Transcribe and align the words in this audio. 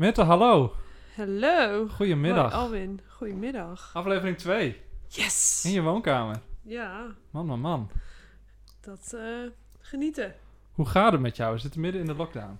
Mette, 0.00 0.22
hallo. 0.22 0.74
Hallo. 1.16 1.88
Goedemiddag. 1.88 2.52
Hoi 2.52 2.62
Alwin, 2.62 3.00
goedemiddag. 3.06 3.90
Aflevering 3.94 4.38
2. 4.38 4.80
Yes! 5.08 5.64
In 5.64 5.72
je 5.72 5.80
woonkamer. 5.82 6.40
Ja, 6.62 7.14
Man, 7.30 7.46
man, 7.46 7.60
man. 7.60 7.90
dat 8.80 9.12
eh, 9.12 9.46
genieten. 9.78 10.34
Hoe 10.72 10.86
gaat 10.86 11.12
het 11.12 11.20
met 11.20 11.36
jou? 11.36 11.52
We 11.54 11.58
zitten 11.58 11.80
midden 11.80 12.00
in 12.00 12.06
de 12.06 12.14
lockdown. 12.14 12.58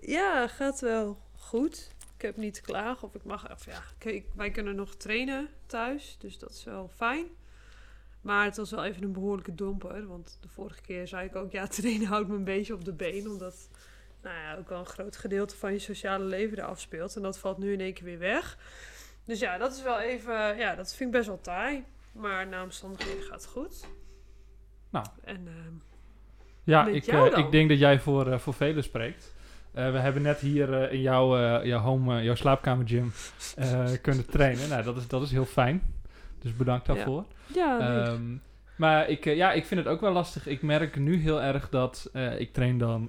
Ja, 0.00 0.48
gaat 0.48 0.80
wel 0.80 1.18
goed. 1.36 1.90
Ik 2.16 2.22
heb 2.22 2.36
niet 2.36 2.54
te 2.54 2.62
klagen 2.62 3.08
of 3.08 3.14
ik 3.14 3.24
mag... 3.24 3.52
Of 3.52 3.66
ja, 3.66 3.82
kijk, 3.98 4.24
wij 4.34 4.50
kunnen 4.50 4.76
nog 4.76 4.94
trainen 4.94 5.48
thuis, 5.66 6.16
dus 6.18 6.38
dat 6.38 6.50
is 6.50 6.64
wel 6.64 6.90
fijn. 6.94 7.26
Maar 8.20 8.44
het 8.44 8.56
was 8.56 8.70
wel 8.70 8.84
even 8.84 9.02
een 9.02 9.12
behoorlijke 9.12 9.54
domper. 9.54 10.06
Want 10.06 10.38
de 10.40 10.48
vorige 10.48 10.80
keer 10.80 11.08
zei 11.08 11.26
ik 11.26 11.36
ook, 11.36 11.52
ja, 11.52 11.66
trainen 11.78 12.06
houdt 12.06 12.28
me 12.28 12.34
een 12.34 12.44
beetje 12.44 12.74
op 12.74 12.84
de 12.84 12.92
been. 12.92 13.28
Omdat, 13.28 13.68
nou 14.24 14.36
ja, 14.36 14.56
ook 14.58 14.68
wel 14.68 14.78
een 14.78 14.86
groot 14.86 15.16
gedeelte 15.16 15.56
van 15.56 15.72
je 15.72 15.78
sociale 15.78 16.24
leven 16.24 16.58
eraf 16.58 16.80
speelt. 16.80 17.16
En 17.16 17.22
dat 17.22 17.38
valt 17.38 17.58
nu 17.58 17.72
in 17.72 17.80
één 17.80 17.94
keer 17.94 18.04
weer 18.04 18.18
weg. 18.18 18.58
Dus 19.24 19.38
ja, 19.40 19.58
dat 19.58 19.72
is 19.72 19.82
wel 19.82 20.00
even, 20.00 20.56
ja, 20.56 20.74
dat 20.74 20.94
vind 20.94 21.10
ik 21.10 21.16
best 21.16 21.28
wel 21.28 21.40
taai. 21.40 21.84
Maar 22.12 22.46
na 22.46 22.62
omstandigheden 22.62 23.22
gaat 23.22 23.42
het 23.42 23.46
goed. 23.50 23.86
Nou. 24.90 25.06
En 25.24 25.46
ehm, 25.46 25.74
Ja, 26.64 26.86
ik, 26.86 27.06
eh, 27.06 27.38
ik 27.38 27.50
denk 27.50 27.68
dat 27.68 27.78
jij 27.78 28.00
voor, 28.00 28.26
eh, 28.32 28.38
voor 28.38 28.54
velen 28.54 28.82
spreekt. 28.82 29.34
Eh, 29.72 29.90
we 29.92 29.98
hebben 29.98 30.22
net 30.22 30.38
hier 30.38 30.92
in 30.92 31.00
jouw, 31.00 31.62
jouw 31.64 31.80
home, 31.80 32.22
jouw 32.22 32.34
slaapkamer 32.34 32.88
gym 32.88 33.12
kunnen 34.02 34.26
trainen. 34.26 34.68
Nou, 34.68 34.82
dat 34.82 34.96
is, 34.96 35.08
dat 35.08 35.22
is 35.22 35.30
heel 35.30 35.44
fijn. 35.44 35.82
Dus 36.38 36.56
bedankt 36.56 36.86
Ja. 36.86 36.94
daarvoor. 36.94 37.24
ja, 37.46 37.78
nee. 37.78 38.02
Ehm, 38.02 38.36
maar 38.76 39.08
ik, 39.08 39.24
ja, 39.24 39.52
ik 39.52 39.64
vind 39.64 39.80
het 39.80 39.88
ook 39.88 40.00
wel 40.00 40.12
lastig. 40.12 40.46
Ik 40.46 40.62
merk 40.62 40.96
nu 40.96 41.16
heel 41.16 41.42
erg 41.42 41.68
dat 41.68 42.10
ik 42.38 42.52
train 42.52 42.78
dan 42.78 43.08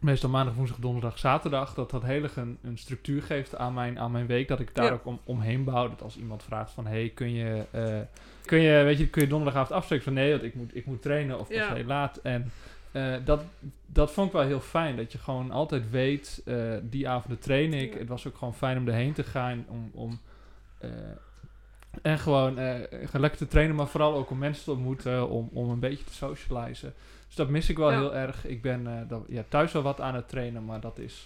meestal 0.00 0.30
maandag, 0.30 0.54
woensdag, 0.54 0.78
donderdag, 0.78 1.18
zaterdag. 1.18 1.74
Dat 1.74 1.90
dat 1.90 2.02
heel 2.02 2.22
erg 2.22 2.36
een, 2.36 2.58
een 2.62 2.78
structuur 2.78 3.22
geeft 3.22 3.56
aan 3.56 3.74
mijn, 3.74 3.98
aan 3.98 4.10
mijn 4.10 4.26
week. 4.26 4.48
Dat 4.48 4.60
ik 4.60 4.74
daar 4.74 4.84
Ja. 4.84 4.90
ook 4.92 5.06
om, 5.06 5.20
omheen 5.24 5.64
bouw. 5.64 5.88
Dat 5.88 6.02
als 6.02 6.16
iemand 6.16 6.42
vraagt 6.42 6.70
van, 6.72 6.86
hey, 6.86 7.08
kun 7.14 7.30
je, 7.32 7.64
eh, 7.70 7.98
kun 8.44 8.60
je, 8.60 8.82
weet 8.82 8.98
je, 8.98 9.08
kun 9.08 9.22
je 9.22 9.28
donderdagavond 9.28 9.72
afspreken? 9.72 10.04
Van 10.04 10.14
nee, 10.14 10.30
want 10.30 10.42
ik 10.42 10.54
moet, 10.54 10.76
ik 10.76 10.86
moet 10.86 11.02
trainen 11.02 11.38
of 11.38 11.48
pas 11.48 11.56
Ja. 11.56 11.74
heel 11.74 11.84
laat. 11.84 12.16
En 12.16 12.50
eh, 12.92 13.14
dat, 13.24 13.42
dat 13.86 14.12
vond 14.12 14.26
ik 14.26 14.32
wel 14.32 14.42
heel 14.42 14.60
fijn. 14.60 14.96
Dat 14.96 15.12
je 15.12 15.18
gewoon 15.18 15.50
altijd 15.50 15.90
weet, 15.90 16.42
eh, 16.44 16.74
die 16.82 17.08
avonden 17.08 17.38
train 17.38 17.72
ik. 17.72 17.92
Ja. 17.92 17.98
Het 17.98 18.08
was 18.08 18.26
ook 18.26 18.36
gewoon 18.36 18.54
fijn 18.54 18.78
om 18.78 18.88
erheen 18.88 19.12
te 19.12 19.24
gaan. 19.24 19.64
Om, 19.68 19.90
om, 19.94 20.20
en 22.02 22.18
gewoon, 22.18 22.54
gewoon 22.90 23.20
lekker 23.20 23.38
te 23.38 23.46
trainen, 23.48 23.76
maar 23.76 23.86
vooral 23.86 24.14
ook 24.14 24.30
om 24.30 24.38
mensen 24.38 24.64
te 24.64 24.70
ontmoeten, 24.70 25.28
om, 25.28 25.48
om 25.52 25.70
een 25.70 25.78
beetje 25.78 26.04
te 26.04 26.12
socializen. 26.14 26.94
Dus 27.26 27.34
dat 27.36 27.48
mis 27.48 27.68
ik 27.68 27.76
wel 27.76 27.90
Ja. 27.90 27.96
heel 27.98 28.14
erg. 28.14 28.46
Ik 28.46 28.62
ben 28.62 28.86
eh, 28.86 29.08
dat, 29.08 29.24
ja, 29.28 29.42
thuis 29.48 29.72
wel 29.72 29.82
wat 29.82 30.00
aan 30.00 30.14
het 30.14 30.28
trainen, 30.28 30.64
maar 30.64 30.80
dat 30.80 30.98
is, 30.98 31.24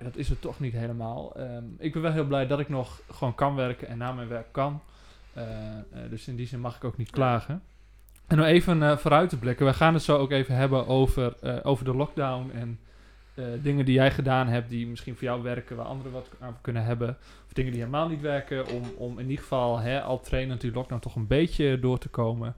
dat 0.00 0.16
is 0.16 0.28
het 0.28 0.40
toch 0.40 0.60
niet 0.60 0.72
helemaal. 0.72 1.36
Ehm, 1.36 1.64
ik 1.78 1.92
ben 1.92 2.02
wel 2.02 2.12
heel 2.12 2.26
blij 2.26 2.46
dat 2.46 2.60
ik 2.60 2.68
nog 2.68 3.00
gewoon 3.10 3.34
kan 3.34 3.54
werken 3.54 3.88
en 3.88 3.98
na 3.98 4.12
mijn 4.12 4.28
werk 4.28 4.52
kan. 4.52 4.80
Eh, 5.32 5.78
eh, 5.78 5.82
dus 6.10 6.28
in 6.28 6.36
die 6.36 6.46
zin 6.46 6.60
mag 6.60 6.76
ik 6.76 6.84
ook 6.84 6.96
niet 6.96 7.10
klagen. 7.10 7.62
En 8.26 8.38
om 8.38 8.44
even 8.44 8.98
vooruit 8.98 9.28
te 9.28 9.38
blikken, 9.38 9.66
we 9.66 9.72
gaan 9.72 9.94
het 9.94 10.02
zo 10.02 10.16
ook 10.18 10.30
even 10.30 10.54
hebben 10.54 10.86
over, 10.86 11.34
over 11.64 11.84
de 11.84 11.94
lockdown 11.94 12.50
en 12.50 12.78
dingen 13.62 13.84
die 13.84 13.94
jij 13.94 14.10
gedaan 14.10 14.48
hebt 14.48 14.70
die 14.70 14.86
misschien 14.86 15.14
voor 15.14 15.24
jou 15.24 15.42
werken, 15.42 15.76
waar 15.76 15.86
anderen 15.86 16.12
wat 16.12 16.28
aan 16.40 16.58
kunnen 16.60 16.84
hebben. 16.84 17.16
Of 17.46 17.52
dingen 17.52 17.72
die 17.72 17.80
helemaal 17.80 18.08
niet 18.08 18.20
werken, 18.20 18.66
om, 18.66 18.82
om 18.96 19.18
in 19.18 19.24
ieder 19.28 19.42
geval 19.42 19.78
hè, 19.78 20.02
al 20.02 20.20
trainen 20.20 20.58
die 20.58 20.72
lockdown 20.72 21.00
toch 21.00 21.16
een 21.16 21.26
beetje 21.26 21.80
door 21.80 21.98
te 21.98 22.08
komen. 22.08 22.54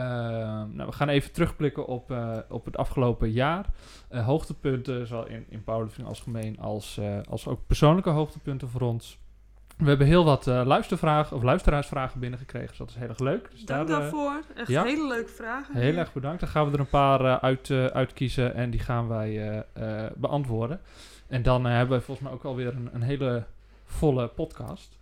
Eh, 0.00 0.62
nou, 0.72 0.88
we 0.88 0.92
gaan 0.92 1.08
even 1.08 1.32
terugblikken 1.32 1.86
op, 1.86 2.10
eh, 2.10 2.38
op 2.48 2.64
het 2.64 2.76
afgelopen 2.76 3.30
jaar. 3.30 3.66
Eh, 4.08 4.24
hoogtepunten, 4.26 5.06
zowel 5.06 5.26
in, 5.26 5.44
in 5.48 5.64
powerlifting 5.64 6.06
algemeen 6.06 6.58
als, 6.60 6.98
eh, 6.98 7.18
als 7.28 7.46
ook 7.46 7.66
persoonlijke 7.66 8.10
hoogtepunten 8.10 8.68
voor 8.68 8.80
ons. 8.80 9.18
We 9.76 9.88
hebben 9.88 10.06
heel 10.06 10.24
wat 10.24 10.46
luistervragen 10.46 11.36
of 11.36 11.42
luisteraarsvragen 11.42 12.20
binnengekregen, 12.20 12.68
dus 12.68 12.78
dat 12.78 12.88
is 12.88 12.94
heel 12.94 13.08
erg 13.08 13.18
leuk. 13.18 13.50
Dus 13.50 13.64
Dank 13.64 13.88
daar, 13.88 14.00
daarvoor. 14.00 14.42
Echt 14.56 14.68
ja. 14.68 14.84
hele 14.84 15.06
leuke 15.06 15.30
vragen. 15.30 15.76
Heel 15.76 15.96
erg 15.96 16.12
bedankt. 16.12 16.40
Dan 16.40 16.48
gaan 16.48 16.66
we 16.66 16.72
er 16.72 16.80
een 16.80 16.88
paar 16.88 17.40
uit, 17.40 17.70
uitkiezen 17.70 18.54
en 18.54 18.70
die 18.70 18.80
gaan 18.80 19.08
wij 19.08 19.64
beantwoorden. 20.16 20.80
En 21.26 21.42
dan 21.42 21.64
hebben 21.64 21.98
we 21.98 22.04
volgens 22.04 22.26
mij 22.26 22.36
ook 22.36 22.44
alweer 22.44 22.74
een, 22.74 22.88
een 22.92 23.02
hele 23.02 23.44
volle 23.84 24.28
podcast. 24.28 24.98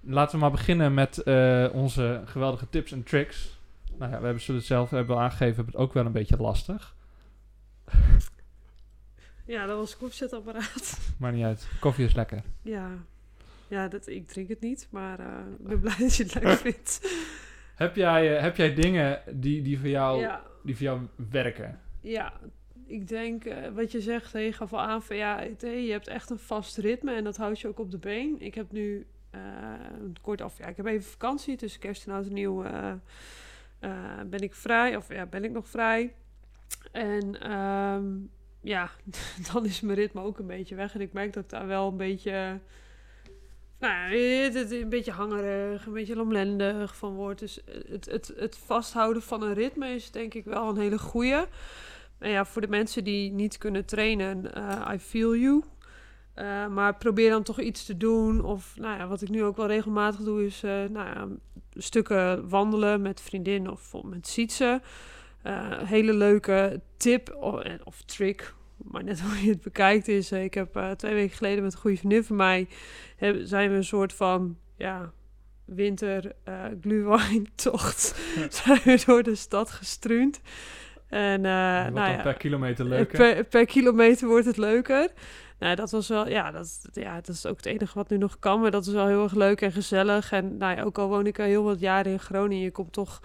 Laten 0.00 0.34
we 0.34 0.40
maar 0.40 0.50
beginnen 0.50 0.94
met 0.94 1.22
onze 1.72 2.22
geweldige 2.24 2.68
tips 2.68 2.92
en 2.92 3.02
tricks. 3.02 3.57
Nou 3.98 4.12
ja, 4.12 4.18
we 4.18 4.24
hebben 4.24 4.42
ze 4.42 4.52
het 4.52 4.64
zelf 4.64 4.90
hebben 4.90 5.16
we 5.16 5.22
aangegeven, 5.22 5.54
hebben 5.54 5.72
het 5.74 5.82
ook 5.82 5.92
wel 5.92 6.06
een 6.06 6.12
beetje 6.12 6.36
lastig. 6.36 6.94
Ja, 9.44 9.66
dat 9.66 9.76
was 9.76 9.92
een 9.92 9.98
koffiezetapparaat. 9.98 10.98
Maar 11.18 11.32
niet 11.32 11.44
uit. 11.44 11.68
Koffie 11.80 12.04
is 12.04 12.14
lekker. 12.14 12.42
ja, 12.62 12.90
ja 13.68 13.88
dat, 13.88 14.06
ik 14.06 14.28
drink 14.28 14.48
het 14.48 14.60
niet, 14.60 14.88
maar 14.90 15.20
eh, 15.20 15.26
ik 15.58 15.66
ben 15.66 15.80
blij 15.80 15.96
dat 15.98 16.16
je 16.16 16.22
het 16.22 16.34
leuk 16.34 16.58
vindt. 16.72 17.00
Heb 17.74 17.96
jij, 17.96 18.36
eh, 18.36 18.42
heb 18.42 18.56
jij 18.56 18.74
dingen 18.74 19.22
die, 19.32 19.62
die, 19.62 19.78
voor 19.78 19.88
jou, 19.88 20.20
Ja, 20.20 20.42
die 20.62 20.76
voor 20.76 20.84
jou 20.84 21.00
werken? 21.30 21.80
ja, 22.00 22.32
ik 22.86 23.08
denk 23.08 23.44
eh, 23.44 23.68
wat 23.74 23.92
je 23.92 24.00
zegt, 24.00 24.32
je 24.32 24.52
gaf 24.52 24.72
al 24.72 24.80
aan 24.80 25.02
van 25.02 25.16
ja, 25.16 25.40
je 25.60 25.90
hebt 25.90 26.08
echt 26.08 26.30
een 26.30 26.38
vast 26.38 26.76
ritme 26.76 27.14
en 27.14 27.24
dat 27.24 27.36
houdt 27.36 27.60
je 27.60 27.68
ook 27.68 27.78
op 27.78 27.90
de 27.90 27.98
been. 27.98 28.36
Ik 28.38 28.54
heb 28.54 28.72
nu 28.72 29.06
kort 30.20 30.40
af, 30.40 30.58
ja, 30.58 30.66
ik 30.66 30.76
heb 30.76 30.86
even 30.86 31.10
vakantie 31.10 31.56
tussen 31.56 31.80
kerst 31.80 32.06
en 32.06 32.12
oud 32.12 32.26
en 32.26 32.32
nieuw. 32.32 32.64
Eh, 33.80 34.20
ben 34.26 34.40
ik 34.40 34.54
vrij, 34.54 34.96
of 34.96 35.08
ja, 35.12 35.26
ben 35.26 35.44
ik 35.44 35.50
nog 35.50 35.68
vrij. 35.68 36.14
En 36.92 37.40
ehm, 37.40 38.04
ja, 38.60 38.90
dan 39.52 39.64
is 39.64 39.80
mijn 39.80 39.98
ritme 39.98 40.22
ook 40.22 40.38
een 40.38 40.46
beetje 40.46 40.74
weg. 40.74 40.94
En 40.94 41.00
ik 41.00 41.12
merk 41.12 41.32
dat 41.32 41.44
ik 41.44 41.50
daar 41.50 41.66
wel 41.66 41.88
een 41.88 41.96
beetje, 41.96 42.60
nou 43.78 44.14
een 44.14 44.88
beetje 44.88 45.12
hangerig, 45.12 45.86
een 45.86 45.92
beetje 45.92 46.16
lamlendig 46.16 46.96
van 46.96 47.14
word. 47.14 47.38
Dus 47.38 47.60
het, 47.88 48.06
het, 48.06 48.32
het 48.36 48.56
vasthouden 48.56 49.22
van 49.22 49.42
een 49.42 49.54
ritme 49.54 49.88
is 49.88 50.10
denk 50.10 50.34
ik 50.34 50.44
wel 50.44 50.68
een 50.68 50.78
hele 50.78 50.98
goeie. 50.98 51.44
En 52.18 52.30
ja, 52.30 52.44
voor 52.44 52.60
de 52.60 52.68
mensen 52.68 53.04
die 53.04 53.32
niet 53.32 53.58
kunnen 53.58 53.84
trainen, 53.84 54.54
eh, 54.54 54.92
I 54.94 54.98
feel 54.98 55.36
you. 55.36 55.62
Eh, 56.38 56.66
maar 56.66 56.96
probeer 56.96 57.30
dan 57.30 57.42
toch 57.42 57.60
iets 57.60 57.84
te 57.84 57.96
doen. 57.96 58.44
Of 58.44 58.74
nou 58.76 58.98
ja, 58.98 59.06
wat 59.06 59.22
ik 59.22 59.28
nu 59.28 59.44
ook 59.44 59.56
wel 59.56 59.66
regelmatig 59.66 60.20
doe, 60.20 60.46
is 60.46 60.62
eh, 60.62 60.70
nou 60.70 61.06
ja, 61.06 61.28
stukken 61.74 62.48
wandelen 62.48 63.02
met 63.02 63.20
vriendin 63.20 63.70
of 63.70 63.94
met 64.02 64.28
Sietse. 64.28 64.80
Eh, 65.42 65.78
hele 65.84 66.12
leuke 66.12 66.80
tip 66.96 67.34
of, 67.40 67.62
of 67.84 68.02
trick, 68.02 68.54
maar 68.76 69.04
net 69.04 69.20
hoe 69.24 69.44
je 69.44 69.50
het 69.50 69.62
bekijkt, 69.62 70.08
is... 70.08 70.32
ik 70.32 70.54
heb 70.54 70.94
twee 70.96 71.14
weken 71.14 71.36
geleden 71.36 71.62
met 71.62 71.72
een 71.72 71.78
goede 71.78 71.96
vriendin 71.96 72.24
van 72.24 72.36
mij... 72.36 72.68
Heb, 73.16 73.36
zijn 73.42 73.70
we 73.70 73.76
een 73.76 73.84
soort 73.84 74.12
van, 74.12 74.56
ja, 74.76 75.12
winter 75.64 76.32
tocht 77.54 78.16
zijn 78.64 78.80
we 78.84 79.02
door 79.06 79.22
de 79.22 79.34
stad 79.34 79.70
gestruind. 79.70 80.40
En 81.08 81.42
Wat 81.42 81.50
nou 81.50 81.92
dan 81.94 82.10
ja, 82.10 82.22
per 82.22 82.34
kilometer 82.34 82.84
leuker? 82.84 83.18
Per, 83.18 83.44
per 83.44 83.66
kilometer 83.66 84.28
wordt 84.28 84.46
het 84.46 84.56
leuker. 84.56 85.10
Nou, 85.58 85.74
dat 85.74 85.90
was 85.90 86.08
wel, 86.08 86.28
ja 86.28 86.50
dat, 86.50 86.88
ja, 86.92 87.14
dat 87.14 87.28
is 87.28 87.46
ook 87.46 87.56
het 87.56 87.66
enige 87.66 87.94
wat 87.94 88.10
nu 88.10 88.16
nog 88.16 88.38
kan. 88.38 88.60
Maar 88.60 88.70
dat 88.70 88.86
is 88.86 88.92
wel 88.92 89.06
heel 89.06 89.22
erg 89.22 89.34
leuk 89.34 89.60
en 89.60 89.72
gezellig. 89.72 90.32
En 90.32 90.56
nou 90.56 90.76
ja, 90.76 90.82
ook 90.82 90.98
al 90.98 91.08
woon 91.08 91.26
ik 91.26 91.38
al 91.38 91.44
heel 91.44 91.62
wat 91.62 91.80
jaren 91.80 92.12
in 92.12 92.20
Groningen, 92.20 92.64
je 92.64 92.70
komt 92.70 92.92
toch 92.92 93.20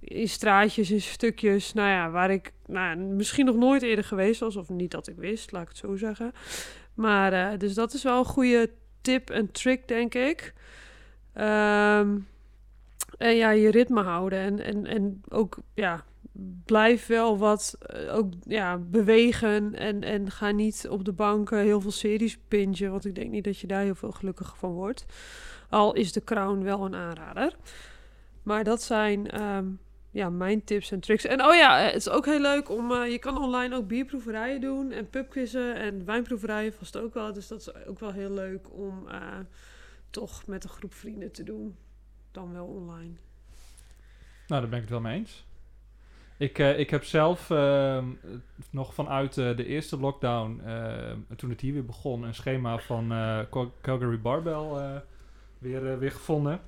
in 0.00 0.28
straatjes, 0.28 0.90
in 0.90 1.00
stukjes, 1.00 1.72
nou 1.72 1.88
ja, 1.88 2.10
waar 2.10 2.30
ik 2.30 2.52
nou, 2.66 2.96
misschien 2.96 3.44
nog 3.44 3.56
nooit 3.56 3.82
eerder 3.82 4.04
geweest 4.04 4.40
was. 4.40 4.56
Of 4.56 4.68
niet 4.68 4.90
dat 4.90 5.08
ik 5.08 5.16
wist, 5.16 5.52
laat 5.52 5.62
ik 5.62 5.68
het 5.68 5.76
zo 5.76 5.96
zeggen. 5.96 6.32
Maar 6.94 7.32
eh, 7.32 7.58
dus 7.58 7.74
dat 7.74 7.92
is 7.92 8.02
wel 8.02 8.18
een 8.18 8.24
goede 8.24 8.70
tip 9.00 9.30
en 9.30 9.52
trick, 9.52 9.88
denk 9.88 10.14
ik. 10.14 10.54
Ehm, 11.32 12.18
en 13.18 13.36
ja, 13.36 13.50
je 13.50 13.70
ritme 13.70 14.02
houden. 14.02 14.38
En, 14.38 14.60
en, 14.64 14.86
en 14.86 15.22
ook, 15.28 15.58
ja, 15.74 16.04
blijf 16.64 17.06
wel 17.06 17.38
wat 17.38 17.76
eh, 17.80 18.14
ook 18.14 18.32
ja, 18.42 18.78
bewegen 18.78 19.74
en, 19.74 20.02
en 20.02 20.30
ga 20.30 20.50
niet 20.50 20.86
op 20.88 21.04
de 21.04 21.12
bank 21.12 21.50
eh, 21.50 21.58
heel 21.58 21.80
veel 21.80 21.90
series 21.90 22.38
bingen, 22.48 22.90
want 22.90 23.04
ik 23.04 23.14
denk 23.14 23.30
niet 23.30 23.44
dat 23.44 23.58
je 23.58 23.66
daar 23.66 23.82
heel 23.82 23.94
veel 23.94 24.12
gelukkiger 24.12 24.56
van 24.56 24.72
wordt. 24.72 25.04
Al 25.68 25.92
is 25.92 26.12
de 26.12 26.24
Crown 26.24 26.62
wel 26.62 26.84
een 26.84 26.94
aanrader. 26.94 27.56
Maar 28.42 28.64
dat 28.64 28.82
zijn 28.82 29.30
ehm, 29.30 29.66
ja, 30.10 30.30
mijn 30.30 30.64
tips 30.64 30.90
en 30.90 31.00
tricks. 31.00 31.24
En 31.24 31.44
oh 31.44 31.54
ja, 31.54 31.78
het 31.78 31.94
is 31.94 32.08
ook 32.08 32.26
heel 32.26 32.40
leuk 32.40 32.70
om, 32.70 32.92
eh, 32.92 33.10
je 33.10 33.18
kan 33.18 33.38
online 33.38 33.76
ook 33.76 33.86
bierproeverijen 33.86 34.60
doen 34.60 34.92
en 34.92 35.10
pubquizzen 35.10 35.74
en 35.74 36.04
wijnproeverijen 36.04 36.72
vast 36.72 36.96
ook 36.96 37.14
wel. 37.14 37.32
Dus 37.32 37.48
dat 37.48 37.60
is 37.60 37.74
ook 37.86 37.98
wel 37.98 38.12
heel 38.12 38.30
leuk 38.30 38.72
om 38.72 39.08
eh, 39.08 39.38
toch 40.10 40.46
met 40.46 40.64
een 40.64 40.70
groep 40.70 40.94
vrienden 40.94 41.32
te 41.32 41.42
doen. 41.42 41.76
Dan 42.30 42.52
wel 42.52 42.66
online. 42.66 43.14
Nou, 44.46 44.60
daar 44.60 44.68
ben 44.68 44.78
ik 44.78 44.80
het 44.80 44.90
wel 44.90 45.00
mee 45.00 45.18
eens. 45.18 45.46
Ik, 46.40 46.58
eh, 46.58 46.78
ik 46.78 46.90
heb 46.90 47.04
zelf 47.04 47.50
ehm, 47.50 48.04
nog 48.70 48.94
vanuit 48.94 49.38
eh, 49.38 49.56
de 49.56 49.66
eerste 49.66 49.98
lockdown, 50.00 50.60
ehm, 50.66 51.16
toen 51.36 51.50
het 51.50 51.60
hier 51.60 51.72
weer 51.72 51.84
begon, 51.84 52.22
een 52.22 52.34
schema 52.34 52.78
van 52.78 53.12
eh, 53.12 53.38
Cal- 53.50 53.72
Calgary 53.80 54.20
Barbell 54.20 55.00
weer, 55.58 55.98
weer 55.98 56.10
gevonden. 56.12 56.60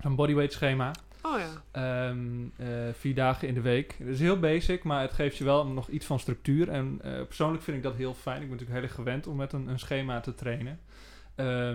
Een 0.00 0.14
bodyweight 0.14 0.52
schema. 0.52 0.90
Oh 1.22 1.38
ja. 1.38 1.62
Ehm, 1.70 2.44
eh, 2.56 2.66
vier 2.92 3.14
dagen 3.14 3.48
in 3.48 3.54
de 3.54 3.60
week. 3.60 3.94
Het 3.98 4.08
is 4.08 4.20
heel 4.20 4.38
basic, 4.38 4.84
maar 4.84 5.00
het 5.00 5.12
geeft 5.12 5.36
je 5.36 5.44
wel 5.44 5.66
nog 5.66 5.88
iets 5.88 6.06
van 6.06 6.18
structuur. 6.18 6.68
En 6.68 7.00
persoonlijk 7.26 7.62
vind 7.62 7.76
ik 7.76 7.82
dat 7.82 7.94
heel 7.94 8.14
fijn. 8.14 8.42
Ik 8.42 8.48
ben 8.48 8.50
natuurlijk 8.50 8.78
heel 8.78 8.86
erg 8.88 8.94
gewend 8.94 9.26
om 9.26 9.36
met 9.36 9.52
een, 9.52 9.68
een 9.68 9.78
schema 9.78 10.20
te 10.20 10.34
trainen. 10.34 10.80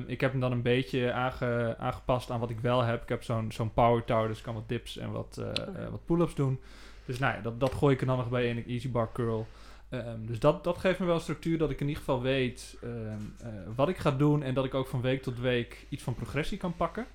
Ik 0.08 0.22
heb 0.22 0.32
hem 0.32 0.40
dan 0.42 0.52
een 0.52 0.62
beetje 0.62 1.12
aange- 1.14 1.76
aangepast 1.78 2.32
aan 2.32 2.40
wat 2.40 2.50
ik 2.50 2.60
wel 2.60 2.82
heb. 2.82 3.02
Ik 3.02 3.10
heb 3.10 3.24
zo'n 3.24 3.52
zo'n 3.52 3.74
power 3.74 4.04
tower, 4.06 4.28
dus 4.28 4.38
ik 4.38 4.44
kan 4.44 4.54
wat 4.54 4.70
dips 4.70 4.98
en 4.98 5.12
wat, 5.12 5.38
Oh. 5.42 5.90
wat 5.90 6.06
pull-ups 6.06 6.36
doen. 6.36 6.60
Dus 7.06 7.20
nou 7.20 7.36
ja, 7.36 7.42
dat, 7.42 7.60
dat 7.60 7.74
gooi 7.74 7.94
ik 7.94 8.02
er 8.02 8.08
dan 8.08 8.18
nog 8.18 8.30
bij 8.30 8.48
in, 8.48 8.58
een 8.58 8.68
easy 8.68 8.92
bar 8.92 9.12
curl. 9.12 9.48
Ehm, 9.90 10.26
dus 10.26 10.40
dat, 10.40 10.64
dat 10.64 10.78
geeft 10.78 11.00
me 11.00 11.06
wel 11.06 11.20
structuur 11.20 11.58
dat 11.58 11.70
ik 11.70 11.80
in 11.80 11.88
ieder 11.88 12.04
geval 12.04 12.22
weet 12.22 12.78
ehm, 12.82 13.20
eh, 13.40 13.48
wat 13.76 13.90
ik 13.90 13.98
ga 13.98 14.12
doen 14.12 14.44
en 14.44 14.54
dat 14.54 14.66
ik 14.66 14.74
ook 14.74 14.88
van 14.88 15.02
week 15.02 15.22
tot 15.22 15.40
week 15.40 15.86
iets 15.90 16.04
van 16.04 16.14
progressie 16.14 16.58
kan 16.58 16.76
pakken. 16.76 17.06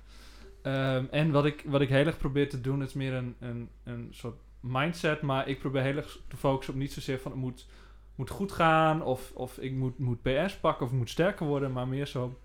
Ehm, 0.61 1.05
en 1.11 1.31
wat 1.31 1.45
ik, 1.45 1.63
wat 1.65 1.81
ik 1.81 1.89
heel 1.89 2.05
erg 2.05 2.17
probeer 2.17 2.49
te 2.49 2.61
doen, 2.61 2.83
is 2.83 2.93
meer 2.93 3.13
een, 3.13 3.35
een, 3.39 3.69
een 3.83 4.07
soort 4.11 4.37
mindset, 4.59 5.21
maar 5.21 5.47
ik 5.47 5.59
probeer 5.59 5.81
heel 5.81 5.95
erg 5.95 6.19
te 6.27 6.37
focussen 6.37 6.73
op 6.73 6.79
niet 6.79 6.93
zozeer 6.93 7.19
van 7.19 7.31
het 7.31 7.39
moet, 7.39 7.67
moet 8.15 8.29
goed 8.29 8.51
gaan 8.51 9.03
of, 9.03 9.31
of 9.33 9.57
ik 9.57 9.71
moet, 9.71 9.97
moet 9.97 10.21
PS 10.21 10.57
pakken 10.57 10.85
of 10.85 10.91
moet 10.91 11.09
sterker 11.09 11.45
worden, 11.45 11.71
maar 11.71 11.87
meer 11.87 12.07
zo 12.07 12.39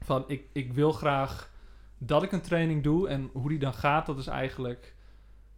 van 0.00 0.24
ik, 0.26 0.44
ik 0.52 0.72
wil 0.72 0.92
graag 0.92 1.50
dat 1.98 2.22
ik 2.22 2.32
een 2.32 2.40
training 2.40 2.82
doe 2.82 3.08
en 3.08 3.30
hoe 3.32 3.48
die 3.48 3.58
dan 3.58 3.74
gaat, 3.74 4.06
dat 4.06 4.18
is 4.18 4.26
eigenlijk 4.26 4.94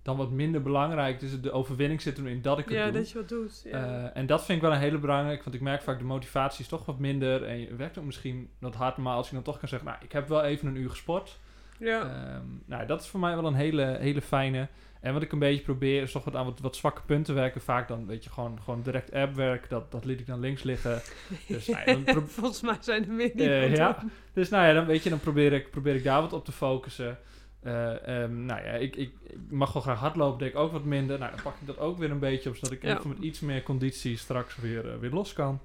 dan 0.05 0.17
wat 0.17 0.31
minder 0.31 0.63
belangrijk. 0.63 1.21
Dus 1.21 1.41
de 1.41 1.53
overwinning 1.53 2.01
zit 2.03 2.19
erin 2.19 2.43
dat 2.43 2.59
ik 2.59 2.65
het 2.65 2.75
Ja, 2.75 2.85
doe. 2.85 2.93
dat 2.93 3.11
je 3.11 3.19
wat 3.19 3.29
doet. 3.29 3.61
Ja. 3.65 3.71
Eh, 3.71 4.21
en 4.21 4.27
dat 4.27 4.45
vind 4.45 4.57
ik 4.59 4.65
wel 4.65 4.73
een 4.75 4.81
hele 4.83 4.99
belangrijke, 4.99 5.43
want 5.45 5.55
ik 5.57 5.63
merk 5.63 5.83
vaak 5.83 5.99
de 5.99 6.05
motivatie 6.05 6.61
is 6.61 6.69
toch 6.69 6.85
wat 6.87 6.99
minder 6.99 7.45
en 7.45 7.61
je 7.61 7.75
werkt 7.75 7.99
ook 7.99 8.05
misschien 8.05 8.49
wat 8.59 8.75
hard, 8.75 8.97
maar 8.97 9.15
als 9.17 9.29
je 9.29 9.35
dan 9.35 9.43
toch 9.45 9.59
kan 9.59 9.69
zeggen, 9.69 9.89
nou, 9.89 10.01
ik 10.05 10.13
heb 10.13 10.29
wel 10.29 10.43
even 10.45 10.69
een 10.69 10.77
uur 10.77 10.91
gesport. 10.91 11.39
ja. 11.79 12.01
Ehm, 12.01 12.47
nou, 12.67 12.87
dat 12.87 13.01
is 13.01 13.07
voor 13.07 13.21
mij 13.21 13.35
wel 13.35 13.47
een 13.47 13.55
hele, 13.55 13.97
hele 14.01 14.23
fijne. 14.23 14.69
En 15.01 15.13
wat 15.13 15.23
ik 15.23 15.33
een 15.33 15.39
beetje 15.39 15.63
probeer 15.63 16.03
is 16.03 16.13
toch 16.13 16.25
wat 16.25 16.37
aan 16.37 16.45
wat, 16.45 16.61
wat 16.61 16.77
zwakke 16.77 17.03
punten 17.07 17.35
werken. 17.35 17.61
Vaak 17.61 17.89
dan, 17.89 18.07
weet 18.07 18.25
je, 18.25 18.31
gewoon, 18.31 18.59
gewoon 18.63 18.83
direct 18.83 19.13
appwerk. 19.13 19.69
Dat, 19.69 19.93
dat 19.93 20.05
liet 20.05 20.21
ik 20.21 20.27
dan 20.27 20.41
links 20.41 20.63
liggen. 20.63 21.01
Dus, 21.49 21.67
nou 21.67 21.91
ja, 21.91 22.13
dan 22.13 22.29
Volgens 22.29 22.61
mij 22.61 22.77
zijn 22.81 23.05
er 23.05 23.13
meer 23.13 23.37
die 23.37 23.55
Eh, 23.55 23.69
dat 23.69 23.77
ja. 23.77 24.05
dus 24.33 24.49
nou 24.49 24.67
ja, 24.67 24.73
dan 24.73 24.87
weet 24.87 25.03
je, 25.03 25.11
dan 25.11 25.21
probeer 25.21 25.53
ik, 25.53 25.71
probeer 25.71 25.95
ik 25.95 26.05
daar 26.05 26.21
wat 26.21 26.33
op 26.33 26.45
te 26.45 26.53
focussen. 26.53 27.19
Eh, 27.65 28.23
ehm, 28.23 28.45
nou 28.45 28.65
ja, 28.65 28.71
ik, 28.73 28.97
ik, 28.97 29.13
ik 29.23 29.37
mag 29.49 29.73
wel 29.73 29.83
graag 29.83 29.99
hardlopen, 29.99 30.39
deed 30.39 30.49
ik 30.49 30.57
ook 30.57 30.73
wat 30.73 30.85
minder. 30.85 31.19
Nou, 31.19 31.31
dan 31.31 31.43
pak 31.43 31.55
ik 31.61 31.67
dat 31.67 31.79
ook 31.79 31.99
weer 31.99 32.11
een 32.11 32.19
beetje 32.19 32.49
op, 32.49 32.57
zodat 32.57 32.71
ik 32.73 32.83
Ja. 32.83 32.95
geval 32.95 33.11
met 33.11 33.19
iets 33.19 33.41
meer 33.41 33.63
conditie 33.63 34.17
straks 34.17 34.57
weer, 34.57 34.91
eh, 34.93 34.99
weer 34.99 35.11
los 35.11 35.33
kan. 35.33 35.61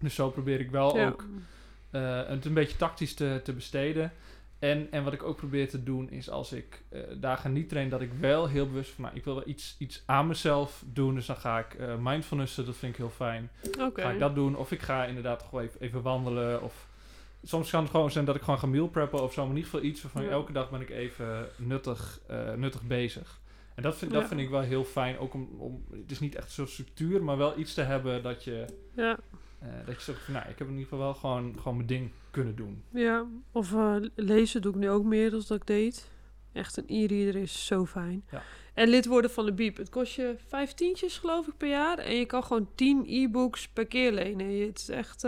Dus 0.00 0.14
zo 0.14 0.30
probeer 0.30 0.60
ik 0.60 0.70
wel 0.70 0.96
Ja. 0.96 1.06
ook 1.06 1.24
eh, 1.90 2.26
het 2.26 2.44
een 2.44 2.54
beetje 2.54 2.76
tactisch 2.76 3.14
te, 3.14 3.40
te 3.44 3.52
besteden. 3.52 4.12
En, 4.58 4.86
en 4.90 5.04
wat 5.04 5.12
ik 5.12 5.22
ook 5.22 5.36
probeer 5.36 5.68
te 5.68 5.82
doen 5.82 6.10
is 6.10 6.30
als 6.30 6.52
ik 6.52 6.82
dagen 7.20 7.52
niet 7.52 7.68
train, 7.68 7.88
dat 7.88 8.00
ik 8.00 8.12
wel 8.12 8.48
heel 8.48 8.66
bewust 8.66 8.90
van, 8.90 9.04
nou, 9.04 9.16
ik 9.16 9.24
wil 9.24 9.34
wel 9.34 9.48
iets, 9.48 9.76
iets 9.78 10.02
aan 10.06 10.26
mezelf 10.26 10.82
doen. 10.86 11.14
Dus 11.14 11.26
dan 11.26 11.36
ga 11.36 11.58
ik 11.58 11.76
mindfulnessen, 12.00 12.66
dat 12.66 12.76
vind 12.76 12.92
ik 12.92 12.98
heel 12.98 13.10
fijn. 13.10 13.50
Ga 13.94 14.10
ik 14.10 14.18
dat 14.18 14.34
doen? 14.34 14.56
Of 14.56 14.72
ik 14.72 14.82
ga 14.82 15.04
inderdaad 15.04 15.42
gewoon 15.42 15.64
even, 15.64 15.80
even 15.80 16.02
wandelen. 16.02 16.62
Of 16.62 16.86
soms 17.44 17.70
kan 17.70 17.82
het 17.82 17.90
gewoon 17.90 18.10
zijn 18.10 18.24
dat 18.24 18.34
ik 18.36 18.42
gewoon 18.42 18.58
ga 18.58 18.66
meal 18.66 18.88
preppen 18.88 19.22
of 19.22 19.32
zo. 19.32 19.40
Maar 19.40 19.50
in 19.50 19.56
ieder 19.56 19.70
geval 19.70 19.86
iets 19.88 20.02
waarvan 20.02 20.22
Ja. 20.22 20.28
elke 20.30 20.52
dag 20.52 20.70
ben 20.70 20.80
ik 20.80 20.90
even 20.90 21.48
nuttig, 21.56 22.20
eh, 22.26 22.52
nuttig 22.54 22.82
bezig. 22.82 23.40
En 23.74 23.82
dat 23.82 23.96
vind, 23.96 24.12
dat 24.12 24.28
vind 24.28 24.40
ik 24.40 24.48
wel 24.48 24.60
heel 24.60 24.84
fijn. 24.84 25.18
Ook 25.18 25.34
om, 25.34 25.48
om, 25.58 25.84
het 25.90 26.10
is 26.10 26.20
niet 26.20 26.34
echt 26.34 26.50
zo'n 26.52 26.66
structuur, 26.66 27.24
maar 27.24 27.36
wel 27.36 27.58
iets 27.58 27.74
te 27.74 27.80
hebben 27.82 28.22
dat 28.22 28.44
je, 28.44 28.64
Ja. 28.96 29.18
eh, 29.58 29.68
dat 29.86 29.94
je 29.94 30.00
zegt 30.02 30.20
van, 30.24 30.34
nou, 30.34 30.48
ik 30.48 30.58
heb 30.58 30.66
in 30.68 30.72
ieder 30.72 30.88
geval 30.88 30.98
wel 31.04 31.14
gewoon, 31.14 31.54
gewoon 31.58 31.76
mijn 31.76 31.88
ding 31.88 32.10
kunnen 32.30 32.56
doen. 32.56 32.82
ja. 32.92 33.26
Of 33.52 33.72
eh, 33.72 33.96
lezen 34.14 34.62
doe 34.62 34.72
ik 34.72 34.78
nu 34.78 34.90
ook 34.90 35.04
meer 35.04 35.30
dan 35.30 35.42
dat 35.48 35.56
ik 35.60 35.66
deed. 35.66 36.10
Echt 36.52 36.76
een 36.76 36.84
e-reader 36.86 37.36
is 37.42 37.66
zo 37.66 37.86
fijn. 37.86 38.24
Ja. 38.30 38.42
En 38.74 38.88
lid 38.88 39.06
worden 39.06 39.30
van 39.30 39.46
de 39.46 39.52
Biep. 39.52 39.76
Het 39.76 39.88
kost 39.90 40.14
je 40.14 40.34
vijftientjes 40.46 41.18
geloof 41.18 41.46
ik 41.46 41.56
per 41.56 41.68
jaar. 41.68 41.98
En 41.98 42.14
je 42.16 42.24
kan 42.26 42.44
gewoon 42.44 42.68
10 42.74 43.04
e-books 43.08 43.68
per 43.68 43.86
keer 43.86 44.12
lenen. 44.12 44.66
Het 44.66 44.78
is 44.78 44.88
echt... 44.88 45.26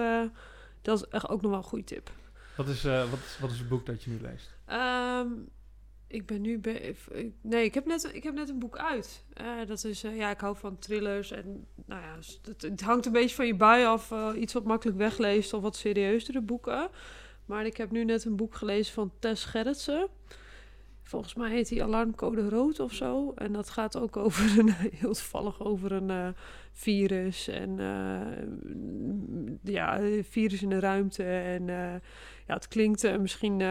dat 0.87 0.99
is 1.03 1.09
echt 1.09 1.29
ook 1.29 1.43
nog 1.43 1.51
wel 1.51 1.61
een 1.61 1.67
goede 1.67 1.85
tip. 1.85 2.11
Wat 2.57 2.69
is, 2.69 2.85
eh, 2.85 3.11
wat, 3.11 3.19
is, 3.19 3.39
wat 3.41 3.51
is 3.51 3.59
het 3.59 3.69
boek 3.69 3.87
dat 3.87 4.03
je 4.03 4.11
nu 4.11 4.21
leest? 4.21 4.55
Ehm, 4.67 5.29
ik 6.07 6.27
ben 6.27 6.41
nu... 6.41 6.59
Be 6.59 6.95
nee, 7.41 7.65
ik 7.65 7.75
heb, 7.75 7.87
net, 7.87 8.11
ik 8.15 8.23
heb 8.23 8.35
net 8.35 8.49
een 8.49 8.59
boek 8.59 8.79
uit. 8.79 9.25
Eh, 9.33 9.47
dat 9.67 9.85
is... 9.85 10.05
eh, 10.05 10.17
ja, 10.17 10.31
ik 10.31 10.41
hou 10.41 10.57
van 10.57 10.79
thrillers. 10.79 11.31
En 11.31 11.67
nou 11.87 12.03
ja, 12.03 12.17
het, 12.43 12.63
het 12.63 12.81
hangt 12.81 13.07
een 13.07 13.13
beetje 13.13 13.35
van 13.35 13.47
je 13.47 13.55
bui 13.55 13.87
af. 13.87 14.13
iets 14.37 14.53
wat 14.53 14.65
makkelijk 14.65 14.99
wegleest 14.99 15.53
of 15.53 15.63
wat 15.63 15.77
serieuzere 15.77 16.41
boeken. 16.41 16.89
Maar 17.45 17.67
ik 17.67 17.77
heb 17.77 17.91
nu 17.91 18.05
net 18.05 18.25
een 18.25 18.37
boek 18.37 18.55
gelezen 18.55 18.95
van 18.95 19.13
Tess 19.19 19.45
Gerritsen. 19.45 20.09
Volgens 21.07 21.35
mij 21.35 21.51
heet 21.51 21.69
die 21.69 21.83
Alarmcode 21.83 22.49
Rood 22.49 22.81
of 22.81 22.93
zo. 22.93 23.33
En 23.35 23.53
dat 23.53 23.71
gaat 23.71 23.97
ook 23.97 24.17
over 24.27 24.59
een... 24.59 24.73
Heel 24.73 25.13
toevallig 25.13 25.61
over 25.61 25.93
een 25.93 26.11
eh, 26.11 26.29
virus. 26.73 27.49
En 27.49 27.81
eh, 27.81 29.73
ja, 29.73 30.01
virus 30.23 30.63
in 30.63 30.69
de 30.69 30.79
ruimte. 30.79 31.25
En 31.25 31.69
eh, 31.69 32.01
ja, 32.47 32.55
het 32.55 32.69
klinkt 32.69 33.19
misschien... 33.19 33.57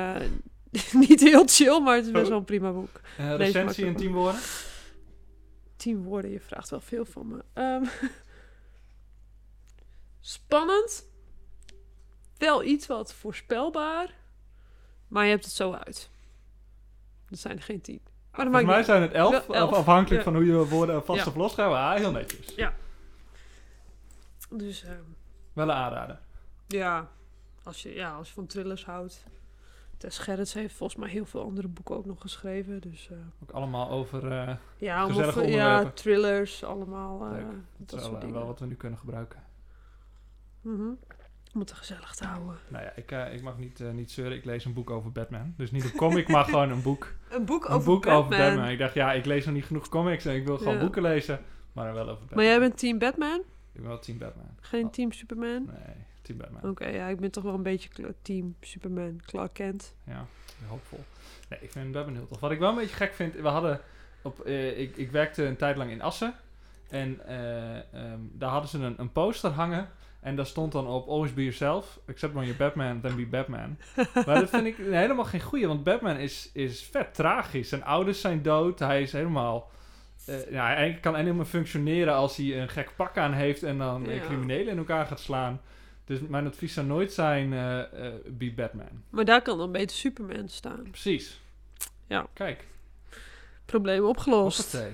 niet 1.08 1.20
heel 1.20 1.48
chill, 1.48 1.80
maar 1.80 1.96
het 1.96 2.06
is 2.06 2.12
best 2.12 2.30
wel 2.30 2.38
een 2.38 2.44
prima 2.44 2.72
boek. 2.72 3.02
Recensie 3.18 3.86
in 3.86 3.96
tien 3.96 4.14
woorden? 4.14 4.42
Tien 5.76 6.04
woorden, 6.04 6.32
je 6.32 6.40
vraagt 6.40 6.70
wel 6.70 6.82
veel 6.82 7.06
van 7.06 7.28
me. 7.28 7.44
Ehm, 7.54 7.86
spannend. 10.20 11.10
Wel 12.38 12.64
iets 12.64 12.88
wat 12.88 13.14
voorspelbaar. 13.14 14.14
Maar 15.08 15.24
je 15.24 15.30
hebt 15.30 15.46
het 15.46 15.54
zo 15.54 15.72
uit. 15.72 16.14
Dat 17.36 17.44
zijn 17.44 17.58
er 17.58 17.64
geen 17.64 17.82
tien. 17.82 18.02
Maar 18.32 18.46
Volgens 18.46 18.66
mij 18.66 18.84
zijn 18.84 19.02
het 19.02 19.12
elf, 19.12 19.48
elf, 19.50 19.72
af- 19.72 19.78
afhankelijk 19.78 20.24
ja. 20.26 20.32
van 20.32 20.36
hoe 20.42 20.46
je 20.46 20.68
woorden 20.68 21.06
vast 21.06 21.20
Ja. 21.24 21.26
of 21.32 21.36
los 21.36 21.54
gaat. 21.54 21.70
Maar 21.70 21.98
heel 21.98 22.12
netjes. 22.12 22.56
niet. 22.56 22.70
Dus 24.50 24.84
ehm, 24.84 24.94
Wel 25.54 25.70
een 25.70 25.76
aanrader. 25.76 26.20
ja, 26.68 27.08
als 27.64 27.82
je, 27.84 27.94
ja, 27.94 28.12
als 28.16 28.28
je 28.28 28.34
van 28.34 28.46
thrillers 28.46 28.86
houdt. 28.86 29.24
Tess 29.98 30.18
Gerrits 30.18 30.54
heeft 30.54 30.76
volgens 30.76 31.00
mij 31.00 31.10
heel 31.10 31.26
veel 31.26 31.42
andere 31.44 31.68
boeken 31.68 31.96
ook 31.96 32.06
nog 32.06 32.22
geschreven. 32.22 32.82
Dus 32.82 33.10
eh, 33.12 33.18
Ook 33.44 33.52
allemaal 33.52 33.90
over... 33.90 34.32
eh, 34.32 34.56
ja, 34.78 35.08
veel- 35.32 35.44
ja, 35.48 35.90
thrillers, 35.92 36.64
allemaal 36.64 37.30
Leuk. 37.30 37.46
dat 37.78 37.90
dat 37.90 38.02
is 38.02 38.32
wel, 38.32 38.46
wat 38.46 38.60
we 38.60 38.66
nu 38.66 38.76
kunnen 38.76 39.00
gebruiken. 39.00 39.44
Mhm. 40.62 40.90
Om 41.56 41.62
het 41.62 41.72
gezellig 41.74 42.16
te 42.16 42.26
houden. 42.26 42.58
Nou 42.68 42.84
ja, 42.84 42.92
ik, 42.96 43.12
eh, 43.12 43.34
ik 43.34 43.42
mag 43.42 43.58
niet, 43.58 43.80
eh, 43.82 43.92
niet 43.92 44.12
zeuren. 44.12 44.38
Ik 44.38 44.46
lees 44.46 44.66
een 44.66 44.74
boek 44.74 44.90
over 44.90 45.12
Batman. 45.12 45.54
Dus 45.58 45.72
niet 45.72 45.84
een 45.84 45.96
comic, 45.96 46.28
maar 46.28 46.44
gewoon 46.54 46.70
een 46.72 46.82
boek. 46.82 47.14
Een 47.30 47.46
boek 47.46 47.66
Een 47.66 47.70
over 47.72 47.86
boek 47.86 48.04
Batman. 48.06 48.24
over 48.24 48.38
Batman. 48.38 48.68
Ik 48.70 48.78
dacht, 48.78 48.94
ja, 48.94 49.14
ik 49.14 49.26
lees 49.26 49.46
nog 49.46 49.54
niet 49.54 49.66
genoeg 49.66 49.90
comics 49.90 50.26
en 50.26 50.36
ik 50.36 50.46
wil 50.46 50.58
gewoon 50.58 50.74
Ja. 50.74 50.80
boeken 50.80 51.02
lezen. 51.02 51.40
Maar 51.74 51.94
wel 51.94 52.04
over 52.04 52.20
Batman. 52.20 52.36
Maar 52.38 52.46
jij 52.46 52.60
bent 52.60 52.78
team 52.78 52.98
Batman? 53.00 53.40
Ik 53.72 53.82
ben 53.82 53.88
wel 53.88 54.00
team 54.00 54.18
Batman. 54.18 54.50
Geen 54.62 54.86
Oh. 54.86 54.92
team 54.92 55.12
Superman? 55.12 55.66
Nee, 55.66 55.96
team 56.22 56.38
Batman. 56.38 56.70
Oké, 56.72 56.88
ja, 56.88 57.08
ik 57.08 57.20
ben 57.20 57.32
toch 57.32 57.44
wel 57.44 57.54
een 57.54 57.64
beetje 57.64 57.90
team 58.22 58.56
Superman. 58.62 59.22
Clark 59.26 59.54
Kent. 59.54 59.96
Ja, 60.06 60.26
hoopvol. 60.68 61.04
Nee, 61.50 61.60
ik 61.62 61.72
vind 61.72 61.92
Batman 61.92 62.16
heel 62.16 62.28
tof. 62.28 62.40
Wat 62.40 62.52
ik 62.52 62.60
wel 62.60 62.70
een 62.70 62.76
beetje 62.76 62.96
gek 62.96 63.14
vind, 63.14 63.34
we 63.36 63.48
hadden 63.48 63.80
op, 64.22 64.40
eh, 64.40 64.80
ik, 64.80 64.98
ik 64.98 65.12
werkte 65.12 65.44
een 65.46 65.56
tijd 65.56 65.78
lang 65.78 65.92
in 65.92 66.02
Assen. 66.02 66.34
En 66.90 67.26
eh, 67.28 67.78
ehm, 67.94 68.20
daar 68.32 68.50
hadden 68.50 68.70
ze 68.70 68.80
een, 68.80 68.96
een 68.98 69.12
poster 69.12 69.52
hangen. 69.52 69.90
En 70.26 70.36
daar 70.36 70.46
stond 70.46 70.72
dan 70.72 70.88
op 70.88 71.08
Always 71.08 71.34
be 71.34 71.42
yourself. 71.42 72.00
Except 72.06 72.34
when 72.34 72.46
you're 72.46 72.60
Batman, 72.64 73.02
then 73.02 73.16
be 73.16 73.26
Batman. 73.26 73.78
maar 74.26 74.40
dat 74.40 74.50
vind 74.50 74.66
ik 74.66 74.76
helemaal 74.78 75.26
geen 75.26 75.42
goeie. 75.42 75.68
Want 75.68 75.84
Batman 75.84 76.18
is, 76.18 76.50
is 76.54 76.84
vet 76.84 77.14
tragisch. 77.14 77.70
Zijn 77.70 77.84
ouders 77.84 78.22
zijn 78.22 78.42
dood. 78.42 78.80
Hij 78.80 79.02
is 79.02 79.12
helemaal... 79.12 79.72
eh 80.26 80.52
ja, 80.52 80.66
hij 80.68 80.98
kan 81.02 81.16
alleen 81.16 81.36
maar 81.36 81.46
functioneren 81.46 82.14
als 82.14 82.38
hij 82.38 82.62
een 82.62 82.70
gek 82.70 82.92
pak 82.96 83.18
aan 83.18 83.34
heeft... 83.34 83.64
en 83.64 83.78
dan 83.78 84.06
Ja. 84.06 84.20
criminelen 84.20 84.68
in 84.72 84.78
elkaar 84.78 85.06
gaat 85.06 85.20
slaan. 85.20 85.62
Dus 86.06 86.20
mijn 86.20 86.48
advies 86.48 86.74
zou 86.74 86.86
nooit 86.88 87.14
zijn... 87.14 87.54
eh 87.54 87.80
eh, 88.08 88.14
be 88.28 88.52
Batman. 88.52 89.04
Maar 89.10 89.26
daar 89.26 89.42
kan 89.42 89.58
dan 89.58 89.72
beter 89.72 89.96
Superman 89.96 90.48
staan. 90.50 90.84
Precies. 90.92 91.40
Ja. 92.08 92.28
Kijk, 92.34 92.68
Probleem 93.66 94.04
opgelost. 94.06 94.72
hoppatee. 94.72 94.94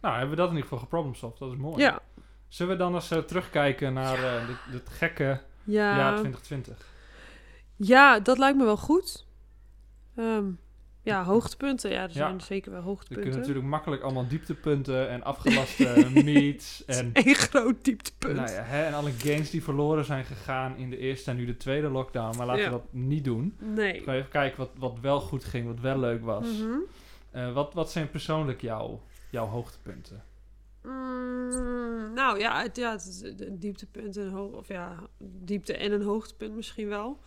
Nou, 0.00 0.12
hebben 0.14 0.30
we 0.30 0.36
dat 0.36 0.48
in 0.48 0.54
ieder 0.54 0.68
geval 0.68 0.82
geproblemsolved. 0.84 1.38
Dat 1.38 1.50
is 1.52 1.56
mooi. 1.56 1.82
Ja. 1.82 2.00
Zullen 2.52 2.72
we 2.72 2.78
dan 2.78 2.94
eens 2.94 3.10
eh, 3.10 3.18
terugkijken 3.18 3.92
naar 3.92 4.24
eh, 4.24 4.46
dit, 4.46 4.56
dit 4.70 4.88
gekke 4.88 5.40
jaar 5.64 5.96
Ja. 5.98 6.12
2020? 6.12 6.76
ja, 7.76 8.20
dat 8.20 8.38
lijkt 8.38 8.58
me 8.58 8.64
wel 8.64 8.76
goed. 8.76 9.26
Ehm, 10.16 10.44
ja, 11.02 11.24
hoogtepunten. 11.24 11.90
Ja, 11.90 12.02
er 12.02 12.08
Ja. 12.08 12.12
zijn 12.14 12.40
zeker 12.40 12.70
wel 12.72 12.80
We 12.80 12.86
hoogtepunten. 12.86 13.22
kunnen 13.22 13.40
natuurlijk 13.40 13.66
makkelijk 13.66 14.02
allemaal 14.02 14.28
dieptepunten 14.28 15.08
en 15.08 15.22
afgelaste 15.22 16.06
meets 16.24 16.84
en, 16.86 17.10
Eén 17.12 17.34
groot 17.34 17.84
dieptepunt. 17.84 18.36
nou 18.36 18.50
ja, 18.50 18.62
hè, 18.62 18.84
en 18.84 18.94
alle 18.94 19.10
games 19.10 19.50
die 19.50 19.62
verloren 19.62 20.04
zijn 20.04 20.24
gegaan 20.24 20.76
in 20.76 20.90
de 20.90 20.96
eerste 20.98 21.30
en 21.30 21.36
nu 21.36 21.44
de 21.46 21.56
tweede 21.56 21.88
lockdown. 21.88 22.36
Maar 22.36 22.46
laten 22.46 22.64
we 22.64 22.70
dat 22.70 22.92
niet 22.92 23.24
doen. 23.24 23.56
Nee. 23.60 23.98
We 23.98 24.04
gaan 24.04 24.14
even 24.14 24.30
kijken 24.30 24.58
wat, 24.58 24.70
wat 24.78 24.98
wel 25.00 25.20
goed 25.20 25.44
ging, 25.44 25.66
wat 25.66 25.80
wel 25.80 25.98
leuk 25.98 26.24
was. 26.24 26.46
Mhm. 26.58 26.68
Eh, 27.30 27.52
wat, 27.52 27.74
wat 27.74 27.90
zijn 27.90 28.10
persoonlijk 28.10 28.60
jouw, 28.60 29.02
jouw 29.30 29.46
hoogtepunten? 29.46 30.22
Mm, 30.82 32.12
nou 32.14 32.38
ja, 32.38 32.62
het, 32.62 32.76
ja, 32.76 32.90
het 32.90 33.06
is 33.06 33.22
een 33.22 33.58
dieptepunt 33.58 34.16
en 34.16 34.22
een 34.26 34.32
hoog, 34.32 34.52
of 34.52 34.68
ja, 34.68 34.96
diepte 35.18 35.76
en 35.76 35.92
een 35.92 36.02
hoogtepunt 36.02 36.54
misschien 36.54 36.88
wel. 36.88 37.18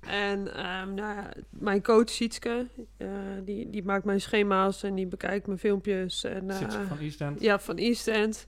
En 0.00 0.54
ehm, 0.54 0.94
nou 0.94 1.14
ja, 1.14 1.30
mijn 1.50 1.82
coach 1.82 2.08
Sietske, 2.08 2.66
eh, 2.96 3.08
die, 3.44 3.70
die 3.70 3.84
maakt 3.84 4.04
mijn 4.04 4.20
schema's 4.20 4.82
en 4.82 4.94
die 4.94 5.06
bekijkt 5.06 5.46
mijn 5.46 5.58
filmpjes. 5.58 6.24
En, 6.24 6.50
eh, 6.50 6.86
van 6.88 6.98
East 6.98 7.20
End? 7.20 7.40
Ja, 7.40 7.60
van 7.60 7.76
East 7.76 8.08
End. 8.08 8.46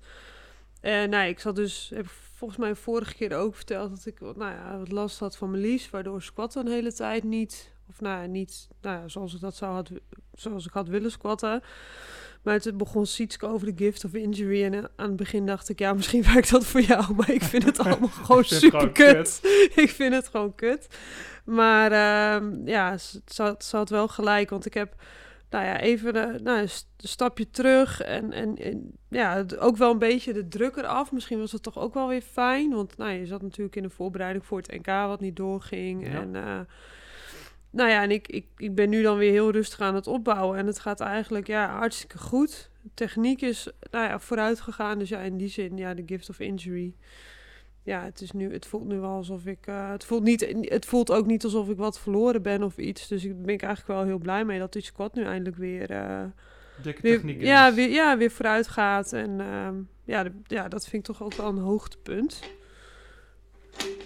En 0.80 1.10
nou, 1.10 1.28
ik 1.28 1.40
zat 1.40 1.56
dus, 1.56 1.90
heb 1.94 2.06
volgens 2.34 2.58
mij 2.58 2.74
vorige 2.74 3.14
keer 3.14 3.36
ook 3.36 3.54
verteld 3.54 3.90
dat 3.90 4.06
ik 4.06 4.20
nou 4.20 4.52
ja, 4.52 4.78
wat 4.78 4.92
last 4.92 5.18
had 5.18 5.36
van 5.36 5.50
mijn 5.50 5.62
lies, 5.62 5.90
waardoor 5.90 6.22
squatten 6.22 6.66
een 6.66 6.72
hele 6.72 6.92
tijd 6.92 7.24
niet, 7.24 7.72
of 7.88 8.00
nou 8.00 8.22
ja, 8.22 8.26
niet 8.26 8.68
nou 8.80 9.00
ja, 9.00 9.08
zoals 9.08 9.34
ik 9.34 9.40
dat 9.40 9.56
zou 9.56 9.72
had, 9.72 9.90
zoals 10.32 10.66
ik 10.66 10.72
had 10.72 10.88
willen 10.88 11.10
squatten. 11.10 11.62
Maar 12.44 12.60
toen 12.60 12.76
begon 12.76 13.06
Sietske 13.06 13.46
over 13.46 13.66
de 13.66 13.84
gift 13.84 14.04
of 14.04 14.14
injury. 14.14 14.64
En 14.64 14.90
aan 14.96 15.08
het 15.08 15.16
begin 15.16 15.46
dacht 15.46 15.68
ik, 15.68 15.78
ja, 15.78 15.92
misschien 15.92 16.22
werkt 16.32 16.50
dat 16.50 16.66
voor 16.66 16.80
jou. 16.80 17.14
Maar 17.14 17.30
ik 17.30 17.42
vind 17.42 17.64
het 17.64 17.78
allemaal 17.84 18.08
gewoon 18.08 18.44
super 18.44 18.92
kut. 18.92 19.40
ik 19.84 19.90
vind 19.90 20.14
het 20.14 20.28
gewoon 20.28 20.54
kut. 20.54 20.86
Maar 21.44 21.92
ehm, 21.92 22.66
ja, 22.66 22.98
ze, 22.98 23.42
had, 23.42 23.64
ze 23.64 23.76
had 23.76 23.90
wel 23.90 24.08
gelijk. 24.08 24.50
Want 24.50 24.66
ik 24.66 24.74
heb 24.74 24.94
nou 25.50 25.64
ja, 25.64 25.80
even 25.80 26.16
een 26.16 26.42
nou, 26.42 26.60
een 26.60 26.68
st- 26.68 26.88
stapje 26.96 27.50
terug. 27.50 28.00
En, 28.00 28.32
en, 28.32 28.56
en 28.56 28.92
ja, 29.08 29.44
ook 29.58 29.76
wel 29.76 29.90
een 29.90 29.98
beetje 29.98 30.32
de 30.32 30.48
druk 30.48 30.76
eraf. 30.76 31.12
Misschien 31.12 31.38
was 31.38 31.52
het 31.52 31.62
toch 31.62 31.78
ook 31.78 31.94
wel 31.94 32.08
weer 32.08 32.22
fijn. 32.22 32.70
Want 32.70 32.96
nou, 32.96 33.12
je 33.12 33.26
zat 33.26 33.42
natuurlijk 33.42 33.76
in 33.76 33.82
de 33.82 33.90
voorbereiding 33.90 34.46
voor 34.46 34.58
het 34.58 34.72
NK 34.72 34.86
wat 34.86 35.20
niet 35.20 35.36
doorging. 35.36 36.06
Ja. 36.06 36.20
En 36.20 36.36
eh, 36.36 36.60
nou 37.74 37.90
ja, 37.90 38.02
en 38.02 38.10
ik, 38.10 38.28
ik, 38.28 38.46
ik 38.56 38.74
ben 38.74 38.88
nu 38.88 39.02
dan 39.02 39.16
weer 39.18 39.30
heel 39.30 39.50
rustig 39.50 39.80
aan 39.80 39.94
het 39.94 40.06
opbouwen. 40.06 40.58
En 40.58 40.66
het 40.66 40.78
gaat 40.78 41.00
eigenlijk 41.00 41.46
ja, 41.46 41.76
hartstikke 41.76 42.18
goed. 42.18 42.70
De 42.82 42.90
techniek 42.94 43.40
is 43.42 43.68
nou 43.90 44.08
ja, 44.08 44.18
vooruit 44.18 44.60
gegaan. 44.60 44.98
Dus 44.98 45.08
ja, 45.08 45.18
in 45.20 45.36
die 45.36 45.48
zin, 45.48 45.76
ja, 45.76 45.94
de 45.94 46.02
gift 46.06 46.28
of 46.28 46.40
injury. 46.40 46.94
Ja, 47.82 48.02
het, 48.04 48.20
is 48.20 48.30
nu, 48.32 48.52
het 48.52 48.66
voelt 48.66 48.84
nu 48.86 48.98
wel 48.98 49.10
alsof 49.10 49.46
ik... 49.46 49.66
eh, 49.66 49.90
het, 49.90 50.04
voelt 50.04 50.22
niet, 50.22 50.54
het 50.60 50.86
voelt 50.86 51.10
ook 51.10 51.26
niet 51.26 51.44
alsof 51.44 51.68
ik 51.68 51.76
wat 51.76 52.00
verloren 52.00 52.42
ben 52.42 52.62
of 52.62 52.76
iets. 52.76 53.08
Dus 53.08 53.24
ik 53.24 53.42
ben 53.42 53.54
ik 53.54 53.62
eigenlijk 53.62 53.98
wel 53.98 54.06
heel 54.06 54.18
blij 54.18 54.44
mee 54.44 54.58
dat 54.58 54.72
die 54.72 54.82
squat 54.82 55.14
nu 55.14 55.24
eindelijk 55.24 55.56
weer... 55.56 55.90
eh, 55.90 56.22
Dikke 56.82 57.02
weer, 57.02 57.14
techniek 57.14 57.42
ja, 57.42 57.68
is. 57.68 57.74
weer, 57.74 57.88
ja, 57.90 58.16
weer 58.18 58.30
vooruit 58.30 58.68
gaat. 58.68 59.12
En 59.12 59.40
ehm, 59.40 59.74
ja, 60.04 60.22
de- 60.22 60.32
ja, 60.46 60.68
dat 60.68 60.82
vind 60.88 61.08
ik 61.08 61.14
toch 61.14 61.22
ook 61.24 61.34
wel 61.34 61.48
een 61.48 61.58
hoogtepunt. 61.58 62.40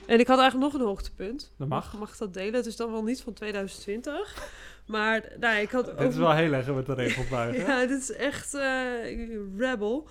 En 0.06 0.20
ik 0.20 0.26
had 0.26 0.38
eigenlijk 0.38 0.72
nog 0.72 0.80
een 0.80 0.87
hoogtepunt. 0.87 1.52
Dat 1.58 1.68
mag. 1.68 1.98
Mag 1.98 2.12
ik 2.12 2.18
dat 2.18 2.34
delen? 2.34 2.54
Het 2.54 2.66
is 2.66 2.76
dan 2.76 2.92
wel 2.92 3.02
niet 3.02 3.22
van 3.22 3.32
2020. 3.32 4.50
Maar 4.87 5.32
nou, 5.40 5.56
ik 5.56 5.70
had 5.70 5.87
Het 5.87 6.12
is 6.12 6.16
wel 6.16 6.32
heel 6.32 6.52
erg 6.52 6.75
met 6.75 6.87
de 6.87 6.94
regels 6.94 7.28
buiten. 7.28 7.60
ja, 7.66 7.87
dit 7.87 8.02
is 8.02 8.12
echt 8.12 8.54
eh, 8.54 9.28
rebel. 9.58 10.08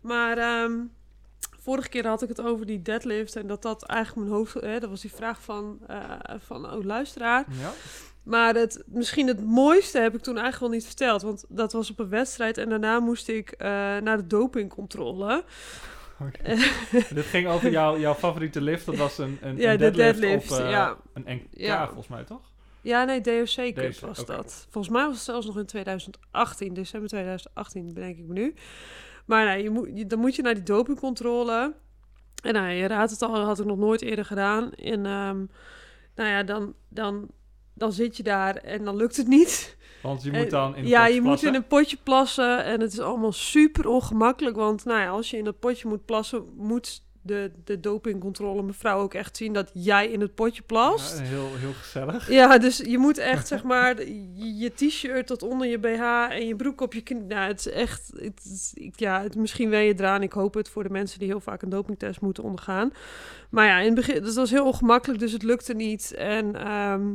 Maar 0.00 0.38
ehm, 0.38 0.72
vorige 1.60 1.88
keer 1.88 2.06
had 2.06 2.22
ik 2.22 2.28
het 2.28 2.40
over 2.40 2.66
die 2.66 2.82
deadlift. 2.82 3.36
En 3.36 3.46
dat 3.46 3.62
dat 3.62 3.82
eigenlijk 3.82 4.26
mijn 4.26 4.38
hoofd... 4.38 4.54
Hè, 4.54 4.80
dat 4.80 4.90
was 4.90 5.00
die 5.00 5.12
vraag 5.14 5.42
van, 5.42 5.78
eh 5.86 6.12
van 6.38 6.72
een 6.72 6.86
luisteraar. 6.86 7.44
Ja. 7.60 7.72
Maar 8.22 8.54
het, 8.54 8.82
misschien 8.86 9.26
het 9.26 9.44
mooiste 9.44 9.98
heb 9.98 10.14
ik 10.14 10.22
toen 10.22 10.36
eigenlijk 10.38 10.64
wel 10.64 10.80
niet 10.80 10.86
verteld. 10.86 11.22
Want 11.22 11.44
dat 11.48 11.72
was 11.72 11.90
op 11.90 11.98
een 11.98 12.08
wedstrijd. 12.08 12.58
En 12.58 12.68
daarna 12.68 13.00
moest 13.00 13.28
ik 13.28 13.50
eh, 13.50 13.68
naar 13.96 14.16
de 14.16 14.26
dopingcontrole. 14.26 15.44
Dit 17.14 17.24
ging 17.24 17.46
over 17.48 17.70
jouw, 17.70 17.98
jouw 17.98 18.14
favoriete 18.14 18.60
lift. 18.60 18.86
Dat 18.86 18.96
was 18.96 19.18
een, 19.18 19.38
een, 19.40 19.56
Ja, 19.56 19.72
een 19.72 19.78
de 19.78 19.90
deadlift, 19.90 20.20
deadlift, 20.20 20.52
op 20.52 20.58
eh, 20.58 20.70
ja. 20.70 20.96
een 21.14 21.24
NK 21.26 21.42
Ja. 21.50 21.86
volgens 21.86 22.08
mij, 22.08 22.24
toch? 22.24 22.40
Ja, 22.80 23.04
nee, 23.04 23.20
DOC 23.20 23.44
Cup 23.54 23.74
DOC, 23.76 23.94
was 24.00 24.24
dat. 24.26 24.66
Volgens 24.70 24.94
mij 24.94 25.04
was 25.06 25.14
het 25.14 25.24
zelfs 25.24 25.46
nog 25.46 25.58
in 25.58 25.66
2018, 25.66 26.74
december 26.74 27.08
2018, 27.08 27.92
bedenk 27.94 28.16
ik 28.18 28.24
me 28.26 28.32
nu. 28.32 28.54
Maar 29.26 29.44
nou, 29.44 29.58
je 29.62 29.70
moet, 29.70 29.88
je- 29.94 30.06
dan 30.06 30.18
moet 30.18 30.34
je 30.36 30.42
naar 30.42 30.54
die 30.54 30.62
dopingcontrole. 30.62 31.74
En 32.42 32.52
nou, 32.54 32.68
je 32.70 32.86
raadt 32.86 33.10
het 33.10 33.22
al, 33.22 33.32
dat 33.32 33.44
had 33.46 33.58
ik 33.58 33.64
nog 33.66 33.78
nooit 33.78 34.02
eerder 34.02 34.24
gedaan. 34.24 34.72
En 34.72 35.06
ehm, 35.06 35.44
nou 36.14 36.28
ja, 36.30 36.42
dan, 36.42 36.74
dan, 36.88 37.28
dan 37.78 37.92
zit 37.92 38.16
je 38.16 38.22
daar 38.22 38.56
en 38.56 38.84
dan 38.84 38.96
lukt 38.96 39.16
het 39.16 39.28
niet. 39.28 39.76
Want 40.02 40.22
je 40.22 40.30
En- 40.30 40.40
moet 40.40 40.50
dan 40.50 40.76
in 40.76 40.86
ja, 40.86 41.06
je 41.06 41.20
moet 41.20 41.42
in 41.42 41.54
een 41.54 41.66
potje 41.66 41.96
plassen 42.02 42.64
en 42.64 42.80
het 42.80 42.92
is 42.92 43.00
allemaal 43.00 43.32
super 43.32 43.88
ongemakkelijk. 43.88 44.56
Want 44.56 44.84
nou 44.84 45.00
ja, 45.00 45.08
als 45.08 45.30
je 45.30 45.36
in 45.36 45.44
dat 45.44 45.58
potje 45.58 45.88
moet 45.88 46.04
plassen, 46.04 46.44
moet 46.56 47.02
de, 47.22 47.50
de 47.64 47.80
dopingcontrole 47.80 48.62
mevrouw 48.62 49.00
ook 49.00 49.14
echt 49.14 49.36
zien 49.36 49.52
dat 49.52 49.70
jij 49.74 50.08
in 50.08 50.20
het 50.20 50.34
potje 50.34 50.62
plast. 50.62 51.18
Ja, 51.18 51.24
heel, 51.24 51.48
heel 51.56 51.72
gezellig. 51.72 52.30
Ja, 52.30 52.58
dus 52.58 52.76
je 52.76 52.98
moet 52.98 53.18
echt, 53.32 53.48
zeg 53.48 53.62
maar, 53.62 54.06
je, 54.06 54.56
je 54.56 54.72
t-shirt 54.74 55.26
tot 55.26 55.42
onder 55.42 55.66
je 55.66 55.78
BH 55.78 56.02
en 56.30 56.46
je 56.46 56.56
broek 56.56 56.80
op 56.80 56.94
je 56.94 57.00
knie. 57.00 57.22
Nou, 57.22 57.48
het 57.48 57.58
is 57.58 57.72
echt, 57.72 58.10
het 58.16 58.44
is, 58.44 58.72
ja, 58.96 59.22
het, 59.22 59.36
misschien 59.36 59.70
wen 59.70 59.82
je 59.84 59.94
eraan. 59.96 60.22
Ik 60.22 60.32
hoop 60.32 60.54
het 60.54 60.68
voor 60.68 60.82
de 60.82 60.90
mensen 60.90 61.18
die 61.18 61.28
heel 61.28 61.40
vaak 61.40 61.62
een 61.62 61.68
dopingtest 61.68 62.20
moeten 62.20 62.42
ondergaan. 62.44 62.92
Maar 63.50 63.66
ja, 63.66 63.78
in 63.78 63.86
het 63.86 63.94
begin, 63.94 64.22
dat 64.22 64.34
was 64.34 64.50
heel 64.50 64.66
ongemakkelijk, 64.66 65.20
dus 65.20 65.32
het 65.32 65.42
lukte 65.42 65.74
niet. 65.74 66.14
En, 66.14 66.56
ehm, 66.56 67.06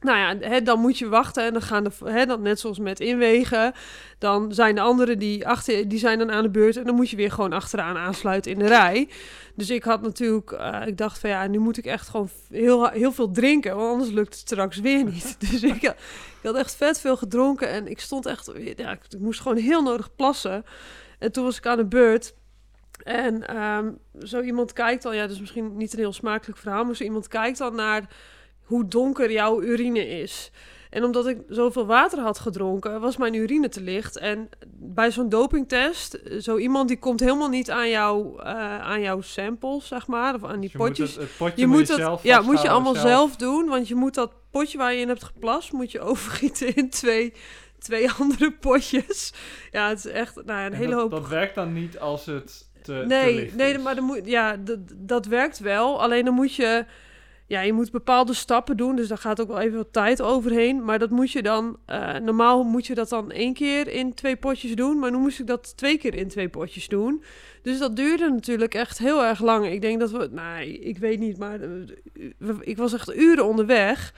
nou 0.00 0.40
ja, 0.40 0.60
dan 0.60 0.80
moet 0.80 0.98
je 0.98 1.08
wachten 1.08 1.44
en 1.44 1.52
dan 1.52 1.62
gaan 1.62 1.84
de, 1.84 1.90
hè, 2.04 2.26
dan 2.26 2.42
net 2.42 2.60
zoals 2.60 2.78
met 2.78 3.00
inwegen, 3.00 3.72
dan 4.18 4.54
zijn 4.54 4.74
de 4.74 4.80
anderen 4.80 5.18
die 5.18 5.46
achter, 5.46 5.88
die 5.88 5.98
zijn 5.98 6.18
dan 6.18 6.30
aan 6.30 6.42
de 6.42 6.50
beurt 6.50 6.76
en 6.76 6.84
dan 6.84 6.94
moet 6.94 7.10
je 7.10 7.16
weer 7.16 7.30
gewoon 7.30 7.52
achteraan 7.52 7.96
aansluiten 7.96 8.52
in 8.52 8.58
de 8.58 8.66
rij. 8.66 9.08
Dus 9.54 9.70
ik 9.70 9.84
had 9.84 10.02
natuurlijk, 10.02 10.50
eh, 10.50 10.86
ik 10.86 10.98
dacht 10.98 11.18
van 11.18 11.30
ja, 11.30 11.46
nu 11.46 11.58
moet 11.58 11.78
ik 11.78 11.84
echt 11.84 12.08
gewoon 12.08 12.28
heel, 12.48 12.88
heel 12.88 13.12
veel 13.12 13.30
drinken, 13.30 13.76
want 13.76 13.92
anders 13.92 14.10
lukt 14.10 14.28
het 14.28 14.38
straks 14.38 14.78
weer 14.78 15.04
niet. 15.04 15.36
Dus 15.50 15.62
ik, 15.62 15.82
ik 15.82 15.94
had 16.42 16.56
echt 16.56 16.76
vet 16.76 17.00
veel 17.00 17.16
gedronken 17.16 17.68
en 17.68 17.86
ik 17.86 18.00
stond 18.00 18.26
echt, 18.26 18.50
ja, 18.76 18.92
ik, 18.92 19.18
moest 19.18 19.40
gewoon 19.40 19.56
heel 19.56 19.82
nodig 19.82 20.14
plassen. 20.14 20.64
En 21.18 21.32
toen 21.32 21.44
was 21.44 21.56
ik 21.56 21.66
aan 21.66 21.76
de 21.76 21.86
beurt. 21.86 22.34
En 23.02 23.46
ehm, 23.46 23.92
zo 24.18 24.40
iemand 24.40 24.72
kijkt 24.72 25.02
dan, 25.02 25.16
ja, 25.16 25.24
is 25.24 25.40
misschien 25.40 25.76
niet 25.76 25.92
een 25.92 25.98
heel 25.98 26.12
smakelijk 26.12 26.58
verhaal, 26.58 26.84
maar 26.84 26.96
zo 26.96 27.04
iemand 27.04 27.28
kijkt 27.28 27.58
dan 27.58 27.74
naar 27.74 28.08
hoe 28.66 28.88
donker 28.88 29.32
jouw 29.32 29.62
urine 29.62 30.08
is. 30.08 30.50
En 30.90 31.04
omdat 31.04 31.26
ik 31.26 31.38
zoveel 31.48 31.86
water 31.86 32.18
had 32.18 32.38
gedronken, 32.38 33.00
was 33.00 33.16
mijn 33.16 33.34
urine 33.34 33.68
te 33.68 33.80
licht. 33.80 34.18
En 34.18 34.48
bij 34.72 35.10
zo'n 35.10 35.28
dopingtest, 35.28 36.18
zo 36.40 36.56
iemand 36.56 36.88
die 36.88 36.98
komt 36.98 37.20
helemaal 37.20 37.48
niet 37.48 37.70
aan, 37.70 37.88
jou, 37.90 38.42
eh, 38.42 38.78
aan 38.80 39.00
jouw 39.00 39.20
samples, 39.20 39.86
zeg 39.86 40.06
maar, 40.06 40.34
of 40.34 40.44
aan 40.44 40.60
die 40.60 40.70
Dus 40.70 40.72
je 40.72 40.78
moet 40.78 40.88
potjes. 40.88 41.10
het, 41.14 41.22
het 41.22 41.36
potje 41.36 41.60
Je 41.60 41.66
moet 41.66 41.76
moet 41.76 41.86
je 41.86 41.92
dat, 41.92 42.02
zelf 42.02 42.22
ja, 42.22 42.40
moet 42.40 42.62
je 42.62 42.68
allemaal 42.68 42.94
zelf. 42.94 43.36
doen, 43.36 43.66
want 43.68 43.88
je 43.88 43.94
moet 43.94 44.14
dat 44.14 44.32
potje 44.50 44.78
waar 44.78 44.92
je 44.94 45.00
in 45.00 45.08
hebt 45.08 45.24
geplast, 45.24 45.72
moet 45.72 45.92
je 45.92 46.00
overgieten 46.10 46.74
in 46.74 46.90
twee, 46.90 47.32
twee 47.78 48.10
andere 48.10 48.52
potjes. 48.52 49.32
Ja, 49.72 49.88
het 49.88 49.98
is 49.98 50.06
echt 50.06 50.34
nou 50.34 50.46
ja, 50.46 50.66
een 50.66 50.72
En 50.72 50.78
hele 50.78 50.90
dat, 50.90 51.00
hoop. 51.00 51.10
dat 51.10 51.28
werkt 51.28 51.54
dan 51.54 51.72
niet 51.72 51.98
als 51.98 52.26
het 52.26 52.70
te, 52.82 52.82
te 52.82 53.04
nee, 53.06 53.34
licht 53.34 53.54
nee, 53.54 53.74
is. 53.74 53.82
maar 53.82 53.94
dan 53.94 54.04
moet, 54.04 54.20
ja, 54.24 54.56
dat, 54.56 54.78
dat 54.94 55.26
werkt 55.26 55.58
wel. 55.58 56.02
Alleen 56.02 56.24
dan 56.24 56.34
moet 56.34 56.54
je, 56.54 56.84
ja, 57.46 57.60
je 57.60 57.72
moet 57.72 57.90
bepaalde 57.90 58.34
stappen 58.34 58.76
doen, 58.76 58.96
dus 58.96 59.08
daar 59.08 59.18
gaat 59.18 59.40
ook 59.40 59.48
wel 59.48 59.60
even 59.60 59.76
wat 59.76 59.92
tijd 59.92 60.22
overheen. 60.22 60.84
Maar 60.84 60.98
dat 60.98 61.10
moet 61.10 61.32
je 61.32 61.42
dan, 61.42 61.78
eh, 61.86 62.14
normaal 62.14 62.62
moet 62.64 62.86
je 62.86 62.94
dat 62.94 63.08
dan 63.08 63.30
één 63.30 63.54
keer 63.54 63.88
in 63.88 64.14
twee 64.14 64.36
potjes 64.36 64.74
doen, 64.74 64.98
maar 64.98 65.10
nu 65.10 65.16
moest 65.16 65.40
ik 65.40 65.46
dat 65.46 65.76
twee 65.76 65.98
keer 65.98 66.14
in 66.14 66.28
twee 66.28 66.48
potjes 66.48 66.88
doen. 66.88 67.22
Dus 67.62 67.78
dat 67.78 67.96
duurde 67.96 68.30
natuurlijk 68.30 68.74
echt 68.74 68.98
heel 68.98 69.24
erg 69.24 69.40
lang. 69.40 69.66
Ik 69.66 69.80
denk 69.80 70.00
dat 70.00 70.10
we, 70.10 70.28
nee, 70.32 70.78
ik 70.78 70.98
weet 70.98 71.18
niet, 71.18 71.38
maar 71.38 71.60
eh, 71.60 72.48
ik 72.60 72.76
was 72.76 72.92
echt 72.92 73.14
uren 73.14 73.44
onderweg. 73.44 74.14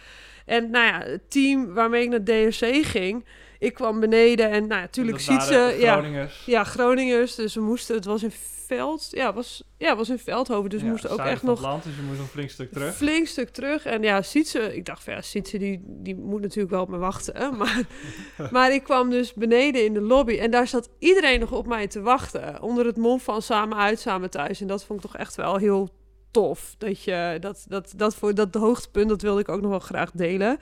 En 0.47 0.71
nou 0.71 0.87
ja, 0.87 1.01
het 1.11 1.31
team 1.31 1.75
waarmee 1.75 2.03
ik 2.03 2.09
naar 2.09 2.23
DRC 2.23 2.87
ging, 2.87 3.25
ik 3.59 3.75
kwam 3.75 4.01
beneden 4.01 4.51
en 4.51 4.61
nou 4.61 4.75
ja, 4.75 4.81
natuurlijk 4.81 5.21
ziet 5.21 5.43
ze, 5.43 5.77
ja, 5.79 5.93
Groningers. 5.93 6.43
ja, 6.47 6.65
Groningers. 6.65 7.35
Dus 7.35 7.55
we 7.55 7.61
moesten, 7.61 7.95
het 7.95 8.05
was 8.05 8.23
in 8.23 8.33
Veld, 8.69 9.09
ja, 9.11 9.33
was, 9.33 9.63
ja, 9.77 9.97
was 9.97 10.09
in 10.09 10.19
Veldhoven. 10.19 10.71
Dus 10.71 10.81
Ja, 10.81 10.89
moesten 10.89 11.11
ook 11.11 11.19
echt 11.19 11.43
nog 11.43 11.59
het 11.59 11.67
land, 11.67 11.85
dus 11.85 11.97
je 11.97 12.03
moest 12.03 12.19
een 12.19 12.27
flink 12.27 12.51
stuk 12.51 12.73
terug. 12.73 12.95
flink 12.95 13.27
stuk 13.27 13.49
terug. 13.49 13.85
En 13.85 14.03
ja, 14.03 14.23
Sietse, 14.23 14.77
ik 14.77 14.85
dacht 14.85 15.05
van 15.05 15.13
ja, 15.13 15.21
Sietse 15.21 15.59
die, 15.59 15.81
die 15.85 16.17
moet 16.17 16.41
natuurlijk 16.41 16.71
wel 16.71 16.83
op 16.83 16.89
me 16.89 16.99
wachten. 16.99 17.57
Maar, 17.57 17.87
maar 18.51 18.73
ik 18.73 18.83
kwam 18.83 19.11
dus 19.11 19.35
beneden 19.35 19.85
in 19.85 19.95
de 19.95 20.01
lobby 20.01 20.39
en 20.39 20.51
daar 20.51 20.67
zat 20.67 20.89
iedereen 20.99 21.41
nog 21.41 21.53
op 21.53 21.67
mij 21.67 21.87
te 21.87 22.01
wachten. 22.01 22.63
Onder 22.63 22.87
het 22.87 22.97
mom 22.97 23.21
van 23.21 23.43
samen 23.43 23.79
uit, 23.79 24.01
samen 24.01 24.31
thuis. 24.31 24.61
En 24.61 24.67
dat 24.67 24.85
vond 24.85 25.05
ik 25.05 25.11
toch 25.11 25.21
echt 25.21 25.35
wel 25.35 25.57
heel 25.57 25.89
tof. 26.31 26.75
Dat 26.79 27.03
je, 27.03 27.37
dat, 27.41 27.65
dat, 27.69 27.93
dat 27.97 28.15
voor 28.15 28.35
dat 28.35 28.55
hoogtepunt, 28.55 29.09
dat 29.09 29.23
wilde 29.23 29.41
ik 29.41 29.49
ook 29.49 29.61
nog 29.61 29.71
wel 29.71 29.79
graag 29.79 30.11
delen. 30.11 30.59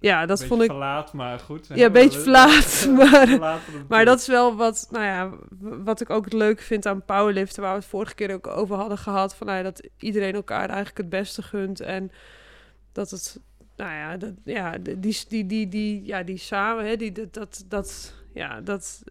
Ja, 0.00 0.26
dat 0.26 0.38
vond 0.48 0.62
ik, 0.62 0.70
verlaat, 0.70 1.12
maar 1.12 1.38
goed. 1.38 1.66
Ja, 1.66 1.86
een 1.86 1.92
beetje 1.92 2.18
verlaat, 2.20 2.88
maar- 3.10 3.38
Maar 3.88 4.04
dat 4.04 4.20
is 4.20 4.26
wel 4.26 4.56
wat, 4.56 4.88
nou 4.90 5.04
ja, 5.04 5.30
wat 5.84 6.00
ik 6.00 6.10
ook 6.10 6.24
het 6.24 6.32
leuke 6.32 6.62
vind 6.62 6.86
aan 6.86 7.04
powerliften, 7.04 7.62
waar 7.62 7.72
we 7.72 7.78
het 7.78 7.88
vorige 7.88 8.14
keer 8.14 8.32
ook 8.34 8.46
over 8.46 8.76
hadden 8.76 8.98
gehad, 8.98 9.34
van 9.36 9.46
nou 9.46 9.58
ja, 9.58 9.64
dat 9.64 9.88
iedereen 9.98 10.34
elkaar 10.34 10.66
eigenlijk 10.68 10.96
het 10.98 11.08
beste 11.08 11.42
gunt 11.42 11.80
en 11.80 12.10
dat 12.92 13.10
het, 13.10 13.40
nou 13.76 13.92
ja, 13.92 14.16
dat, 14.16 14.32
ja 14.44 14.78
die, 14.78 14.96
die, 15.28 15.46
die, 15.46 15.68
die, 15.68 16.04
ja, 16.04 16.22
die 16.22 16.36
samen, 16.38 16.86
hè, 16.86 16.96
die, 16.96 17.12
dat, 17.30 17.64
dat, 17.68 18.14
ja, 18.34 18.60
dat, 18.60 19.02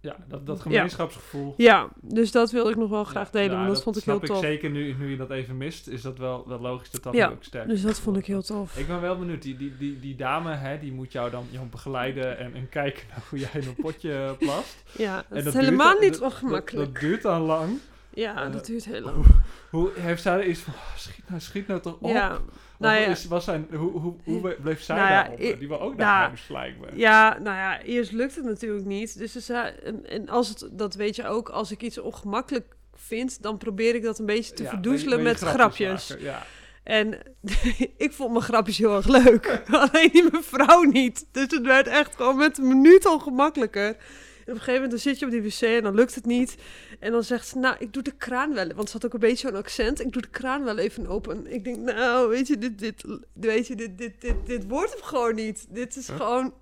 Ja, 0.00 0.16
dat, 0.28 0.46
dat 0.46 0.60
gemeenschapsgevoel. 0.60 1.54
ja, 1.56 1.88
dus 2.00 2.30
dat 2.32 2.50
wilde 2.50 2.70
ik 2.70 2.76
nog 2.76 2.90
wel 2.90 3.04
graag 3.04 3.30
delen, 3.30 3.50
ja, 3.50 3.56
want 3.62 3.74
dat, 3.74 3.82
vond 3.82 3.96
ik 3.96 4.04
heel 4.04 4.16
snap 4.16 4.28
tof. 4.28 4.40
zeker 4.40 4.70
nu, 4.70 4.94
nu 4.98 5.10
je 5.10 5.16
dat 5.16 5.30
even 5.30 5.56
mist, 5.56 5.86
is 5.88 6.02
dat 6.02 6.18
wel, 6.18 6.44
wel 6.48 6.60
logisch 6.60 6.90
dat 6.90 7.02
dat 7.02 7.14
Ja, 7.14 7.28
ook 7.28 7.44
sterk 7.44 7.68
Dus 7.68 7.82
dat 7.82 8.00
vond 8.00 8.16
ik 8.16 8.26
heel 8.26 8.42
tof. 8.42 8.76
Ik 8.78 8.86
ben 8.86 9.00
wel 9.00 9.18
benieuwd, 9.18 9.42
die, 9.42 9.56
die, 9.56 9.76
die, 9.78 10.00
die 10.00 10.14
dame, 10.16 10.54
hè, 10.54 10.78
die 10.78 10.92
moet 10.92 11.12
jou 11.12 11.30
dan 11.30 11.44
jou 11.50 11.66
begeleiden 11.66 12.38
en, 12.38 12.54
en 12.54 12.68
kijken 12.68 13.02
naar 13.08 13.22
hoe 13.30 13.38
jij 13.38 13.50
in 13.52 13.66
een 13.68 13.74
potje 13.74 14.36
plast. 14.38 14.82
Ja, 14.98 15.16
dat 15.28 15.38
En 15.38 15.46
is 15.46 15.54
helemaal 15.54 15.90
duurt- 15.90 16.00
niet 16.02 16.10
dat- 16.12 16.20
dat- 16.20 16.32
ongemakkelijk. 16.32 16.92
Dat, 16.92 17.02
duurt 17.02 17.22
dan 17.22 17.40
lang. 17.40 17.78
Ja, 18.14 18.44
eh, 18.46 18.52
dat 18.52 18.66
duurt 18.66 18.84
heel 18.84 19.00
lang. 19.00 19.14
Hoe, 19.16 19.24
hoe 19.70 19.90
heeft 20.00 20.22
zij 20.22 20.32
er 20.32 20.46
iets 20.46 20.60
van, 20.60 20.72
oh, 20.74 20.96
schiet 20.96 21.28
nou, 21.28 21.40
schiet 21.40 21.66
nou 21.66 21.80
toch 21.80 21.96
op? 22.00 22.10
Ja, 22.10 22.38
nou 22.78 23.00
ja. 23.00 23.06
is, 23.06 23.24
was 23.26 23.44
zijn, 23.44 23.66
hoe, 23.74 23.90
hoe, 23.90 24.14
hoe 24.24 24.56
bleef 24.62 24.82
zij 24.82 24.96
Nou 24.96 25.08
ja, 25.08 25.20
daarop? 25.22 25.40
i- 25.40 25.58
Die 25.58 25.68
wil 25.68 25.80
ook 25.80 25.96
nou, 25.96 25.98
naar 25.98 26.26
huis, 26.26 26.48
lijkt. 26.48 26.76
Ja, 26.94 27.38
nou 27.38 27.56
ja, 27.56 27.80
eerst 27.82 28.12
lukt 28.12 28.34
het 28.34 28.44
natuurlijk 28.44 28.84
niet. 28.86 29.18
Dus 29.18 29.48
en, 29.48 30.06
en 30.06 30.28
als 30.28 30.48
het, 30.48 30.68
dat 30.72 30.94
weet 30.94 31.16
je 31.16 31.26
ook, 31.26 31.48
als 31.48 31.70
ik 31.70 31.82
iets 31.82 31.98
ongemakkelijk 31.98 32.74
vind, 32.94 33.42
dan 33.42 33.58
probeer 33.58 33.94
ik 33.94 34.02
dat 34.02 34.18
een 34.18 34.26
beetje 34.26 34.54
te 34.54 34.62
Ja, 34.62 34.68
verdoezelen 34.68 35.18
je- 35.18 35.24
met 35.24 35.40
je 35.40 35.46
grapjes. 35.46 36.14
Ja. 36.18 36.42
En 36.82 37.18
ik 37.96 38.12
vond 38.12 38.30
mijn 38.32 38.44
grapjes 38.44 38.78
heel 38.78 38.96
erg 38.96 39.06
leuk. 39.06 39.62
Alleen 39.70 40.10
die 40.12 40.28
mevrouw 40.32 40.82
niet. 40.82 41.26
Dus 41.32 41.42
het 41.48 41.62
werd 41.66 41.86
echt 41.86 42.16
gewoon 42.16 42.36
met 42.36 42.58
een 42.58 42.68
minuut 42.68 43.06
al 43.06 43.18
gemakkelijker. 43.18 43.86
En 43.88 43.96
op 44.42 44.48
een 44.48 44.54
gegeven 44.54 44.72
moment 44.72 44.90
dan 44.90 45.00
zit 45.00 45.18
je 45.18 45.24
op 45.24 45.30
die 45.30 45.42
wc 45.42 45.60
en 45.60 45.82
dan 45.82 45.94
lukt 45.94 46.14
het 46.14 46.26
niet. 46.26 46.56
En 46.98 47.12
dan 47.12 47.24
zegt 47.24 47.46
ze, 47.46 47.58
nou, 47.58 47.76
ik 47.78 47.92
doe 47.92 48.02
de 48.02 48.16
kraan 48.16 48.54
wel. 48.54 48.68
Want 48.74 48.88
ze 48.88 48.92
had 48.92 49.06
ook 49.06 49.12
een 49.12 49.20
beetje 49.20 49.48
zo'n 49.48 49.56
accent. 49.56 50.00
Ik 50.00 50.12
doe 50.12 50.22
de 50.22 50.28
kraan 50.28 50.64
wel 50.64 50.78
even 50.78 51.06
open. 51.06 51.52
Ik 51.52 51.64
denk, 51.64 51.76
nou, 51.76 52.28
weet 52.28 52.46
je, 52.46 52.58
dit, 52.58 52.78
dit, 52.78 53.04
weet 53.32 53.66
je, 53.66 53.74
dit, 53.74 53.98
dit, 53.98 54.20
dit, 54.20 54.46
dit 54.46 54.68
wordt 54.68 54.92
hem 54.92 55.02
gewoon 55.02 55.34
niet. 55.34 55.66
Dit 55.68 55.96
is 55.96 56.08
Huh? 56.08 56.16
gewoon... 56.16 56.54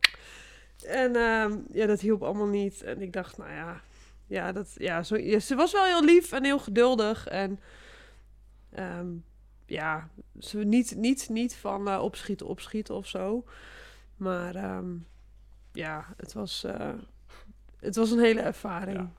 En 0.87 1.16
ehm, 1.16 1.58
ja, 1.72 1.87
dat 1.87 2.00
hielp 2.00 2.22
allemaal 2.22 2.46
niet. 2.46 2.82
En 2.82 3.02
ik 3.02 3.12
dacht, 3.12 3.38
nou 3.38 3.50
ja, 3.50 3.80
ja, 4.26 4.52
dat, 4.52 4.70
ja, 4.75 5.02
zo, 5.02 5.16
ja, 5.16 5.38
ze 5.38 5.54
was 5.54 5.72
wel 5.72 5.84
heel 5.84 6.04
lief 6.04 6.32
en 6.32 6.44
heel 6.44 6.58
geduldig. 6.58 7.26
En 7.26 7.60
ehm, 8.70 9.08
ja, 9.66 10.08
ze 10.38 10.58
niet, 10.58 10.96
niet, 10.96 11.28
niet 11.28 11.56
van 11.56 11.88
eh, 11.88 12.02
opschieten, 12.02 12.46
opschieten 12.46 12.94
of 12.94 13.06
zo. 13.06 13.44
Maar 14.16 14.54
ehm, 14.54 14.96
ja, 15.72 16.14
het 16.16 16.32
was, 16.32 16.64
eh, 16.64 16.92
het 17.80 17.96
was 17.96 18.10
een 18.10 18.18
hele 18.18 18.40
ervaring. 18.40 18.96
Ja. 18.96 19.10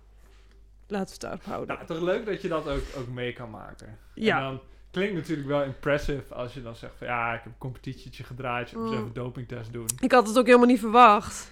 Laten 0.88 1.06
we 1.08 1.12
het 1.12 1.22
daarop 1.22 1.44
houden. 1.44 1.76
Nou, 1.76 1.88
toch 1.88 2.02
leuk 2.02 2.26
dat 2.26 2.42
je 2.42 2.48
dat 2.48 2.68
ook, 2.68 2.84
ook 2.98 3.08
mee 3.08 3.34
kan 3.34 3.50
maken. 3.50 3.98
Ja. 4.14 4.38
En 4.38 4.44
dan 4.44 4.60
klinkt 4.92 5.14
natuurlijk 5.14 5.48
wel 5.48 5.64
impressive 5.64 6.34
als 6.34 6.54
je 6.54 6.62
dan 6.62 6.76
zegt 6.76 6.94
van 6.98 7.08
ja, 7.08 7.34
ik 7.34 7.42
heb 7.44 7.52
een 7.52 7.58
competitietje 7.58 8.24
gedraaid, 8.24 8.70
je 8.70 8.76
moet 8.78 8.86
eens 8.86 8.94
Mm. 8.96 9.00
even 9.00 9.16
een 9.16 9.24
dopingtest 9.24 9.74
doen. 9.74 9.86
Ik 10.00 10.12
had 10.12 10.28
het 10.28 10.38
ook 10.38 10.46
helemaal 10.46 10.68
niet 10.68 10.80
verwacht. 10.80 11.52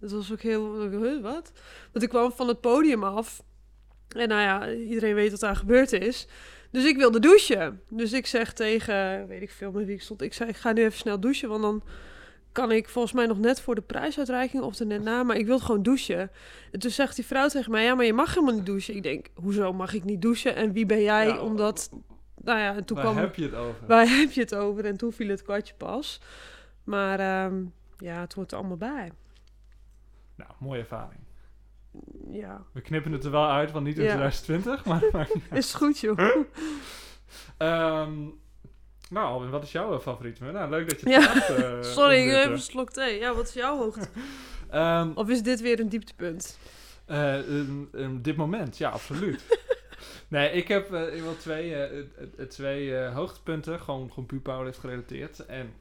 Het 0.00 0.12
was 0.12 0.32
ook 0.32 0.40
heel... 0.40 0.88
Huh, 0.90 1.22
wat? 1.22 1.52
Want 1.92 2.04
ik 2.04 2.08
kwam 2.08 2.32
van 2.32 2.48
het 2.48 2.60
podium 2.60 3.04
af. 3.04 3.42
En 4.08 4.28
nou 4.28 4.40
ja, 4.40 4.70
iedereen 4.70 5.14
weet 5.14 5.30
wat 5.30 5.40
daar 5.40 5.56
gebeurd 5.56 5.92
is. 5.92 6.26
Dus 6.70 6.84
ik 6.84 6.96
wilde 6.96 7.20
douchen. 7.20 7.82
Dus 7.88 8.12
ik 8.12 8.26
zeg 8.26 8.52
tegen, 8.52 9.26
weet 9.26 9.42
ik 9.42 9.50
veel 9.50 9.70
met 9.72 9.86
wie 9.86 9.94
ik 9.94 10.02
stond. 10.02 10.22
Ik 10.22 10.32
zei, 10.34 10.48
ik 10.48 10.56
ga 10.56 10.72
nu 10.72 10.82
even 10.84 10.98
snel 10.98 11.20
douchen. 11.20 11.48
Want 11.48 11.62
dan 11.62 11.82
kan 12.52 12.72
ik 12.72 12.88
volgens 12.88 13.14
mij 13.14 13.26
nog 13.26 13.38
net 13.38 13.60
voor 13.60 13.74
de 13.74 13.80
prijsuitreiking 13.80 14.62
of 14.62 14.78
er 14.78 14.86
net 14.86 15.02
na. 15.02 15.22
Maar 15.22 15.36
ik 15.36 15.46
wil 15.46 15.58
gewoon 15.58 15.82
douchen. 15.82 16.30
En 16.72 16.78
toen 16.78 16.90
zegt 16.90 17.16
die 17.16 17.26
vrouw 17.26 17.48
tegen 17.48 17.70
mij, 17.70 17.84
ja, 17.84 17.94
maar 17.94 18.04
je 18.04 18.12
mag 18.12 18.34
helemaal 18.34 18.54
niet 18.54 18.66
douchen. 18.66 18.96
Ik 18.96 19.02
denk, 19.02 19.26
hoezo 19.34 19.72
mag 19.72 19.92
ik 19.94 20.04
niet 20.04 20.22
douchen? 20.22 20.54
En 20.54 20.72
wie 20.72 20.86
ben 20.86 21.02
jij? 21.02 21.26
Ja, 21.26 21.40
Omdat, 21.40 21.90
nou 22.42 22.58
ja, 22.58 22.74
en 22.74 22.84
toen 22.84 22.96
Waar 22.96 23.06
kwam... 23.06 23.16
heb 23.16 23.34
je 23.34 23.42
het 23.42 23.54
over? 23.54 23.86
Waar 23.86 24.08
heb 24.18 24.30
je 24.30 24.40
het 24.40 24.54
over? 24.54 24.84
En 24.84 24.96
toen 24.96 25.12
viel 25.12 25.28
het 25.28 25.42
kwartje 25.42 25.74
pas. 25.74 26.20
Maar 26.84 27.20
ehm, 27.20 27.62
ja, 27.98 28.20
het 28.20 28.32
hoort 28.32 28.52
er 28.52 28.58
allemaal 28.58 28.76
bij. 28.76 29.12
Nou, 30.36 30.50
mooie 30.58 30.80
ervaring. 30.80 31.20
Ja, 32.30 32.64
We 32.72 32.80
knippen 32.80 33.12
het 33.12 33.24
er 33.24 33.30
wel 33.30 33.48
uit, 33.50 33.70
want 33.72 33.84
niet 33.84 33.98
in 33.98 34.04
Ja. 34.04 34.14
2020, 34.16 34.84
maar... 34.84 35.02
maar 35.12 35.28
is 35.58 35.74
goed 35.74 35.98
joh. 35.98 36.18
Ehm, 37.56 38.12
nou, 39.10 39.26
Alwin, 39.26 39.50
wat 39.50 39.62
is 39.62 39.72
jouw 39.72 39.94
eh, 39.94 40.00
favoriet? 40.00 40.40
Nou, 40.40 40.70
leuk 40.70 40.88
dat 40.88 41.00
je 41.00 41.10
het 41.12 41.24
Ja, 41.24 41.56
eh, 41.56 41.82
Sorry, 41.96 42.16
ik 42.16 42.30
heb 42.34 42.44
eh. 42.44 42.50
een 42.50 42.58
slok 42.58 42.90
thee. 42.90 43.18
Ja, 43.18 43.34
wat 43.34 43.48
is 43.48 43.54
jouw 43.54 43.76
hoogte? 43.78 44.08
Ehm, 44.70 45.10
Of 45.14 45.28
is 45.28 45.42
dit 45.42 45.60
weer 45.60 45.80
een 45.80 45.88
dieptepunt? 45.88 46.58
een- 47.06 48.18
dit 48.22 48.36
moment, 48.36 48.78
ja, 48.78 48.90
absoluut. 48.90 49.58
nee, 50.28 50.50
ik 50.52 50.68
heb 50.68 50.94
ik 50.94 51.22
wil 51.22 51.36
twee, 51.36 51.74
eh, 51.74 52.46
twee 52.48 52.94
hoogtepunten, 52.96 53.80
gewoon, 53.80 54.08
gewoon 54.08 54.26
puur 54.26 54.40
powerlift 54.40 54.78
gerelateerd. 54.78 55.46
En 55.46 55.72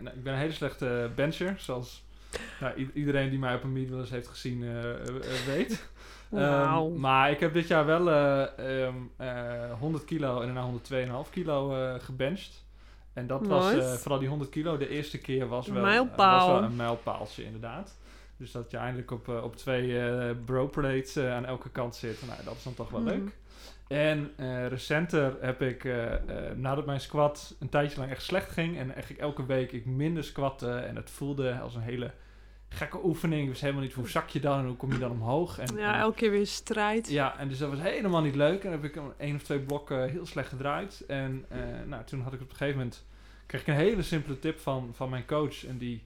nou, 0.00 0.16
ik 0.16 0.22
ben 0.22 0.32
een 0.32 0.38
hele 0.38 0.52
slechte 0.52 1.10
bencher, 1.14 1.54
zoals 1.58 2.02
nou, 2.60 2.90
iedereen 2.94 3.30
die 3.30 3.38
mij 3.38 3.54
op 3.54 3.62
een 3.62 3.72
meet 3.72 3.90
wel 3.90 4.04
heeft 4.10 4.28
gezien 4.28 4.64
weet. 5.46 5.86
Ehm, 6.32 6.98
maar 7.00 7.30
ik 7.30 7.40
heb 7.40 7.52
dit 7.52 7.68
jaar 7.68 7.86
wel 7.86 8.10
ehm, 8.10 8.94
eh, 9.16 9.72
100 9.78 10.04
kilo 10.04 10.40
en 10.40 10.46
daarna 10.54 10.62
102,5 11.24 11.30
kilo 11.30 11.74
eh 11.76 11.94
gebenched. 12.00 12.61
En 13.12 13.26
dat 13.26 13.46
was, 13.46 13.72
eh, 13.72 13.92
vooral 13.92 14.18
die 14.18 14.28
100 14.28 14.50
kilo, 14.50 14.76
de 14.76 14.88
eerste 14.88 15.18
keer 15.18 15.48
was 15.48 15.66
wel, 15.68 15.82
mijlpaal. 15.82 16.48
was 16.48 16.60
wel 16.60 16.70
een 16.70 16.76
mijlpaaltje 16.76 17.44
inderdaad. 17.44 17.96
Dus 18.36 18.52
dat 18.52 18.70
je 18.70 18.76
eindelijk 18.76 19.10
op, 19.10 19.28
eh, 19.28 19.42
op 19.42 19.56
twee 19.56 20.00
eh 20.00 20.30
bro 20.44 20.70
eh, 21.16 21.34
aan 21.34 21.44
elke 21.46 21.70
kant 21.70 21.96
zit. 21.96 22.26
Nou, 22.26 22.44
dat 22.44 22.54
is 22.56 22.62
dan 22.62 22.74
toch 22.74 22.90
wel 22.90 23.00
Mhm. 23.00 23.08
leuk. 23.08 23.30
En 23.92 24.32
eh, 24.36 24.66
recenter 24.66 25.36
heb 25.40 25.62
ik, 25.62 25.84
eh, 25.84 26.12
eh, 26.14 26.56
nadat 26.56 26.86
mijn 26.86 27.00
squat 27.00 27.54
een 27.60 27.68
tijdje 27.68 27.98
lang 27.98 28.10
echt 28.10 28.22
slecht 28.22 28.50
ging... 28.50 28.78
en 28.78 28.92
eigenlijk 28.92 29.20
elke 29.20 29.46
week 29.46 29.72
ik 29.72 29.86
minder 29.86 30.24
squatte 30.24 30.70
en 30.70 30.96
het 30.96 31.10
voelde 31.10 31.58
als 31.58 31.74
een 31.74 31.80
hele 31.82 32.10
gekke 32.72 33.04
oefening. 33.04 33.42
Ik 33.42 33.48
wist 33.48 33.60
helemaal 33.60 33.82
niet 33.82 33.92
hoe 33.92 34.08
zak 34.08 34.28
je 34.28 34.40
dan 34.40 34.58
en 34.58 34.66
hoe 34.66 34.76
kom 34.76 34.92
je 34.92 34.98
dan 34.98 35.10
omhoog. 35.10 35.58
En, 35.58 35.76
Ja, 35.76 35.98
elke 35.98 36.16
keer 36.16 36.30
weer 36.30 36.46
strijd. 36.46 37.08
ja, 37.08 37.38
en 37.38 37.48
dus 37.48 37.58
dat 37.58 37.70
was 37.70 37.80
helemaal 37.80 38.22
niet 38.22 38.34
leuk. 38.34 38.64
En 38.64 38.70
dan 38.70 38.80
heb 38.80 38.84
ik 38.84 38.96
een 38.96 39.12
één 39.16 39.34
of 39.34 39.42
twee 39.42 39.60
blokken 39.60 40.10
heel 40.10 40.26
slecht 40.26 40.48
gedraaid. 40.48 41.04
En 41.06 41.44
eh, 41.48 41.58
nou, 41.86 42.04
toen 42.04 42.20
had 42.20 42.32
ik 42.32 42.40
op 42.40 42.50
een 42.50 42.56
gegeven 42.56 42.78
moment... 42.78 43.04
kreeg 43.46 43.60
ik 43.60 43.66
een 43.66 43.74
hele 43.74 44.02
simpele 44.02 44.38
tip 44.38 44.58
van, 44.58 44.90
van 44.94 45.10
mijn 45.10 45.26
coach. 45.26 45.66
En 45.66 45.78
die, 45.78 46.02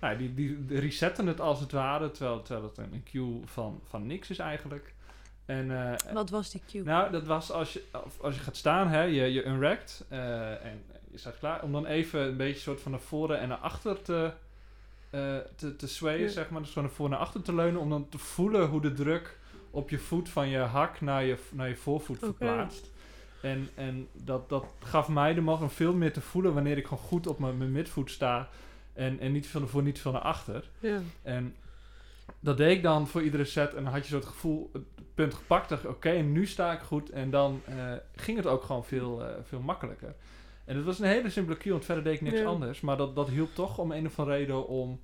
nou, 0.00 0.16
die, 0.16 0.34
die, 0.34 0.64
resetten 0.68 1.26
het 1.26 1.40
als 1.40 1.60
het 1.60 1.72
ware. 1.72 2.10
Terwijl, 2.10 2.42
terwijl 2.42 2.66
het 2.68 2.78
een 2.78 3.02
cue 3.04 3.40
van, 3.44 3.80
van 3.88 4.06
niks 4.06 4.30
is 4.30 4.38
eigenlijk. 4.38 4.94
En, 5.46 5.90
eh, 5.90 6.12
Wat 6.12 6.30
was 6.30 6.50
die 6.50 6.62
cue? 6.70 6.82
nou, 6.82 7.10
dat 7.10 7.26
was 7.26 7.50
als 7.50 7.72
je, 7.72 7.82
als 8.20 8.34
je 8.34 8.40
gaat 8.40 8.56
staan, 8.56 8.88
hè, 8.88 9.02
je, 9.02 9.32
je 9.32 9.44
unracked 9.44 10.04
eh, 10.08 10.64
en 10.64 10.82
je 11.10 11.18
staat 11.18 11.38
klaar. 11.38 11.62
Om 11.62 11.72
dan 11.72 11.86
even 11.86 12.20
een 12.20 12.36
beetje 12.36 12.60
soort 12.60 12.80
van 12.80 12.90
naar 12.90 13.00
voren 13.00 13.38
en 13.38 13.48
naar 13.48 13.58
achter 13.58 14.02
te, 14.02 14.32
eh, 15.10 15.36
te, 15.56 15.76
te 15.76 15.88
swayen, 15.88 16.20
Ja. 16.20 16.28
zeg 16.28 16.50
maar. 16.50 16.62
Dus 16.62 16.70
van 16.70 16.82
naar 16.82 16.92
voren 16.92 17.12
naar 17.12 17.20
achter 17.20 17.42
te 17.42 17.54
leunen. 17.54 17.80
Om 17.80 17.90
dan 17.90 18.08
te 18.08 18.18
voelen 18.18 18.68
hoe 18.68 18.80
de 18.80 18.92
druk 18.92 19.38
op 19.70 19.90
je 19.90 19.98
voet 19.98 20.28
van 20.28 20.48
je 20.48 20.58
hak 20.58 21.00
naar 21.00 21.24
je, 21.24 21.36
naar 21.52 21.68
je 21.68 21.76
voorvoet 21.76 22.18
verplaatst. 22.18 22.90
En, 23.42 23.68
en 23.74 24.08
dat, 24.12 24.48
dat 24.48 24.64
gaf 24.82 25.08
mij 25.08 25.34
de 25.34 25.40
mogelijkheid 25.40 25.80
om 25.80 25.86
veel 25.86 25.94
meer 25.98 26.12
te 26.12 26.20
voelen 26.20 26.54
wanneer 26.54 26.76
ik 26.76 26.86
gewoon 26.86 27.04
goed 27.04 27.26
op 27.26 27.38
mijn, 27.38 27.58
mijn 27.58 27.72
midvoet 27.72 28.10
sta. 28.10 28.48
En, 28.92 29.20
en 29.20 29.32
niet 29.32 29.46
veel 29.46 29.66
voren, 29.68 29.84
niet 29.86 30.00
veel 30.00 30.12
naar 30.12 30.20
achter. 30.20 30.68
Ja. 30.78 31.00
En 31.22 31.54
dat 32.40 32.56
deed 32.56 32.76
ik 32.76 32.82
dan 32.82 33.06
voor 33.08 33.22
iedere 33.22 33.44
set. 33.44 33.74
En 33.74 33.84
dan 33.84 33.92
had 33.92 34.02
je 34.02 34.08
zo 34.08 34.16
het 34.16 34.26
gevoel, 34.26 34.70
het 34.72 34.82
punt 35.14 35.34
gepakt. 35.34 35.68
Dacht 35.68 35.86
oké, 35.86 36.10
nu 36.10 36.46
sta 36.46 36.72
ik 36.72 36.80
goed. 36.80 37.10
En 37.10 37.30
dan 37.30 37.60
eh, 37.64 37.92
ging 38.14 38.36
het 38.36 38.46
ook 38.46 38.62
gewoon 38.62 38.84
veel, 38.84 39.24
eh, 39.24 39.34
veel 39.42 39.60
makkelijker. 39.60 40.14
En 40.66 40.76
het 40.76 40.84
was 40.84 40.98
een 40.98 41.06
hele 41.06 41.30
simpele 41.30 41.56
cue, 41.56 41.72
want 41.72 41.84
verder 41.84 42.04
deed 42.04 42.14
ik 42.14 42.20
niks 42.20 42.38
Ja. 42.38 42.44
anders. 42.46 42.80
Maar 42.80 42.96
dat, 42.96 43.14
dat 43.16 43.28
hielp 43.28 43.54
toch 43.54 43.78
om 43.78 43.92
een 43.92 44.06
of 44.06 44.18
andere 44.18 44.36
reden 44.36 44.66
om 44.68 45.00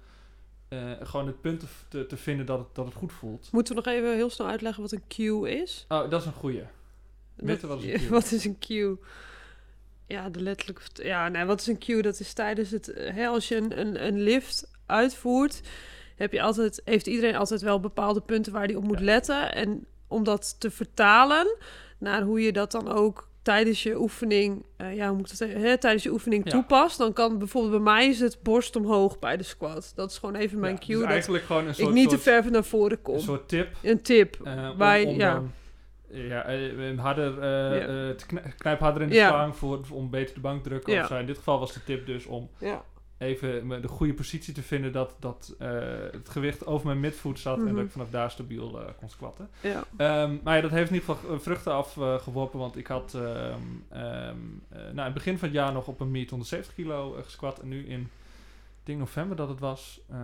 eh, 0.68 0.90
gewoon 1.02 1.26
het 1.26 1.40
punt 1.40 1.64
te, 1.88 2.06
te, 2.06 2.16
vinden 2.16 2.46
dat 2.46 2.58
het, 2.58 2.68
dat 2.72 2.84
het 2.84 2.94
goed 2.94 3.12
voelt. 3.12 3.48
Moeten 3.52 3.74
we 3.74 3.82
nog 3.84 3.94
even 3.94 4.14
heel 4.14 4.30
snel 4.30 4.48
uitleggen 4.48 4.82
wat 4.82 4.92
een 4.92 5.02
cue 5.08 5.50
is? 5.62 5.84
Oh, 5.88 6.10
dat 6.10 6.20
is 6.20 6.26
een 6.26 6.32
goeie. 6.32 6.62
Witte, 7.34 7.66
wat 7.66 7.82
is 7.82 7.84
een 7.92 7.98
cue? 8.00 8.08
Wat 8.10 8.32
is 8.32 8.44
een 8.44 8.58
cue? 8.58 8.96
Ja, 10.06 10.28
de 10.30 10.40
letterlijke... 10.40 10.82
vert- 10.82 11.02
Ja, 11.02 11.28
nee, 11.28 11.44
wat 11.44 11.60
is 11.60 11.66
een 11.66 11.78
cue? 11.78 12.02
Dat 12.02 12.20
is 12.20 12.32
tijdens 12.32 12.70
het... 12.70 12.88
eh, 12.92 13.14
Hè, 13.14 13.26
als 13.26 13.48
je 13.48 13.56
een, 13.56 13.78
een, 13.80 14.06
een 14.06 14.20
lift 14.20 14.70
uitvoert, 14.86 15.60
heb 16.16 16.32
je 16.32 16.42
altijd, 16.42 16.80
heeft 16.84 17.06
iedereen 17.06 17.36
altijd 17.36 17.60
wel 17.60 17.80
bepaalde 17.80 18.20
punten 18.20 18.52
waar 18.52 18.64
hij 18.66 18.74
op 18.74 18.84
moet 18.84 18.98
Ja. 18.98 19.04
letten. 19.04 19.54
En 19.54 19.86
om 20.08 20.24
dat 20.24 20.60
te 20.60 20.70
vertalen 20.70 21.56
naar 21.98 22.22
hoe 22.22 22.40
je 22.40 22.52
dat 22.52 22.70
dan 22.72 22.88
ook 22.92 23.28
tijdens 23.42 23.82
je 23.82 24.00
oefening, 24.00 24.64
eh, 24.76 24.94
ja, 24.96 25.06
hoe 25.06 25.16
moet 25.16 25.24
ik 25.32 25.38
dat 25.38 25.48
zeggen? 25.48 25.60
Hè, 25.60 25.78
tijdens 25.78 26.02
je 26.02 26.10
oefening 26.12 26.44
Ja. 26.44 26.50
toepast, 26.50 26.98
dan 26.98 27.12
kan 27.12 27.38
bijvoorbeeld 27.38 27.72
bij 27.72 27.92
mij 27.94 28.06
is 28.08 28.20
het 28.20 28.38
borst 28.42 28.76
omhoog 28.76 29.18
bij 29.18 29.36
de 29.36 29.42
squat. 29.42 29.92
Dat 29.94 30.10
is 30.10 30.18
gewoon 30.18 30.34
even 30.34 30.58
mijn 30.60 30.72
Ja, 30.72 30.78
cue. 30.78 30.94
dus 30.94 31.00
dat 31.02 31.10
eigenlijk 31.10 31.44
gewoon 31.44 31.62
een 31.62 31.68
ik 31.68 31.74
soort, 31.74 31.94
niet 31.94 32.08
te 32.08 32.18
ver 32.18 32.50
naar 32.50 32.64
voren 32.64 33.02
kom. 33.02 33.14
een 33.14 33.20
soort 33.20 33.48
tip. 33.48 33.68
Een 33.82 34.02
tip. 34.02 34.36
eh, 34.44 34.70
om- 34.72 34.78
ja. 35.16 35.42
ja, 36.08 36.44
eh, 36.44 36.98
harder, 36.98 37.32
knijp 38.58 38.78
harder 38.80 39.02
in 39.02 39.08
de 39.08 39.14
stang 39.14 39.56
voor, 39.56 39.80
om 39.90 40.10
beter 40.10 40.34
de 40.34 40.40
bank 40.40 40.62
te 40.62 40.68
drukken. 40.68 41.00
Of 41.00 41.06
zo. 41.06 41.16
In 41.16 41.26
dit 41.26 41.36
geval 41.36 41.58
was 41.58 41.72
de 41.72 41.84
tip 41.84 42.06
dus 42.06 42.26
om. 42.26 42.48
Even 43.22 43.82
de 43.82 43.88
goede 43.88 44.14
positie 44.14 44.54
te 44.54 44.62
vinden 44.62 44.92
dat, 44.92 45.16
dat 45.18 45.54
eh, 45.58 45.68
het 46.12 46.28
gewicht 46.28 46.66
over 46.66 46.86
mijn 46.86 47.00
midvoet 47.00 47.38
zat 47.38 47.58
en 47.58 47.64
Mhm. 47.64 47.74
dat 47.74 47.84
ik 47.84 47.90
vanaf 47.90 48.10
daar 48.10 48.30
stabiel 48.30 48.80
eh, 48.80 48.86
kon 48.98 49.08
squatten. 49.08 49.48
ja. 49.60 49.84
Ehm, 49.96 50.36
maar 50.42 50.56
ja, 50.56 50.62
dat 50.62 50.70
heeft 50.70 50.90
in 50.90 50.94
ieder 50.94 51.14
geval 51.14 51.34
eh, 51.34 51.40
vruchten 51.40 51.72
afgeworpen, 51.72 52.58
want 52.58 52.76
ik 52.76 52.86
had 52.86 53.14
eh, 53.14 53.54
nou, 53.90 54.90
in 54.92 54.98
het 54.98 55.14
begin 55.14 55.38
van 55.38 55.48
het 55.48 55.56
jaar 55.56 55.72
nog 55.72 55.86
op 55.86 56.00
een 56.00 56.10
meet 56.10 56.30
170 56.30 56.74
kilo 56.74 57.16
eh, 57.16 57.22
gesquat 57.24 57.58
en 57.58 57.68
nu 57.68 57.86
in, 57.86 58.08
denk 58.84 58.98
november 58.98 59.36
dat 59.36 59.48
het 59.48 59.58
was, 59.60 60.00
eh, 60.10 60.18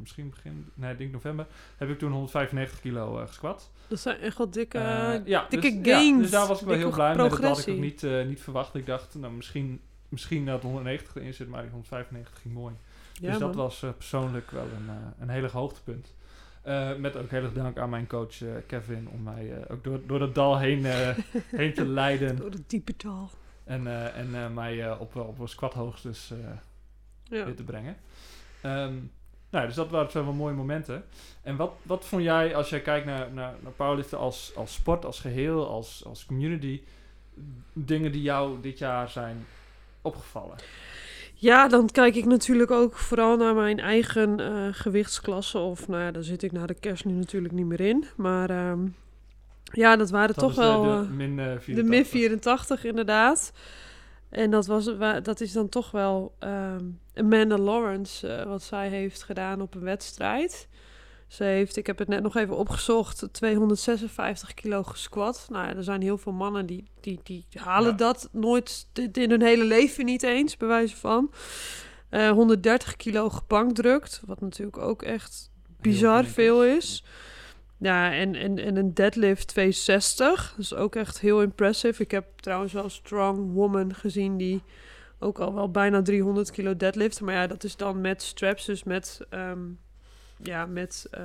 misschien 0.00 0.30
begin, 0.30 0.66
nee, 0.74 0.92
ik 0.92 0.98
denk 0.98 1.12
november, 1.12 1.46
heb 1.76 1.88
ik 1.90 1.98
toen 1.98 2.10
195 2.12 2.80
kilo 2.80 3.18
eh, 3.20 3.26
gesquat. 3.26 3.70
Dat 3.88 4.00
zijn 4.00 4.18
echt 4.20 4.38
wel 4.38 4.50
dikke... 4.50 4.78
Eh, 4.78 5.26
ja, 5.26 5.46
dikke 5.48 5.72
dus, 5.80 5.84
ja, 5.86 5.94
gains, 5.96 6.20
dus 6.22 6.30
daar 6.30 6.46
was 6.46 6.60
ik 6.60 6.66
wel 6.66 6.76
heel 6.76 6.90
blij 6.90 7.08
mee. 7.16 7.16
Dat 7.28 7.38
had 7.42 7.58
ik 7.58 7.68
ook 7.74 7.80
niet, 7.80 8.02
eh, 8.02 8.26
niet 8.26 8.40
verwacht. 8.40 8.74
Ik 8.74 8.86
dacht, 8.86 9.14
nou, 9.14 9.32
misschien, 9.32 9.80
misschien 10.10 10.46
dat 10.46 10.62
190 10.62 11.16
erin 11.16 11.34
zit, 11.34 11.48
maar 11.48 11.62
die 11.62 11.70
195 11.70 12.40
ging 12.40 12.54
mooi. 12.54 12.74
ja, 13.12 13.30
dus 13.30 13.38
dat 13.38 13.54
man. 13.54 13.64
was 13.64 13.82
eh, 13.82 13.90
persoonlijk 13.96 14.50
wel 14.50 14.64
een, 14.64 14.88
eh, 14.88 14.94
een 15.18 15.28
heel 15.28 15.42
erg 15.42 15.52
hoogtepunt. 15.52 16.14
Eh, 16.62 16.94
met 16.94 17.16
ook 17.16 17.30
heel 17.30 17.42
erg 17.42 17.52
dank 17.52 17.78
aan 17.78 17.90
mijn 17.90 18.06
coach 18.06 18.36
Kevin 18.66 19.08
om 19.08 19.22
mij 19.22 19.64
ook 19.68 19.84
door, 19.84 20.00
door 20.06 20.18
dat 20.18 20.34
dal 20.34 20.58
heen, 20.58 20.84
heen 21.60 21.74
te 21.74 21.86
leiden. 21.86 22.36
Door 22.36 22.50
het 22.50 22.70
diepe 22.70 22.96
tal. 22.96 23.30
En, 23.64 23.86
en 24.14 24.54
mij 24.54 24.92
op, 24.98 25.16
op 25.16 25.38
een 25.38 25.48
squathoogtes 25.48 26.32
Ja. 27.24 27.44
weer 27.44 27.54
te 27.56 27.64
brengen. 27.64 27.96
Ehm, 28.62 28.94
Nou, 29.50 29.66
dus 29.66 29.74
dat 29.74 29.90
waren 29.90 30.08
twee 30.08 30.22
wel 30.22 30.32
mooie 30.32 30.54
momenten. 30.54 31.04
En 31.42 31.56
wat, 31.56 31.72
wat 31.82 32.04
vond 32.04 32.22
jij, 32.22 32.54
als 32.56 32.68
jij 32.68 32.80
kijkt 32.80 33.06
naar, 33.06 33.32
naar, 33.32 33.54
naar 33.60 33.72
powerliften 33.72 34.18
als, 34.18 34.52
als 34.56 34.72
sport, 34.72 35.04
als 35.04 35.20
geheel, 35.20 35.68
als, 35.68 36.04
als 36.04 36.26
community, 36.26 36.82
dingen 37.72 38.12
die 38.12 38.22
jou 38.22 38.60
dit 38.60 38.78
jaar 38.78 39.08
zijn 39.08 39.46
opgevallen? 40.02 40.56
Ja, 41.34 41.68
dan 41.68 41.88
kijk 41.90 42.14
ik 42.14 42.24
natuurlijk 42.24 42.70
ook 42.70 42.96
vooral 42.96 43.36
naar 43.36 43.54
mijn 43.54 43.78
eigen 43.80 44.40
eh, 44.40 44.66
gewichtsklasse. 44.70 45.58
Of 45.58 45.88
nou 45.88 46.02
ja, 46.02 46.10
daar 46.10 46.22
zit 46.22 46.42
ik 46.42 46.52
na 46.52 46.66
de 46.66 46.74
kerst 46.74 47.04
nu 47.04 47.12
natuurlijk 47.12 47.54
niet 47.54 47.66
meer 47.66 47.80
in. 47.80 48.04
Maar 48.16 48.50
ehm, 48.50 48.86
ja, 49.62 49.96
dat 49.96 50.10
waren 50.10 50.34
Dat 50.34 50.38
toch 50.38 50.54
de- 50.54 50.60
wel 50.60 50.82
de, 50.82 50.88
eh, 50.88 51.10
min 51.10 51.38
eh, 51.38 51.44
84. 51.44 51.74
de 51.74 51.82
min 51.82 52.06
84 52.06 52.84
inderdaad. 52.84 53.52
En 54.28 54.50
dat, 54.50 54.66
was, 54.66 54.96
wa- 54.96 55.20
dat 55.20 55.40
is 55.40 55.52
dan 55.52 55.68
toch 55.68 55.90
wel 55.90 56.34
ehm, 56.38 56.84
Amanda 57.14 57.58
Lawrence, 57.58 58.28
eh, 58.28 58.46
wat 58.46 58.62
zij 58.62 58.88
heeft 58.88 59.22
gedaan 59.22 59.60
op 59.60 59.74
een 59.74 59.80
wedstrijd. 59.84 60.68
Ze 61.30 61.44
heeft, 61.44 61.76
ik 61.76 61.86
heb 61.86 61.98
het 61.98 62.08
net 62.08 62.22
nog 62.22 62.36
even 62.36 62.56
opgezocht, 62.56 63.28
256 63.32 64.54
kilo 64.54 64.82
gesquat. 64.82 65.46
Nou 65.50 65.66
ja, 65.66 65.76
er 65.76 65.84
zijn 65.84 66.02
heel 66.02 66.18
veel 66.18 66.32
mannen 66.32 66.66
die, 66.66 66.84
die, 67.00 67.20
die 67.22 67.44
halen 67.54 67.90
Ja. 67.90 67.96
dat 67.96 68.28
nooit 68.32 68.86
in 69.12 69.30
hun 69.30 69.42
hele 69.42 69.64
leven 69.64 70.04
niet 70.04 70.22
eens, 70.22 70.56
bij 70.56 70.68
wijze 70.68 70.96
van. 70.96 71.32
Eh 72.08 72.30
130 72.30 72.96
kilo 72.96 73.28
gebankdrukt, 73.30 74.22
wat 74.26 74.40
natuurlijk 74.40 74.78
ook 74.78 75.02
echt 75.02 75.50
bizar 75.80 76.24
veel 76.24 76.64
is. 76.64 77.04
Ja, 77.78 78.12
en, 78.12 78.34
en, 78.34 78.58
en 78.58 78.76
een 78.76 78.94
deadlift 78.94 79.48
260. 79.48 80.50
Dat 80.50 80.64
is 80.64 80.74
ook 80.74 80.96
echt 80.96 81.20
heel 81.20 81.42
impressive. 81.42 82.02
Ik 82.02 82.10
heb 82.10 82.24
trouwens 82.36 82.72
wel 82.72 82.88
Strong 82.88 83.52
Woman 83.52 83.94
gezien 83.94 84.36
die 84.36 84.62
ook 85.18 85.38
al 85.38 85.54
wel 85.54 85.70
bijna 85.70 86.02
300 86.02 86.50
kilo 86.50 86.76
deadlift. 86.76 87.20
Maar 87.20 87.34
ja, 87.34 87.46
dat 87.46 87.64
is 87.64 87.76
dan 87.76 88.00
met 88.00 88.22
straps, 88.22 88.64
dus 88.64 88.84
met, 88.84 89.20
ehm, 89.30 89.58
ja, 90.42 90.66
met 90.66 91.06
eh, 91.10 91.22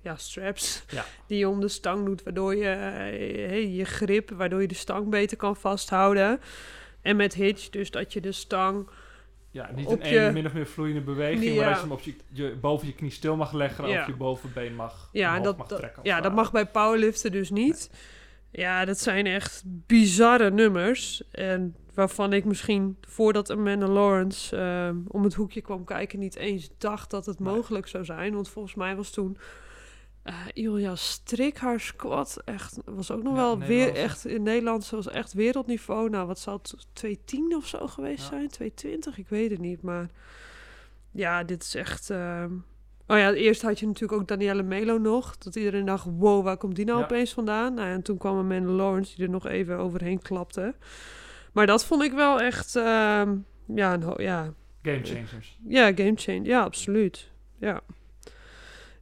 ja, 0.00 0.16
straps 0.16 0.84
Ja. 0.88 1.04
die 1.26 1.38
je 1.38 1.48
om 1.48 1.60
de 1.60 1.68
stang 1.68 2.04
doet, 2.04 2.22
waardoor 2.22 2.54
je 2.56 2.68
eh, 2.70 2.90
hey, 3.48 3.68
je 3.68 3.84
grip, 3.84 4.30
waardoor 4.30 4.60
je 4.60 4.68
de 4.68 4.74
stang 4.74 5.08
beter 5.08 5.36
kan 5.36 5.56
vasthouden. 5.56 6.40
En 7.02 7.16
met 7.16 7.34
hitch, 7.34 7.68
dus 7.70 7.90
dat 7.90 8.12
je 8.12 8.20
de 8.20 8.32
stang 8.32 8.88
Ja, 9.50 9.70
niet 9.74 9.88
je- 9.90 9.98
ene 10.02 10.32
min 10.32 10.46
of 10.46 10.52
meer 10.52 10.66
vloeiende 10.66 11.00
beweging, 11.00 11.56
maar 11.56 11.64
dat 11.68 11.74
je 11.74 11.80
hem 11.82 11.92
op 11.92 12.00
je, 12.00 12.14
je, 12.32 12.56
boven 12.60 12.86
je 12.86 12.94
knie 12.94 13.10
stil 13.10 13.36
mag 13.36 13.52
leggen 13.52 13.88
Ja. 13.88 14.00
op 14.00 14.06
je 14.06 14.14
bovenbeen 14.16 14.74
mag, 14.74 15.08
Ja, 15.12 15.40
dat, 15.40 15.56
mag 15.56 15.66
trekken. 15.68 16.02
ja 16.04 16.20
dat 16.20 16.34
mag 16.34 16.52
bij 16.52 16.66
powerliften 16.66 17.32
dus 17.32 17.50
niet. 17.50 17.90
Ja, 18.50 18.84
dat 18.84 18.98
zijn 18.98 19.26
echt 19.26 19.62
bizarre 19.66 20.50
nummers. 20.50 21.22
En 21.30 21.76
waarvan 21.96 22.32
ik 22.32 22.44
misschien 22.44 22.96
voordat 23.00 23.50
Amanda 23.50 23.86
Lawrence 23.86 24.56
ehm, 24.56 24.96
om 25.08 25.22
het 25.24 25.34
hoekje 25.34 25.60
kwam 25.60 25.84
kijken... 25.84 26.18
niet 26.18 26.36
eens 26.36 26.70
dacht 26.78 27.10
dat 27.10 27.26
het 27.26 27.38
Nee. 27.40 27.54
mogelijk 27.54 27.86
zou 27.88 28.04
zijn. 28.04 28.34
Want 28.34 28.48
volgens 28.48 28.74
mij 28.74 28.96
was 28.96 29.10
toen... 29.10 29.36
eh 30.22 30.34
Ilja 30.52 30.94
Strik, 30.96 31.56
haar 31.56 31.80
squat, 31.80 32.38
echt, 32.44 32.78
was 32.84 33.10
ook 33.10 33.22
nog 33.22 33.34
Ja, 33.34 33.40
wel 33.40 33.58
weer 33.58 33.94
echt 33.94 34.26
in 34.26 34.42
Nederland, 34.42 34.90
was 34.90 35.08
echt 35.08 35.32
wereldniveau. 35.32 36.08
Nou, 36.10 36.26
wat 36.26 36.38
zal 36.38 36.54
het 36.54 36.74
210 36.92 37.56
of 37.56 37.66
zo 37.66 37.86
geweest 37.86 38.22
Ja. 38.22 38.28
zijn? 38.28 38.48
220, 38.48 39.18
ik 39.18 39.28
weet 39.28 39.50
het 39.50 39.60
niet. 39.60 39.82
Maar 39.82 40.06
ja, 41.10 41.44
dit 41.44 41.62
is 41.62 41.74
echt. 41.74 42.10
ehm, 42.10 42.52
Oh 43.08 43.18
ja, 43.18 43.32
eerst 43.32 43.62
had 43.62 43.78
je 43.78 43.86
natuurlijk 43.86 44.20
ook 44.20 44.28
Danielle 44.28 44.62
Melo 44.62 44.98
nog. 44.98 45.38
Dat 45.38 45.56
iedereen 45.56 45.84
dacht, 45.84 46.06
wow, 46.18 46.44
waar 46.44 46.56
komt 46.56 46.76
die 46.76 46.84
nou 46.84 46.98
Ja. 46.98 47.04
opeens 47.04 47.32
vandaan? 47.32 47.74
Nou, 47.74 47.88
en 47.88 48.02
toen 48.02 48.16
kwam 48.16 48.38
Amanda 48.38 48.70
Lawrence 48.70 49.16
die 49.16 49.24
er 49.24 49.30
nog 49.30 49.46
even 49.46 49.78
overheen 49.78 50.22
klapte. 50.22 50.74
Maar 51.56 51.66
dat 51.66 51.84
vond 51.84 52.02
ik 52.02 52.12
wel 52.12 52.40
echt, 52.40 52.76
ehm, 52.76 53.36
ja, 53.74 53.92
een 53.92 54.14
ja, 54.16 54.52
Game 54.82 55.04
changers. 55.04 55.58
ja, 55.68 55.86
game 55.94 56.12
changer. 56.14 56.44
Ja, 56.46 56.62
absoluut. 56.62 57.30
Ja. 57.58 57.80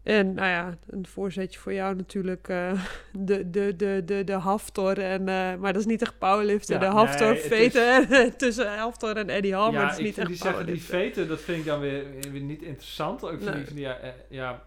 En 0.02 0.34
nou 0.34 0.48
ja, 0.48 0.76
een 0.86 1.06
voorzetje 1.06 1.58
voor 1.58 1.72
jou 1.72 1.94
natuurlijk. 1.96 2.48
eh, 2.48 2.72
de, 3.12 3.50
de, 3.50 3.76
de, 3.76 4.02
de, 4.04 4.24
de 4.24 4.32
Haftor. 4.32 4.98
En, 4.98 5.20
eh, 5.28 5.54
maar 5.54 5.72
dat 5.72 5.76
is 5.76 5.86
niet 5.86 6.02
echt 6.02 6.18
powerliften. 6.18 6.74
Ja, 6.74 6.80
de 6.80 6.96
Haftor 6.96 7.32
nee, 7.32 7.40
veten 7.40 8.06
tussen 8.36 8.76
Haftor 8.78 9.16
en 9.16 9.28
Eddie 9.28 9.54
Hall. 9.54 9.72
maar 9.72 9.80
ja, 9.80 9.88
dat 9.88 9.92
is 9.92 9.98
ik 9.98 10.04
niet 10.04 10.18
echt 10.18 10.28
die 10.28 10.36
zeggen 10.36 10.66
die 10.66 10.82
veten, 10.82 11.28
dat 11.28 11.40
vind 11.40 11.58
ik 11.58 11.64
dan 11.64 11.80
weer, 11.80 12.04
weer 12.32 12.40
niet 12.40 12.62
interessant. 12.62 13.24
Ook 13.24 13.42
vind 13.42 13.54
Nee. 13.54 13.64
die, 13.64 13.80
ja, 13.80 13.96
eh, 13.96 14.10
ja, 14.28 14.62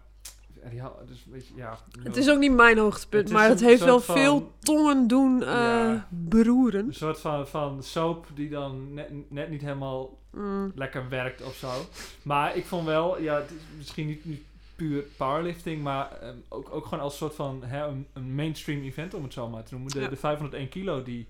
die, 0.70 0.82
dus 1.06 1.50
ja. 1.54 1.78
Het 2.02 2.16
is 2.16 2.30
ook 2.30 2.38
niet 2.38 2.52
mijn 2.52 2.78
hoogtepunt, 2.78 3.30
maar 3.30 3.48
het 3.48 3.60
heeft 3.60 3.84
wel 3.84 4.00
van- 4.00 4.16
veel 4.16 4.52
tongen 4.58 5.06
doen 5.08 5.42
eh, 5.42 5.48
Ja. 5.48 6.06
beroeren. 6.10 6.86
een 6.86 6.94
soort 6.94 7.20
van, 7.20 7.48
van 7.48 7.82
soap 7.82 8.26
die 8.34 8.48
dan 8.48 8.94
net, 8.94 9.30
net 9.30 9.50
niet 9.50 9.60
helemaal 9.62 10.16
Mm, 10.30 10.72
lekker 10.74 11.08
werkt 11.08 11.42
of 11.42 11.54
zo. 11.54 11.70
Maar 12.22 12.56
ik 12.56 12.64
vond 12.66 12.86
wel, 12.86 13.20
ja, 13.20 13.34
het 13.36 13.50
is 13.50 13.56
misschien 13.76 14.06
niet, 14.06 14.24
niet 14.24 14.42
puur 14.76 15.02
powerlifting, 15.16 15.82
maar 15.82 16.12
ehm, 16.20 16.34
ook, 16.48 16.68
ook 16.74 16.84
gewoon 16.84 17.00
als 17.04 17.16
soort 17.16 17.34
van 17.34 17.62
hè, 17.64 17.86
een, 17.86 18.06
een 18.12 18.34
mainstream 18.34 18.82
event, 18.82 19.14
om 19.14 19.22
het 19.22 19.32
zo 19.32 19.48
maar 19.48 19.62
te 19.62 19.74
noemen. 19.74 19.92
De, 19.92 20.00
Ja. 20.00 20.08
de 20.08 20.16
501 20.16 20.68
kilo 20.68 21.02
die, 21.02 21.26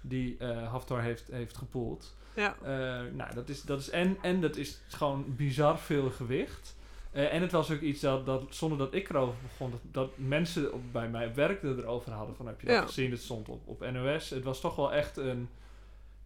die 0.00 0.36
eh 0.38 0.68
Haftar 0.70 1.02
heeft, 1.02 1.24
heeft 1.30 1.56
gepoeld. 1.56 2.14
ja. 2.34 2.56
Eh, 2.62 2.68
nou, 3.12 3.34
dat 3.34 3.48
is, 3.48 3.62
dat 3.62 3.80
is 3.80 3.90
en, 3.90 4.16
en 4.22 4.40
dat 4.40 4.56
is 4.56 4.80
gewoon 4.88 5.24
bizar 5.28 5.78
veel 5.78 6.10
gewicht. 6.10 6.75
Eh, 7.16 7.32
en 7.34 7.40
het 7.42 7.52
was 7.52 7.70
ook 7.70 7.80
iets 7.80 8.00
dat, 8.00 8.26
dat, 8.26 8.42
zonder 8.50 8.78
dat 8.78 8.94
ik 8.94 9.08
erover 9.08 9.34
begon, 9.42 9.70
dat, 9.70 9.80
dat 9.82 10.10
mensen 10.14 10.72
op, 10.72 10.80
bij 10.92 11.08
mij 11.08 11.26
op 11.26 11.34
werk 11.34 11.62
erover 11.62 12.12
hadden. 12.12 12.36
Van 12.36 12.46
heb 12.46 12.60
je 12.60 12.66
dat 12.66 12.76
Ja. 12.76 12.82
gezien? 12.86 13.10
Het 13.10 13.20
stond 13.20 13.48
op, 13.48 13.60
op 13.68 13.90
NOS. 13.90 14.30
Het 14.30 14.44
was 14.44 14.60
toch 14.60 14.76
wel 14.76 14.92
echt 14.92 15.16
een, 15.16 15.48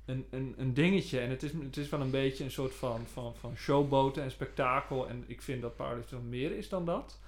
een, 0.05 0.27
een, 0.31 0.55
een 0.59 0.75
dingetje. 0.75 1.21
En 1.21 1.31
het 1.31 1.43
is, 1.43 1.53
het 1.53 1.77
is 1.77 1.89
wel 1.89 2.01
een 2.01 2.11
beetje 2.11 2.45
een 2.45 2.51
soort 2.51 2.75
van, 2.75 3.01
van, 3.13 3.35
van 3.41 3.57
showboten 3.57 4.23
en 4.23 4.31
spektakel. 4.31 5.09
En 5.09 5.25
ik 5.27 5.43
vind 5.43 5.63
dat 5.63 5.77
powerlifting 5.77 6.23
meer 6.23 6.57
is 6.57 6.69
dan 6.69 6.85
dat. 6.85 7.19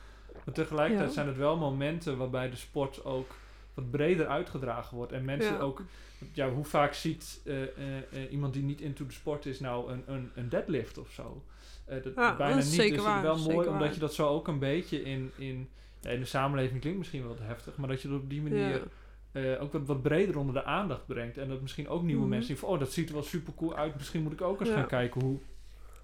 Maar 0.44 0.54
tegelijkertijd 0.54 1.08
Ja. 1.08 1.14
zijn 1.14 1.26
het 1.26 1.36
wel 1.36 1.56
momenten 1.56 2.16
waarbij 2.16 2.50
de 2.50 2.56
sport 2.56 3.04
ook 3.04 3.30
wat 3.74 3.90
breder 3.90 4.26
uitgedragen 4.26 4.96
wordt. 4.96 5.12
En 5.12 5.24
mensen 5.24 5.52
Ja. 5.52 5.58
ook 5.58 5.82
ja, 6.32 6.50
hoe 6.50 6.64
vaak 6.64 6.94
ziet 6.94 7.40
eh, 7.44 7.62
eh, 7.62 8.32
iemand 8.32 8.52
die 8.52 8.62
niet 8.62 8.80
into 8.80 9.06
de 9.06 9.12
sport 9.12 9.46
is 9.46 9.60
nou 9.60 9.92
een, 9.92 10.02
een, 10.06 10.30
een 10.34 10.48
deadlift 10.48 10.98
of 10.98 11.10
zo? 11.10 11.42
Eh, 11.84 12.02
dat 12.02 12.12
Ja, 12.14 12.36
bijna 12.36 12.54
dat 12.54 12.64
niet. 12.64 12.72
zeker 12.74 12.94
dus 12.96 13.04
waar, 13.04 13.24
het 13.24 13.36
is 13.36 13.44
wel 13.44 13.54
mooi 13.54 13.66
omdat 13.66 13.82
waar. 13.82 13.94
je 13.94 14.00
dat 14.00 14.14
zo 14.14 14.28
ook 14.28 14.48
een 14.48 14.58
beetje 14.58 15.02
in, 15.02 15.30
in, 15.36 15.68
in 16.02 16.20
de 16.20 16.24
samenleving 16.26 16.80
klinkt 16.80 16.98
misschien 16.98 17.22
wel 17.22 17.34
te 17.34 17.42
heftig, 17.42 17.76
maar 17.76 17.88
dat 17.88 18.02
je 18.02 18.08
dat 18.08 18.18
op 18.20 18.30
die 18.30 18.42
manier 18.42 18.68
Ja. 18.68 18.80
eh, 19.32 19.62
ook 19.62 19.72
wat, 19.72 19.86
wat 19.86 20.02
breder 20.02 20.38
onder 20.38 20.54
de 20.54 20.64
aandacht 20.64 21.06
brengt. 21.06 21.38
En 21.38 21.48
dat 21.48 21.60
misschien 21.60 21.88
ook 21.88 22.02
nieuwe 22.02 22.20
Mhm. 22.20 22.30
mensen 22.30 22.48
zien 22.48 22.56
van, 22.58 22.68
oh, 22.68 22.78
dat 22.78 22.92
ziet 22.92 23.08
er 23.08 23.14
wel 23.14 23.22
super 23.22 23.52
cool 23.56 23.76
uit. 23.76 23.94
Misschien 23.96 24.22
moet 24.22 24.32
ik 24.32 24.40
ook 24.42 24.60
eens 24.60 24.68
Ja. 24.68 24.74
gaan 24.74 24.86
kijken 24.86 25.20
hoe, 25.22 25.38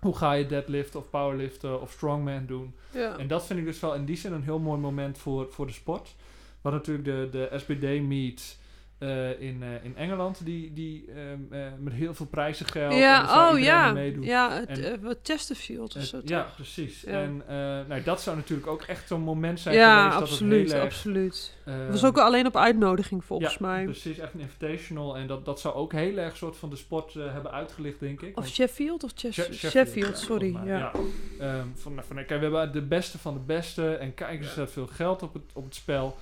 hoe 0.01 0.17
ga 0.17 0.33
je 0.33 0.47
deadliften 0.47 1.01
of 1.01 1.11
powerliften 1.11 1.81
of 1.81 1.91
strongman 1.93 2.47
doen. 2.47 2.75
Ja. 2.93 3.19
En 3.19 3.29
dat 3.29 3.47
vind 3.47 3.59
ik 3.59 3.64
dus 3.64 3.81
wel 3.81 3.95
in 3.95 4.05
die 4.05 4.17
zin 4.17 4.33
een 4.33 4.43
heel 4.43 4.59
mooi 4.59 4.81
moment 4.81 5.19
voor, 5.19 5.47
voor 5.51 5.67
de 5.67 5.73
sport. 5.73 6.14
Wat 6.61 6.73
natuurlijk 6.73 7.05
de, 7.05 7.29
de 7.31 7.59
SBD-meet 7.59 8.59
eh, 8.99 9.41
in, 9.41 9.63
eh, 9.63 9.85
in 9.85 9.97
Engeland, 9.97 10.45
die, 10.45 10.73
die 10.73 11.05
ehm, 11.09 11.39
eh, 11.51 11.67
met 11.79 11.93
heel 11.93 12.15
veel 12.15 12.27
prijzen 12.27 12.67
geld. 12.67 12.93
en 12.93 12.99
Ja, 12.99 13.23
oh 13.23 13.59
iedereen 13.59 13.63
ja. 13.65 13.85
aan 13.85 13.95
meedoen. 13.95 14.23
Ja, 14.25 14.51
het, 14.67 14.79
En- 14.81 15.03
wat 15.03 15.19
Chesterfield 15.23 15.97
of 15.97 16.03
zo. 16.03 16.21
ja, 16.25 16.47
precies. 16.55 17.01
Ja. 17.01 17.11
En 17.23 17.43
nou, 17.89 18.03
dat 18.03 18.21
zou 18.21 18.37
natuurlijk 18.37 18.67
ook 18.69 18.83
echt 18.83 19.09
zo'n 19.09 19.21
moment 19.21 19.61
zijn 19.61 19.75
Ja, 19.75 19.97
geweest. 20.01 20.19
Dat 20.21 20.29
absoluut, 20.31 20.73
het 20.73 20.83
absoluut. 20.83 21.55
ehm, 21.65 21.79
Het 21.79 21.91
was 21.91 22.05
ook 22.05 22.19
alleen 22.19 22.47
op 22.47 22.57
uitnodiging 22.57 23.25
volgens 23.25 23.53
ja, 23.53 23.59
mij. 23.61 23.85
precies. 23.85 24.19
Echt 24.19 24.35
een 24.35 24.41
invitational. 24.41 25.17
En 25.17 25.27
dat, 25.27 25.45
dat 25.45 25.61
zou 25.61 25.75
ook 25.75 25.93
heel 25.93 26.17
erg 26.17 26.37
soort 26.37 26.57
van 26.57 26.71
de 26.71 26.77
sport 26.77 27.15
hebben 27.15 27.53
uitgelicht, 27.53 28.01
denk 28.01 28.21
ik. 28.23 28.29
Of 28.29 28.35
Want- 28.35 28.49
Sheffield 28.55 29.05
of 29.05 29.11
Ches- 29.15 29.35
She- 29.35 29.53
Sheffield, 29.69 30.19
ja, 30.21 30.25
sorry. 30.27 30.57
Ja. 30.65 30.93
Ehm, 31.41 31.67
van, 31.75 32.01
van, 32.07 32.17
kijk, 32.17 32.29
we 32.29 32.35
hebben 32.39 32.73
de 32.73 32.83
beste 32.83 33.19
van 33.19 33.35
de 33.35 33.41
beste 33.41 33.95
en 33.95 34.15
kijk 34.15 34.41
eens, 34.41 34.57
er 34.57 34.69
veel 34.69 34.87
geld 34.87 35.23
op 35.23 35.33
het, 35.33 35.43
op 35.53 35.65
het 35.65 35.75
spel. 35.75 36.17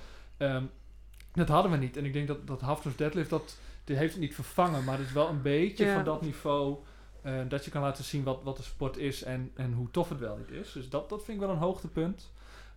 Dat 1.37 1.47
hadden 1.47 1.71
we 1.71 1.77
niet. 1.77 1.97
En 1.97 2.05
ik 2.05 2.13
denk 2.13 2.27
dat, 2.27 2.47
dat 2.47 2.61
Hafters 2.61 2.95
Deadlift, 2.95 3.29
dat, 3.29 3.57
die 3.83 3.95
heeft 3.95 4.11
het 4.13 4.21
niet 4.21 4.35
vervangen, 4.35 4.83
maar 4.83 4.97
het 4.97 5.07
is 5.07 5.13
wel 5.13 5.29
een 5.29 5.41
beetje 5.41 5.85
Ja. 5.85 5.93
van 5.93 6.03
dat 6.03 6.21
niveau 6.21 6.75
eh, 7.21 7.33
dat 7.47 7.65
je 7.65 7.71
kan 7.71 7.81
laten 7.81 8.03
zien 8.03 8.23
wat, 8.23 8.39
wat 8.43 8.57
de 8.57 8.63
sport 8.63 8.97
is 8.97 9.23
en, 9.23 9.51
en 9.55 9.73
hoe 9.73 9.91
tof 9.91 10.09
het 10.09 10.19
wel 10.19 10.37
niet 10.37 10.51
is. 10.65 10.71
Dus 10.71 10.89
dat, 10.89 11.09
dat 11.09 11.23
vind 11.23 11.37
ik 11.41 11.45
wel 11.45 11.53
een 11.55 11.61
hoogtepunt. 11.61 12.31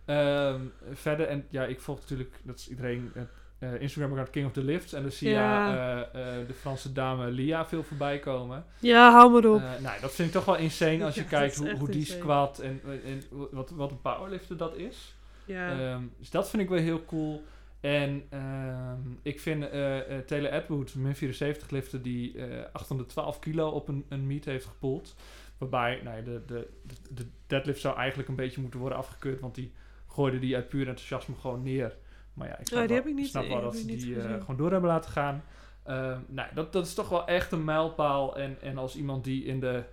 Ehm, 0.05 0.61
verder, 0.93 1.27
en 1.27 1.45
ja, 1.49 1.63
ik 1.65 1.79
volg 1.81 1.99
natuurlijk, 1.99 2.35
dat 2.43 2.57
is 2.59 2.69
iedereen, 2.69 3.11
het 3.13 3.27
eh, 3.59 3.81
Instagram-account 3.81 4.29
King 4.29 4.45
of 4.45 4.51
the 4.51 4.63
Lifts. 4.63 4.93
En 4.93 5.01
dan 5.01 5.11
zie 5.11 5.29
je 5.29 5.33
Ja. 5.35 5.73
eh, 6.13 6.37
eh, 6.39 6.47
de 6.47 6.53
Franse 6.53 6.91
dame 6.93 7.31
Lia 7.31 7.65
veel 7.65 7.83
voorbij 7.83 8.19
komen. 8.19 8.65
ja, 8.79 9.11
hou 9.11 9.31
maar 9.31 9.45
op. 9.51 9.61
Eh, 9.61 9.69
nou, 9.81 10.01
dat 10.01 10.11
vind 10.13 10.27
ik 10.27 10.33
toch 10.33 10.45
wel 10.45 10.55
insane 10.57 11.03
als 11.03 11.15
je 11.15 11.21
Ja, 11.25 11.27
kijkt 11.27 11.55
hoe, 11.55 11.75
hoe 11.77 11.89
die 11.89 12.05
squat 12.05 12.59
en, 12.59 12.81
en 13.05 13.21
wat, 13.51 13.69
wat 13.69 13.91
een 13.91 14.01
powerlifter 14.01 14.57
dat 14.57 14.75
is. 14.75 15.15
ja. 15.45 15.79
Ehm, 15.93 16.01
dus 16.19 16.29
dat 16.29 16.49
vind 16.49 16.61
ik 16.63 16.69
wel 16.69 16.79
heel 16.79 17.05
cool. 17.05 17.43
En 17.81 18.23
ehm, 18.29 18.99
ik 19.21 19.39
vind 19.39 19.63
eh 19.69 20.17
eh 20.17 20.25
Taylor 20.25 20.51
Atwood, 20.51 20.95
min 20.95 21.15
74 21.15 21.69
lifter, 21.69 22.01
die 22.01 22.37
eh 22.37 22.65
812 22.73 23.39
kilo 23.39 23.69
op 23.69 23.87
een, 23.87 24.05
een 24.09 24.27
meet 24.27 24.45
heeft 24.45 24.65
gepoeld. 24.65 25.15
Waarbij 25.57 25.99
nou 26.03 26.17
ja, 26.17 26.21
de, 26.23 26.41
de, 26.45 26.67
de, 26.83 26.95
de 27.13 27.25
deadlift 27.47 27.81
zou 27.81 27.95
eigenlijk 27.97 28.29
een 28.29 28.35
beetje 28.35 28.61
moeten 28.61 28.79
worden 28.79 28.97
afgekeurd, 28.97 29.39
want 29.39 29.55
die 29.55 29.71
gooide 30.07 30.39
die 30.39 30.55
uit 30.55 30.69
puur 30.69 30.87
enthousiasme 30.87 31.35
gewoon 31.35 31.63
neer. 31.63 31.97
Maar 32.33 32.47
ja, 32.47 32.59
ik 32.59 32.67
snap 32.67 32.79
die 32.87 32.95
wel, 32.97 33.07
ik 33.07 33.13
niet- 33.15 33.27
snap 33.27 33.47
wel 33.47 33.61
dat 33.61 33.75
ze 33.75 33.85
die 33.85 34.15
eh, 34.21 34.39
gewoon 34.39 34.57
door 34.57 34.71
hebben 34.71 34.89
laten 34.89 35.11
gaan. 35.11 35.43
Ehm, 35.83 36.19
nou, 36.27 36.49
dat, 36.53 36.73
dat 36.73 36.85
is 36.85 36.93
toch 36.93 37.09
wel 37.09 37.27
echt 37.27 37.51
een 37.51 37.63
mijlpaal. 37.63 38.37
En, 38.37 38.57
en 38.61 38.77
als 38.77 38.95
iemand 38.95 39.23
die 39.23 39.43
in 39.43 39.59
de 39.59 39.83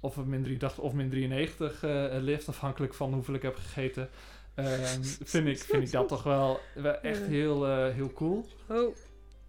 of 0.00 0.24
min 0.24 0.42
83 0.42 0.82
of 0.82 0.92
min 0.92 1.10
93 1.10 1.82
eh, 1.82 2.06
lift, 2.20 2.48
afhankelijk 2.48 2.94
van 2.94 3.12
hoeveel 3.12 3.34
ik 3.34 3.42
heb 3.42 3.56
gegeten. 3.56 4.08
Ehm, 4.56 5.02
vind, 5.24 5.46
ik, 5.46 5.58
vind 5.58 5.82
ik 5.82 5.90
dat 5.92 6.08
toch 6.08 6.22
wel, 6.22 6.60
wel 6.74 7.00
echt 7.00 7.26
heel, 7.26 7.66
eh, 7.66 7.94
heel 7.94 8.12
cool. 8.12 8.46
Oh, 8.68 8.96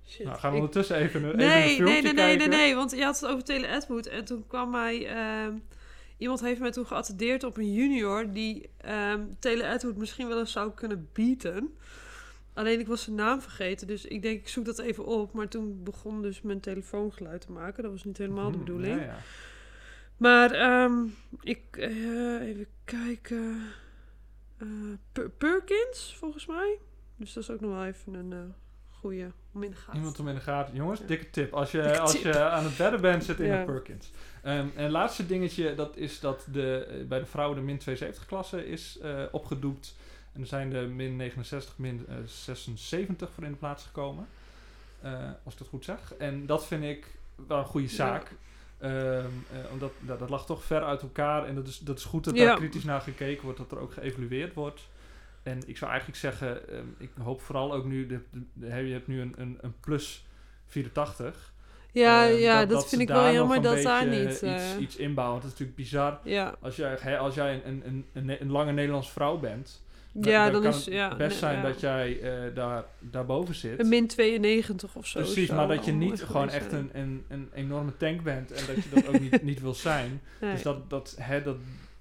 shit. 0.08 0.26
Nou, 0.26 0.38
gaan 0.38 0.52
we 0.52 0.58
Ik- 0.58 0.64
ondertussen 0.64 0.96
even, 0.98 1.24
een- 1.24 1.28
even 1.30 1.40
een 1.42 1.48
Nee, 1.48 1.66
nee, 1.66 1.76
filmpje 1.76 1.94
nee, 1.94 2.02
nee, 2.02 2.14
nee, 2.14 2.36
kijken. 2.38 2.50
nee, 2.58 2.76
want 2.76 2.92
je 2.92 3.04
had 3.04 3.20
het 3.20 3.30
over 3.30 3.44
Tele 3.44 3.68
Edwood 3.68 4.06
en 4.06 4.26
toen 4.26 4.48
kwam 4.48 4.70
mij... 4.70 5.08
ehm, 5.08 5.54
iemand 6.18 6.42
heeft 6.42 6.60
mij 6.60 6.72
toen 6.72 6.86
geattendeerd 6.86 7.44
op 7.44 7.58
een 7.58 7.74
junior 7.74 8.32
die 8.32 8.70
ehm 8.78 9.22
Tele 9.40 9.64
Edwood 9.74 9.98
misschien 9.98 10.28
wel 10.28 10.40
eens 10.40 10.52
zou 10.52 10.72
kunnen 10.72 11.10
bieden. 11.14 11.78
Alleen 12.54 12.80
ik 12.80 12.88
was 12.88 13.04
zijn 13.04 13.16
naam 13.16 13.42
vergeten, 13.42 13.88
dus 13.88 14.06
ik 14.06 14.22
denk 14.22 14.40
ik 14.40 14.48
zoek 14.48 14.66
dat 14.66 14.80
even 14.80 15.06
op. 15.06 15.34
Maar 15.34 15.48
toen 15.48 15.84
begon 15.84 16.22
dus 16.22 16.42
mijn 16.42 16.60
telefoon 16.60 17.14
geluid 17.14 17.42
te 17.42 17.52
maken. 17.52 17.84
Dat 17.84 17.92
was 17.92 18.04
niet 18.04 18.18
helemaal 18.18 18.52
de 18.52 18.58
Hmm, 18.58 18.66
bedoeling. 18.66 18.96
ja, 19.00 19.06
ja. 19.06 19.18
Maar 20.18 20.52
ik, 21.42 21.60
eh, 21.72 22.42
even 22.48 22.68
kijken. 22.86 23.62
Eh, 24.58 24.68
Per- 25.12 25.30
Perkins, 25.30 26.16
volgens 26.20 26.46
mij. 26.46 26.78
Dus 27.16 27.34
dat 27.34 27.44
is 27.44 27.50
ook 27.52 27.60
nog 27.60 27.72
wel 27.72 27.86
even 27.86 28.14
een 28.14 28.34
eh 28.34 28.40
goede 28.90 29.32
om 29.54 29.64
in 29.64 29.70
de 29.70 29.76
gaten. 29.76 29.96
Iemand 29.96 30.20
om 30.20 30.28
in 30.28 30.36
de 30.36 30.42
gaten. 30.42 30.76
Jongens, 30.76 31.06
dikke 31.06 31.30
tip. 31.30 31.54
Als 31.54 31.72
je, 31.72 31.82
Dikke 31.82 32.00
als 32.00 32.12
tip. 32.12 32.22
je 32.24 32.40
aan 32.50 32.64
het 32.64 32.78
bedden 32.78 33.02
bent, 33.02 33.24
zit 33.24 33.40
in 33.40 33.46
Ja. 33.46 33.60
een 33.60 33.66
Perkins. 33.66 34.12
Ehm, 34.44 34.68
en 34.76 34.84
het 34.84 34.92
laatste 34.92 35.26
dingetje, 35.26 35.76
dat 35.76 35.98
is 35.98 36.20
dat 36.20 36.48
de, 36.52 36.78
eh, 36.86 37.06
bij 37.08 37.20
de 37.20 37.26
vrouwen 37.26 37.58
de 37.58 37.64
min 37.64 37.78
72 37.78 38.26
klasse 38.26 38.68
is 38.68 38.98
eh, 39.00 39.24
opgedoekt. 39.32 39.96
En 40.34 40.42
er 40.42 40.48
zijn 40.48 40.70
de 40.70 40.80
min 40.82 41.16
69, 41.16 41.78
min 41.78 42.06
eh, 42.08 42.16
76 42.26 43.30
voor 43.32 43.44
in 43.44 43.52
de 43.52 43.58
plaats 43.58 43.84
gekomen. 43.84 44.28
Als 45.44 45.54
ik 45.54 45.60
dat 45.60 45.68
goed 45.68 45.86
zeg. 45.86 46.14
En 46.18 46.46
dat 46.46 46.66
vind 46.68 46.84
ik 46.84 47.08
wel 47.48 47.58
een 47.58 47.66
goede 47.66 47.88
Ja. 47.88 47.94
Ehm, 48.80 48.94
eh, 48.96 49.72
omdat 49.72 49.92
dat, 50.00 50.20
dat 50.20 50.30
lag 50.30 50.46
toch 50.46 50.64
ver 50.64 50.84
uit 50.84 51.02
elkaar. 51.02 51.46
En 51.46 51.56
dat 51.56 51.68
is, 51.68 51.78
dat 51.80 51.98
is 51.98 52.04
goed 52.04 52.24
dat 52.24 52.36
Ja. 52.38 52.46
daar 52.46 52.58
kritisch 52.58 52.84
naar 52.84 53.02
gekeken 53.02 53.44
wordt. 53.44 53.58
Dat 53.58 53.72
er 53.72 53.80
ook 53.80 53.94
geëvalueerd 53.94 54.54
wordt. 54.54 54.82
En 55.44 55.62
ik 55.66 55.78
zou 55.78 55.90
eigenlijk 55.92 56.20
zeggen, 56.20 56.70
ehm, 56.70 56.86
ik 56.98 57.10
hoop 57.24 57.42
vooral 57.42 57.74
ook 57.74 57.86
nu, 57.86 58.08
de, 58.08 58.20
de- 58.32 58.40
de- 58.54 58.68
je 58.88 58.94
hebt 58.94 59.08
nu 59.08 59.22
een, 59.22 59.34
een, 59.38 59.58
een 59.62 59.74
plus 59.80 60.26
84. 60.66 61.54
Ja, 61.92 62.28
Ehm, 62.28 62.38
ja 62.38 62.60
dat, 62.60 62.70
dat 62.70 62.90
vind 62.90 63.02
ik 63.02 63.08
wel 63.08 63.32
jammer 63.32 63.62
dat 63.62 63.82
daar 63.82 64.08
niet... 64.08 64.44
eh, 64.44 64.54
Iets, 64.56 64.78
iets 64.80 64.96
inbouwen. 64.96 65.40
Want 65.42 65.52
het 65.52 65.54
is 65.54 65.60
natuurlijk 65.60 65.78
bizar. 65.78 66.20
ja, 66.24 66.56
Als 66.62 66.76
jij, 66.76 67.20
als 67.20 67.36
jij 67.36 67.62
een, 67.66 67.82
een, 67.88 68.06
een, 68.14 68.42
een, 68.42 68.52
lange 68.52 68.72
Nederlandse 68.72 69.12
vrouw 69.12 69.38
bent, 69.38 69.84
ja 70.12 70.50
dan 70.50 70.62
kan 70.62 70.70
is... 70.72 70.86
het 70.86 70.94
Ja, 70.94 71.16
best 71.16 71.38
zijn 71.38 71.56
ja. 71.56 71.62
dat 71.62 71.80
jij 71.80 72.20
eh, 72.22 72.56
daar, 72.56 72.84
daarboven 73.00 73.56
zit. 73.56 73.80
Een 73.80 73.90
min 73.90 74.08
92 74.08 74.96
of 74.96 75.08
zo. 75.08 75.20
Precies, 75.20 75.50
maar 75.50 75.68
dat 75.68 75.86
je 75.86 75.92
wel 75.92 76.00
niet 76.00 76.22
gewoon 76.22 76.50
echt 76.50 76.72
een, 76.72 76.90
een, 76.94 77.24
een 77.28 77.50
enorme 77.54 77.98
tank 77.98 78.24
bent 78.24 78.52
en 78.52 78.64
dat 78.76 78.84
je 78.84 78.90
dat 78.94 79.08
ook 79.08 79.20
niet, 79.20 79.44
niet 79.52 79.62
wil 79.62 79.74
zijn. 79.74 80.22
Nee. 80.42 80.52
Dus 80.52 80.62
dat, 80.62 80.90
dat, 80.90 81.16
hè, 81.20 81.44
dat 81.44 81.56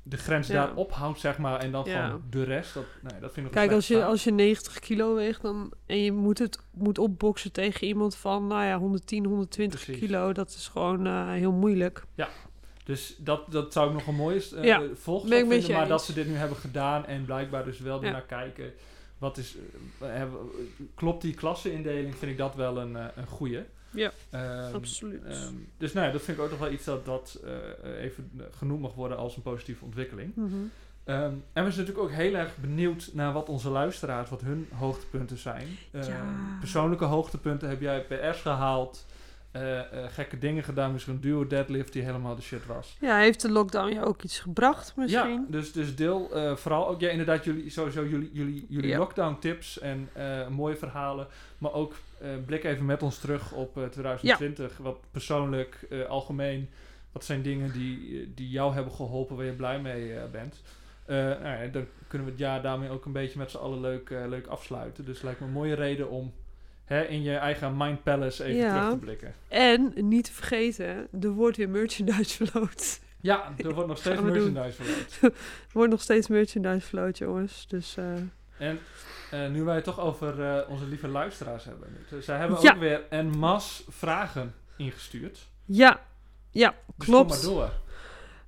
de 0.08 0.16
grens 0.16 0.48
Ja. 0.48 0.54
daar 0.54 0.74
ophoudt, 0.74 1.20
zeg 1.20 1.38
maar, 1.38 1.60
en 1.60 1.72
dan 1.72 1.84
Ja. 1.84 2.04
gewoon 2.06 2.22
de 2.30 2.42
rest, 2.42 2.74
dat, 2.74 2.84
nee, 3.02 3.20
dat 3.20 3.32
vind 3.32 3.46
ik 3.46 3.52
Kijk, 3.52 3.72
als 3.72 3.88
je, 3.88 4.04
als 4.04 4.24
je 4.24 4.30
90 4.32 4.78
kilo 4.78 5.14
weegt 5.14 5.42
dan, 5.42 5.72
en 5.86 6.02
je 6.02 6.12
moet 6.12 6.38
het 6.38 6.58
moet 6.70 6.98
opboksen 6.98 7.52
tegen 7.52 7.86
iemand 7.86 8.16
van, 8.16 8.46
nou 8.46 8.64
ja, 8.64 8.78
110, 8.78 9.24
120 9.24 9.84
Precies. 9.84 10.02
kilo, 10.06 10.32
dat 10.32 10.48
is 10.48 10.68
gewoon 10.68 11.06
eh, 11.06 11.30
heel 11.30 11.52
moeilijk. 11.52 12.04
staan. 12.14 12.28
Dus 12.86 13.14
dat, 13.18 13.52
dat 13.52 13.72
zou 13.72 13.88
ik 13.88 13.92
nog 13.94 14.06
een 14.06 14.14
mooie 14.14 14.42
uh, 14.54 14.64
Ja, 14.64 14.82
vinden, 14.94 15.72
maar 15.72 15.88
dat 15.88 16.04
ze 16.04 16.12
dit 16.12 16.26
nu 16.26 16.34
hebben 16.34 16.56
gedaan 16.56 17.06
en 17.06 17.24
blijkbaar 17.24 17.64
dus 17.64 17.78
wel 17.78 18.00
Ja. 18.00 18.06
ernaar 18.06 18.22
kijken. 18.22 18.72
Wat 19.18 19.36
is, 19.36 19.56
eh, 20.00 20.08
hebben- 20.08 20.38
klopt 20.94 21.22
die 21.22 21.34
klassenindeling, 21.34 22.16
vind 22.16 22.30
ik 22.32 22.38
dat 22.38 22.54
wel 22.54 22.78
een, 22.78 22.96
eh, 22.96 23.04
een 23.16 23.26
goeie. 23.26 23.60
Ja, 23.90 24.10
Ehm, 24.30 24.74
absoluut. 24.74 25.24
ehm, 25.24 25.52
dus 25.78 25.92
nou 25.92 26.06
ja, 26.06 26.12
dat 26.12 26.22
vind 26.22 26.36
ik 26.38 26.42
ook 26.44 26.50
nog 26.50 26.58
wel 26.58 26.70
iets 26.70 26.84
dat, 26.84 27.04
dat 27.04 27.40
even 28.00 28.30
genoemd 28.50 28.80
mag 28.80 28.94
worden 28.94 29.16
als 29.18 29.36
een 29.36 29.42
positieve 29.42 29.84
ontwikkeling. 29.84 30.32
Mhm. 30.34 30.54
Ehm, 31.04 31.22
en 31.52 31.64
we 31.64 31.70
zijn 31.70 31.86
natuurlijk 31.86 31.98
ook 31.98 32.10
heel 32.10 32.34
erg 32.34 32.56
benieuwd 32.56 33.10
naar 33.12 33.32
wat 33.32 33.48
onze 33.48 33.68
luisteraars, 33.70 34.28
wat 34.30 34.40
hun 34.40 34.68
hoogtepunten 34.74 35.38
zijn. 35.38 35.66
Ja. 35.90 36.24
Persoonlijke 36.60 37.04
hoogtepunten 37.04 37.68
heb 37.68 37.80
jij 37.80 38.00
PR's 38.04 38.40
gehaald, 38.40 39.06
eh, 39.56 39.78
eh, 39.78 40.10
gekke 40.12 40.38
dingen 40.38 40.64
gedaan, 40.64 40.92
misschien 40.92 41.14
een 41.14 41.20
duo 41.20 41.46
deadlift 41.46 41.92
die 41.92 42.02
helemaal 42.02 42.36
de 42.36 42.42
shit 42.42 42.66
was. 42.66 42.96
Ja, 43.00 43.18
heeft 43.18 43.40
de 43.40 43.50
lockdown 43.50 43.92
je 43.92 44.04
ook 44.04 44.22
iets 44.22 44.40
gebracht 44.40 44.96
misschien? 44.96 45.30
Ja, 45.30 45.44
dus, 45.48 45.72
dus 45.72 45.96
deel 45.96 46.34
eh, 46.34 46.56
vooral 46.56 46.88
ook 46.88 47.00
ja, 47.00 47.10
inderdaad 47.10 47.44
jullie, 47.44 47.70
sowieso 47.70 48.06
jullie, 48.06 48.30
jullie, 48.32 48.66
jullie 48.68 48.96
lockdown 48.96 49.36
tips 49.40 49.78
en 49.78 50.08
mooie 50.50 50.76
verhalen. 50.76 51.26
Maar 51.58 51.72
ook 51.72 51.94
blik 52.46 52.64
even 52.64 52.84
met 52.84 53.02
ons 53.02 53.18
terug 53.18 53.52
op 53.52 53.76
eh, 53.76 53.84
2020. 53.84 54.76
Wat 54.76 54.98
persoonlijk, 55.10 55.86
algemeen, 56.08 56.68
wat 57.12 57.24
zijn 57.24 57.42
dingen 57.42 57.72
die, 57.72 58.32
die 58.34 58.48
jou 58.48 58.74
hebben 58.74 58.92
geholpen, 58.92 59.36
waar 59.36 59.44
je 59.44 59.52
blij 59.52 59.80
mee 59.80 60.14
bent. 60.32 60.62
Nou 61.06 61.62
ja, 61.62 61.66
dan 61.66 61.86
kunnen 62.08 62.26
we 62.26 62.32
het 62.32 62.42
jaar 62.42 62.62
daarmee 62.62 62.90
ook 62.90 63.04
een 63.04 63.12
beetje 63.12 63.38
met 63.38 63.50
z'n 63.50 63.56
allen 63.56 63.80
leuk, 63.80 64.10
leuk 64.28 64.46
afsluiten. 64.46 65.04
Dus 65.04 65.22
lijkt 65.22 65.40
me 65.40 65.46
een 65.46 65.52
mooie 65.52 65.74
reden 65.74 66.10
om 66.10 66.32
hè, 66.86 67.02
in 67.04 67.22
je 67.22 67.36
eigen 67.36 67.76
Mind 67.76 68.02
Palace 68.02 68.44
even 68.44 68.60
Ja. 68.60 68.74
terug 68.78 68.90
te 68.92 68.98
blikken. 68.98 69.34
En, 69.48 69.92
niet 69.96 70.24
te 70.24 70.32
vergeten, 70.32 71.08
er 71.20 71.28
wordt 71.30 71.56
weer 71.56 71.68
merchandise 71.68 72.36
verloot. 72.46 73.00
Ja, 73.20 73.52
er 73.56 73.74
wordt 73.74 73.88
nog 73.88 73.98
steeds 73.98 74.20
merchandise 74.20 74.72
verloot. 74.82 75.18
Er 75.66 75.72
wordt 75.72 75.90
nog 75.90 76.02
steeds 76.02 76.28
merchandise 76.28 76.86
verloot, 76.86 77.18
jongens. 77.18 77.66
Dus 77.68 77.96
eh, 77.96 78.04
En 78.58 78.78
eh, 79.30 79.46
nu 79.48 79.62
wij 79.62 79.74
het 79.74 79.84
toch 79.84 80.00
over 80.00 80.42
eh, 80.42 80.70
onze 80.70 80.86
lieve 80.86 81.08
luisteraars 81.08 81.64
hebben. 81.64 81.88
Dus 82.10 82.24
zij 82.24 82.38
hebben 82.38 82.58
Ja. 82.62 82.72
ook 82.72 82.78
weer 82.78 83.02
een 83.10 83.38
mas 83.38 83.84
vragen 83.88 84.54
ingestuurd. 84.76 85.48
ja, 85.64 86.00
ja, 86.50 86.74
Dus 86.96 87.06
klopt. 87.06 87.40
kom 87.44 87.54
maar 87.54 87.68
door. 87.68 87.70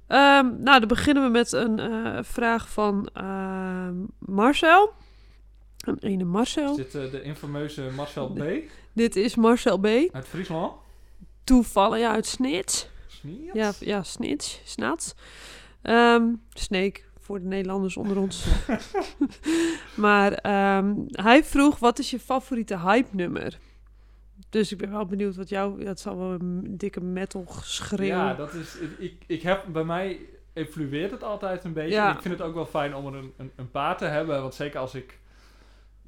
Ehm, 0.06 0.62
nou, 0.62 0.78
dan 0.78 0.88
beginnen 0.88 1.22
we 1.22 1.28
met 1.30 1.52
een 1.52 2.24
vraag 2.24 2.68
van 2.68 3.08
ehm, 3.12 3.94
Marcel. 4.18 4.92
Een 5.88 5.98
ene 5.98 6.24
Marcel. 6.24 6.74
Zit 6.74 6.94
eh, 6.94 7.10
de 7.10 7.22
infameuze 7.22 7.90
Marcel 7.96 8.28
B. 8.28 8.42
Dit 8.92 9.16
is 9.16 9.34
Marcel 9.34 9.78
B. 9.78 9.86
uit 9.86 10.28
Friesland. 10.28 10.72
Toevallig 11.44 11.98
ja, 11.98 12.12
uit 12.12 12.26
Snits. 12.26 12.88
Ja, 13.52 13.72
ja 13.80 14.02
Snits. 14.02 14.60
Snats. 14.64 15.14
Ehm 15.82 16.24
Snake, 16.52 17.00
voor 17.18 17.40
de 17.40 17.46
Nederlanders 17.46 17.96
onder 17.96 18.18
ons. 18.18 18.46
maar 19.94 20.32
ehm, 20.32 20.94
hij 21.10 21.44
vroeg, 21.44 21.78
wat 21.78 21.98
is 21.98 22.10
je 22.10 22.20
favoriete 22.20 22.78
hype-nummer? 22.78 23.58
Dus 24.50 24.72
ik 24.72 24.78
ben 24.78 24.90
wel 24.90 25.06
benieuwd 25.06 25.36
wat 25.36 25.48
jou... 25.48 25.84
Het 25.84 26.00
zal 26.00 26.18
wel 26.18 26.30
een 26.30 26.64
dikke 26.76 27.00
metal 27.00 27.44
geschreeuw. 27.48 28.06
Ja, 28.06 28.34
dat 28.34 28.54
is... 28.54 28.76
Ik, 28.98 29.22
ik 29.26 29.42
heb 29.42 29.64
bij 29.72 29.84
mij 29.84 30.20
evolueert 30.52 31.10
het 31.10 31.22
altijd 31.22 31.64
een 31.64 31.72
beetje. 31.72 31.94
Ja. 31.94 32.14
Ik 32.14 32.22
vind 32.22 32.38
het 32.38 32.46
ook 32.46 32.54
wel 32.54 32.66
fijn 32.66 32.94
om 32.94 33.06
er 33.06 33.14
een, 33.14 33.32
een, 33.36 33.50
een 33.56 33.70
paar 33.70 33.96
te 33.96 34.04
hebben. 34.04 34.40
Want 34.40 34.54
zeker 34.54 34.80
als 34.80 34.94
ik 34.94 35.18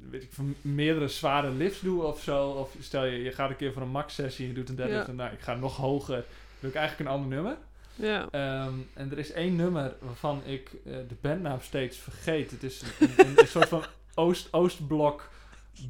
weet 0.09 0.23
ik, 0.23 0.29
van 0.31 0.55
meerdere 0.61 1.07
zware 1.07 1.49
lifts 1.51 1.79
doe 1.79 2.03
of 2.03 2.21
zo. 2.21 2.47
Of 2.49 2.75
stel 2.79 3.05
je, 3.05 3.23
je 3.23 3.31
gaat 3.31 3.49
een 3.49 3.55
keer 3.55 3.73
voor 3.73 3.81
een 3.81 3.87
max 3.89 4.13
sessie 4.13 4.43
en 4.45 4.51
je 4.51 4.57
doet 4.57 4.69
een 4.69 4.75
deadlift. 4.75 5.01
Ja. 5.05 5.07
En 5.09 5.15
nou, 5.15 5.31
ik 5.33 5.39
ga 5.39 5.55
nog 5.55 5.75
hoger. 5.77 6.23
Wil 6.59 6.69
ik 6.69 6.75
eigenlijk 6.75 7.09
een 7.09 7.15
ander 7.15 7.29
nummer. 7.29 7.57
ja. 7.95 8.27
Ehm, 8.31 8.73
en 8.93 9.11
er 9.11 9.17
is 9.17 9.31
één 9.31 9.55
nummer 9.55 9.93
waarvan 9.99 10.41
ik 10.45 10.71
eh, 10.85 10.91
de 11.07 11.15
bandnaam 11.21 11.61
steeds 11.61 11.97
vergeet. 11.97 12.51
Het 12.51 12.63
is 12.63 12.81
een, 12.99 13.09
een, 13.17 13.33
een 13.39 13.47
soort 13.47 13.67
van 13.67 13.83
Oost, 14.15 14.47
Oostblok 14.53 15.29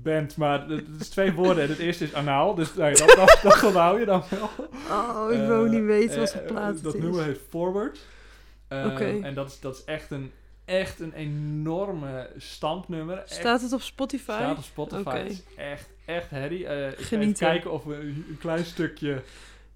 band, 0.04 0.38
maar 0.38 0.68
het 0.68 0.84
is 1.00 1.10
twee 1.10 1.34
woorden. 1.34 1.64
En 1.64 1.70
het 1.70 1.80
eerste 1.80 2.04
is 2.04 2.14
anaal, 2.14 2.56
dus 2.56 2.74
nou, 2.74 2.96
dat, 2.96 3.08
dat, 3.10 3.40
dat 3.44 3.64
onthoud 3.64 4.00
je 4.00 4.06
dan 4.06 4.24
wel. 4.30 4.50
Oh, 4.90 5.32
ik 5.32 5.40
Eh, 5.40 5.48
wil 5.48 5.64
niet 5.66 5.84
weten 5.84 6.20
wat 6.20 6.32
eh, 6.32 6.38
voor 6.38 6.48
plaat 6.48 6.74
het 6.74 6.84
Dat 6.84 6.96
is. 6.96 7.02
nummer 7.02 7.24
heet 7.24 7.40
Forward. 7.50 8.00
Ehm. 8.68 9.24
En 9.24 9.34
dat 9.34 9.48
is, 9.50 9.60
dat 9.60 9.76
is 9.76 9.84
echt 9.84 10.12
een, 10.12 10.32
echt 10.80 11.00
een 11.00 11.14
enorme 11.14 12.30
stampnummer. 12.38 13.18
Echt, 13.18 13.34
Staat 13.34 13.62
het 13.62 13.74
op 13.74 13.82
Spotify? 13.82 14.32
staat 14.32 14.58
op 14.58 14.64
Spotify. 14.64 15.18
Het 15.18 15.32
is 15.32 15.44
echt, 15.56 15.90
echt 16.06 16.30
herrie. 16.30 16.68
Eh, 16.68 16.88
ik 16.92 16.98
ga 17.00 17.18
even 17.18 17.34
kijken 17.34 17.72
of 17.72 17.84
we 17.84 17.96
een, 17.96 18.38
klein 18.40 18.66
stukje 18.66 19.22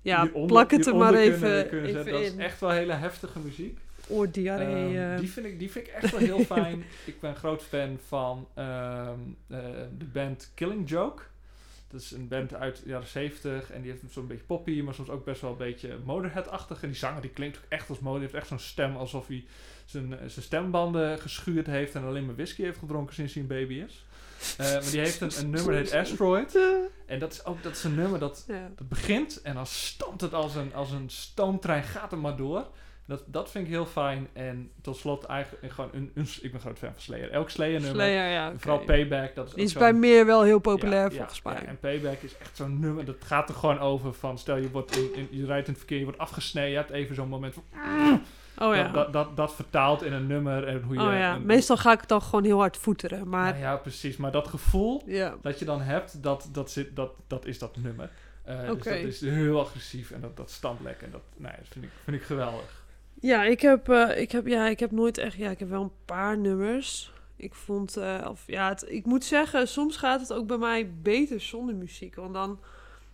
ja, 0.01 0.21
hieronder- 0.21 0.47
plak 0.47 0.71
het 0.71 0.85
er 0.87 0.95
maar 0.95 1.11
kunnen- 1.13 1.33
even, 1.33 1.67
kunnen 1.69 1.89
even. 1.89 2.11
Dat 2.11 2.21
is 2.21 2.35
echt 2.35 2.59
wel 2.59 2.69
hele 2.69 2.93
heftige 2.93 3.39
muziek. 3.39 3.77
Oordiarree. 4.07 4.97
Ehm, 4.97 5.11
eh. 5.13 5.19
die, 5.19 5.29
vind 5.31 5.45
ik, 5.45 5.59
die 5.59 5.71
vind 5.71 5.87
ik 5.87 5.93
echt 5.93 6.11
wel 6.11 6.19
heel 6.19 6.39
fijn. 6.55 6.83
Ik 7.05 7.19
ben 7.19 7.35
groot 7.35 7.63
fan 7.63 7.99
van 8.07 8.47
ehm, 8.53 9.19
eh, 9.47 9.57
de 9.97 10.05
band 10.13 10.51
Killing 10.55 10.89
Joke. 10.89 11.21
Dat 11.87 12.01
is 12.01 12.11
een 12.11 12.27
band 12.27 12.53
uit 12.53 12.83
de 12.83 12.89
jaren 12.89 13.07
70 13.07 13.71
en 13.71 13.81
die 13.81 13.91
heeft 13.91 14.03
zo'n 14.09 14.27
beetje 14.27 14.45
poppy, 14.45 14.81
maar 14.81 14.93
soms 14.93 15.09
ook 15.09 15.25
best 15.25 15.41
wel 15.41 15.51
een 15.51 15.57
beetje 15.57 15.97
Motorhead-achtig. 16.05 16.81
En 16.83 16.89
die 16.89 16.97
zanger 16.97 17.21
die 17.21 17.29
klinkt 17.29 17.57
ook 17.57 17.63
echt 17.69 17.89
als 17.89 17.99
Motorhead. 17.99 18.31
Die 18.31 18.39
heeft 18.39 18.51
echt 18.51 18.61
zo'n 18.61 18.69
stem 18.69 18.95
alsof 18.95 19.27
hij 19.27 19.45
zijn, 19.85 20.13
eh, 20.13 20.19
zijn 20.27 20.45
stembanden 20.45 21.19
geschuurd 21.19 21.67
heeft 21.67 21.95
en 21.95 22.03
alleen 22.03 22.25
maar 22.25 22.35
whisky 22.35 22.61
heeft 22.61 22.79
gedronken 22.79 23.15
sinds 23.15 23.33
hij 23.33 23.41
een 23.41 23.47
baby 23.47 23.73
is. 23.73 24.05
Eh, 24.57 24.71
maar 24.71 24.91
die 24.91 24.99
heeft 24.99 25.21
een, 25.21 25.31
een 25.37 25.49
nummer 25.49 25.73
dat 25.73 25.83
heet 25.83 25.93
Asteroid. 26.01 26.59
En 27.05 27.19
dat 27.19 27.31
is 27.31 27.45
ook 27.45 27.63
dat 27.63 27.71
is 27.71 27.83
een 27.83 27.95
nummer 27.95 28.19
dat 28.19 28.45
dat 28.75 28.89
begint 28.89 29.41
en 29.41 29.53
dan 29.53 29.67
stampt 29.67 30.21
het 30.21 30.33
als 30.33 30.55
een, 30.55 30.73
als 30.73 30.91
een 30.91 31.09
stoomtrein, 31.09 31.83
gaat 31.83 32.11
er 32.11 32.17
maar 32.17 32.37
door. 32.37 32.67
Dat, 33.07 33.23
dat 33.25 33.51
vind 33.51 33.65
ik 33.65 33.71
heel 33.71 33.85
fijn. 33.85 34.27
En 34.33 34.71
tot 34.81 34.97
slot 34.97 35.23
eigenlijk 35.25 35.73
gewoon 35.73 35.89
een, 35.93 36.11
een, 36.15 36.27
ik 36.41 36.51
ben 36.51 36.61
groot 36.61 36.77
fan 36.77 36.91
van 36.91 37.01
Slayer. 37.01 37.31
Elk 37.31 37.49
Slayer 37.49 37.71
nummer. 37.81 37.89
Slayer, 37.95 38.31
ja. 38.31 38.53
Vooral 38.57 38.79
Payback. 38.79 39.35
Dat 39.35 39.47
is 39.47 39.53
Die 39.53 39.63
is 39.63 39.73
bij 39.73 39.93
meer 39.93 40.25
wel 40.25 40.43
heel 40.43 40.59
populair 40.59 41.11
ja, 41.11 41.17
volgens 41.17 41.41
ja, 41.43 41.51
mij. 41.51 41.61
Ja, 41.61 41.67
en 41.67 41.79
Payback 41.79 42.21
is 42.21 42.37
echt 42.37 42.57
zo'n 42.57 42.79
nummer. 42.79 43.05
Dat 43.05 43.15
gaat 43.19 43.49
er 43.49 43.55
gewoon 43.55 43.79
over 43.79 44.13
van... 44.13 44.37
Stel 44.37 44.55
je, 44.55 44.71
wordt 44.71 44.97
in, 44.97 45.15
in- 45.15 45.27
je 45.31 45.45
rijdt 45.45 45.65
in 45.67 45.69
het 45.73 45.77
verkeer, 45.81 45.97
je 45.97 46.03
wordt 46.03 46.19
afgesneden. 46.19 46.69
Je 46.69 46.75
hebt 46.75 46.89
even 46.91 47.15
zo'n 47.15 47.27
moment 47.29 47.53
van... 47.53 47.63
oh 48.67 48.75
ja. 48.75 48.83
dat, 48.83 48.93
dat, 48.93 49.13
dat, 49.13 49.37
dat 49.37 49.55
vertaalt 49.55 50.03
in 50.03 50.13
een 50.13 50.27
nummer. 50.27 50.67
En 50.67 50.81
hoe 50.81 50.93
je, 50.95 51.01
oh 51.01 51.11
ja. 51.13 51.35
een- 51.35 51.45
Meestal 51.45 51.77
ga 51.77 51.91
ik 51.91 51.99
het 51.99 52.09
dan 52.09 52.21
gewoon 52.21 52.43
heel 52.43 52.59
hard 52.59 52.77
voeteren. 52.77 53.29
Maar 53.29 53.49
Nou 53.49 53.57
ja, 53.63 53.75
precies. 53.75 54.17
Maar 54.17 54.31
dat 54.31 54.47
gevoel 54.47 55.01
ja. 55.05 55.35
dat 55.41 55.59
je 55.59 55.65
dan 55.65 55.81
hebt, 55.81 56.23
dat, 56.23 56.49
dat, 56.51 56.71
zit, 56.71 56.95
dat, 56.95 57.11
dat 57.27 57.45
is 57.45 57.59
dat 57.59 57.77
nummer. 57.77 58.09
Eh. 58.43 58.59
Dus 58.67 58.83
dat 58.83 58.93
is 58.95 59.21
heel 59.21 59.59
agressief 59.59 60.11
en 60.11 60.21
dat, 60.21 60.37
dat 60.37 60.51
stamt 60.51 60.81
lekker. 60.81 61.05
En 61.05 61.11
dat, 61.11 61.21
nee, 61.37 61.51
dat 61.57 61.67
vind, 61.69 61.85
ik, 61.85 61.91
vind 62.03 62.17
ik 62.17 62.23
geweldig. 62.23 62.83
Ja, 63.19 63.43
ik 63.43 63.61
heb, 63.61 63.89
eh, 63.89 64.21
ik 64.21 64.31
heb, 64.31 64.47
ja, 64.47 64.67
ik 64.67 64.79
heb 64.79 64.91
nooit 64.91 65.17
echt... 65.17 65.35
Ja, 65.37 65.49
ik 65.49 65.59
heb 65.59 65.69
wel 65.69 65.81
een 65.81 66.05
paar 66.05 66.37
nummers. 66.37 67.11
Ik 67.35 67.53
vond... 67.53 67.97
eh, 67.97 68.27
of, 68.29 68.43
ja, 68.47 68.69
het, 68.69 68.85
ik 68.87 69.05
moet 69.05 69.23
zeggen, 69.23 69.67
soms 69.67 69.97
gaat 69.97 70.19
het 70.19 70.33
ook 70.33 70.47
bij 70.47 70.57
mij 70.57 70.93
beter 71.01 71.41
zonder 71.41 71.75
muziek. 71.75 72.15
Want 72.15 72.33
dan... 72.33 72.59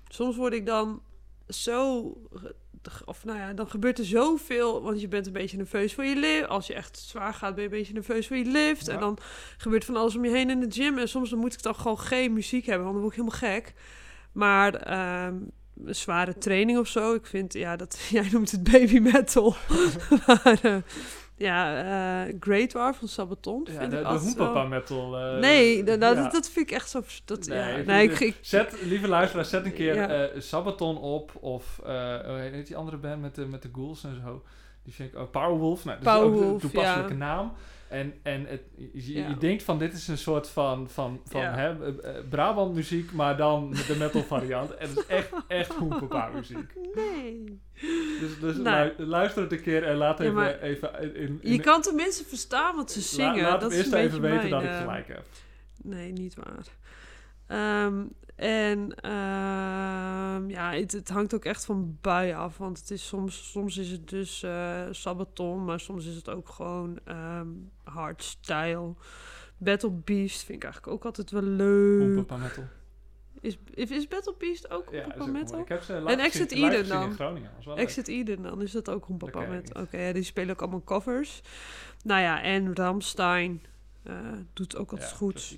Soms 0.08 0.36
word 0.36 0.54
ik 0.54 0.66
dan 0.66 1.02
zo... 1.48 2.14
Of 3.06 3.26
nou 3.26 3.38
ja, 3.40 3.54
dan 3.54 3.70
gebeurt 3.70 4.00
er 4.00 4.06
zoveel. 4.06 4.82
Want 4.82 5.02
je 5.02 5.08
bent 5.08 5.26
een 5.28 5.34
beetje 5.34 5.58
nerveus 5.58 5.94
voor 5.94 6.04
je 6.06 6.16
lift. 6.16 6.48
Als 6.48 6.68
je 6.68 6.74
echt 6.74 6.98
zwaar 6.98 7.34
gaat, 7.34 7.56
ben 7.56 7.64
je 7.64 7.70
een 7.70 7.78
beetje 7.78 7.94
nerveus 7.94 8.28
voor 8.28 8.38
je 8.38 8.46
lift. 8.46 8.86
Ja. 8.86 8.94
En 8.94 9.00
dan 9.00 9.18
gebeurt 9.58 9.86
van 9.86 9.96
alles 9.96 10.16
om 10.16 10.26
je 10.26 10.32
heen 10.32 10.50
in 10.50 10.60
de 10.60 10.72
gym. 10.72 10.98
En 10.98 11.10
soms 11.10 11.30
dan 11.30 11.40
moet 11.40 11.54
ik 11.54 11.62
dan 11.64 11.76
gewoon 11.76 12.00
geen 12.00 12.34
muziek 12.34 12.66
hebben. 12.66 12.84
Want 12.84 12.94
dan 12.94 13.04
word 13.04 13.18
ik 13.18 13.24
helemaal 13.24 13.52
gek. 13.54 13.74
Maar... 14.32 14.74
ehm, 14.76 15.36
een 15.86 15.96
zware 15.96 16.38
training 16.38 16.78
of 16.80 16.88
zo. 16.88 17.14
Ik 17.14 17.26
vind, 17.26 17.54
ja, 17.54 17.76
dat, 17.76 18.00
jij 18.10 18.28
noemt 18.32 18.52
het 18.52 18.64
baby 18.72 19.00
metal. 19.00 19.56
maar 20.28 20.60
eh, 20.62 20.76
ja, 21.36 21.84
eh 22.28 22.36
Great 22.40 22.74
War 22.74 22.96
van 22.96 23.08
Sabaton 23.08 23.68
Ja, 23.72 23.80
vind 23.80 23.92
de, 23.92 23.98
ik 23.98 24.04
de 24.08 24.18
Hoempapa 24.18 24.64
metal. 24.64 25.18
eh, 25.18 25.40
Nee, 25.40 25.86
ja. 25.86 25.98
dat, 25.98 26.32
dat 26.32 26.50
vind 26.50 26.70
ik 26.70 26.76
echt 26.76 26.90
zo... 26.90 27.04
Dat, 27.26 27.48
Nee, 27.48 27.58
ja, 27.58 27.68
ik 27.68 27.86
nee, 27.86 28.10
ik, 28.12 28.36
Zet, 28.42 28.76
lieve 28.82 29.08
luisteraar, 29.08 29.46
zet 29.46 29.66
een 29.66 29.74
keer 29.74 29.96
Ja. 29.96 30.08
eh, 30.28 30.42
Sabaton 30.42 30.98
op. 30.98 31.32
Of, 31.40 31.80
eh 31.86 32.20
hoe 32.26 32.50
heet 32.52 32.68
die 32.68 32.76
andere 32.76 32.98
band 32.98 33.22
met 33.22 33.36
de, 33.36 33.46
met 33.46 33.62
de 33.62 33.70
ghouls 33.74 34.04
en 34.04 34.22
zo. 34.26 34.44
Die 34.84 34.94
vind 34.94 35.14
ik 35.14 35.20
ook. 35.20 35.32
Powerwolf. 35.32 35.86
Nou, 35.86 36.02
dat 36.04 36.16
is 36.16 36.22
ook 36.22 36.42
een 36.42 36.58
toepasselijke 36.60 37.12
ja. 37.12 37.18
naam. 37.18 37.54
En, 37.90 38.14
en 38.24 38.46
het, 38.46 38.62
je, 38.94 39.14
Ja. 39.14 39.28
je 39.28 39.38
denkt 39.38 39.64
van 39.64 39.80
dit 39.80 39.94
is 39.94 40.08
een 40.08 40.18
soort 40.18 40.50
van, 40.50 40.90
van, 40.90 41.22
van 41.26 41.42
Ja. 41.42 41.54
hè, 41.56 41.86
eh, 42.02 42.18
eh, 42.18 42.24
Brabant 42.30 42.74
muziek, 42.76 43.12
maar 43.12 43.38
dan 43.38 43.70
met 43.70 43.86
de 43.88 43.96
metal 43.96 44.24
variant. 44.24 44.76
En 44.76 44.90
het 44.90 44.98
is 44.98 45.06
echt, 45.06 45.30
echt 45.48 45.74
Hoempapa 45.74 46.30
muziek. 46.36 46.74
nee. 46.96 47.62
Dus, 48.20 48.40
dus 48.40 48.58
Nee. 48.58 48.94
lu- 48.98 49.06
luister 49.06 49.42
het 49.44 49.52
een 49.52 49.62
keer 49.62 49.84
en 49.84 49.96
laat 49.96 50.20
even... 50.20 50.62
even 50.62 51.16
in, 51.16 51.40
in, 51.42 51.52
Je 51.52 51.60
kan 51.60 51.82
tenminste 51.82 52.24
verstaan 52.24 52.76
wat 52.76 52.92
ze 52.92 53.00
la- 53.00 53.06
zingen. 53.34 53.44
laat 53.50 53.62
dat 53.62 53.72
is 53.72 53.78
eerst 53.78 53.92
een 53.92 54.00
even 54.00 54.22
weten 54.22 54.50
dat 54.50 54.64
ik 54.64 54.70
eh, 54.70 54.80
gelijk 54.80 55.08
heb. 55.08 55.24
Nee, 55.84 56.12
niet 56.12 56.36
waar. 56.36 56.66
Ehm, 57.48 58.04
en 58.42 58.96
ehm, 58.96 60.50
ja, 60.50 60.72
het, 60.72 60.92
het 60.92 61.10
hangt 61.10 61.34
ook 61.34 61.46
echt 61.46 61.66
van 61.66 61.98
buien 62.02 62.38
af. 62.38 62.58
Want 62.58 62.80
het 62.80 62.92
is 62.92 63.08
soms, 63.08 63.52
soms 63.52 63.78
is 63.78 63.90
het 63.92 64.10
dus 64.10 64.44
eh 64.44 64.86
Sabaton, 64.92 65.66
maar 65.66 65.80
soms 65.80 66.06
is 66.06 66.16
het 66.16 66.30
ook 66.30 66.50
gewoon 66.50 67.00
ehm 67.04 67.48
hardstyle. 67.84 68.94
Battle 69.58 69.92
Beast 69.92 70.44
vind 70.44 70.58
ik 70.58 70.64
eigenlijk 70.64 70.94
ook 70.94 71.06
altijd 71.06 71.32
wel 71.32 71.42
leuk. 71.42 72.02
Hoempapa 72.02 72.38
metal. 72.38 72.64
Is, 73.42 73.58
is, 73.74 74.08
Battle 74.08 74.36
Beast 74.38 74.72
ook 74.72 74.92
Ja, 74.92 75.08
mooi. 75.18 75.32
metal? 75.32 75.60
Ik 75.60 75.68
heb 75.68 75.82
ze 75.82 75.94
En 75.94 76.20
Exit 76.20 76.52
Eden 76.52 76.88
dan? 76.88 77.18
Exit 77.76 78.08
Eden, 78.08 78.42
dan 78.42 78.62
is 78.62 78.72
dat 78.72 78.90
ook 78.90 79.06
ken 79.06 79.42
ik 79.42 79.50
metal. 79.50 79.82
Oké, 79.82 79.98
ja, 79.98 80.14
die 80.14 80.24
spelen 80.24 80.50
ook 80.50 80.62
allemaal 80.62 80.84
covers. 80.84 81.42
Nou 82.04 82.22
ja, 82.22 82.42
en 82.42 82.76
Ramstein 82.76 83.64
eh, 84.04 84.16
doet 84.54 84.78
ook 84.78 84.92
altijd 84.92 85.10
Ja, 85.10 85.16
goed. 85.16 85.58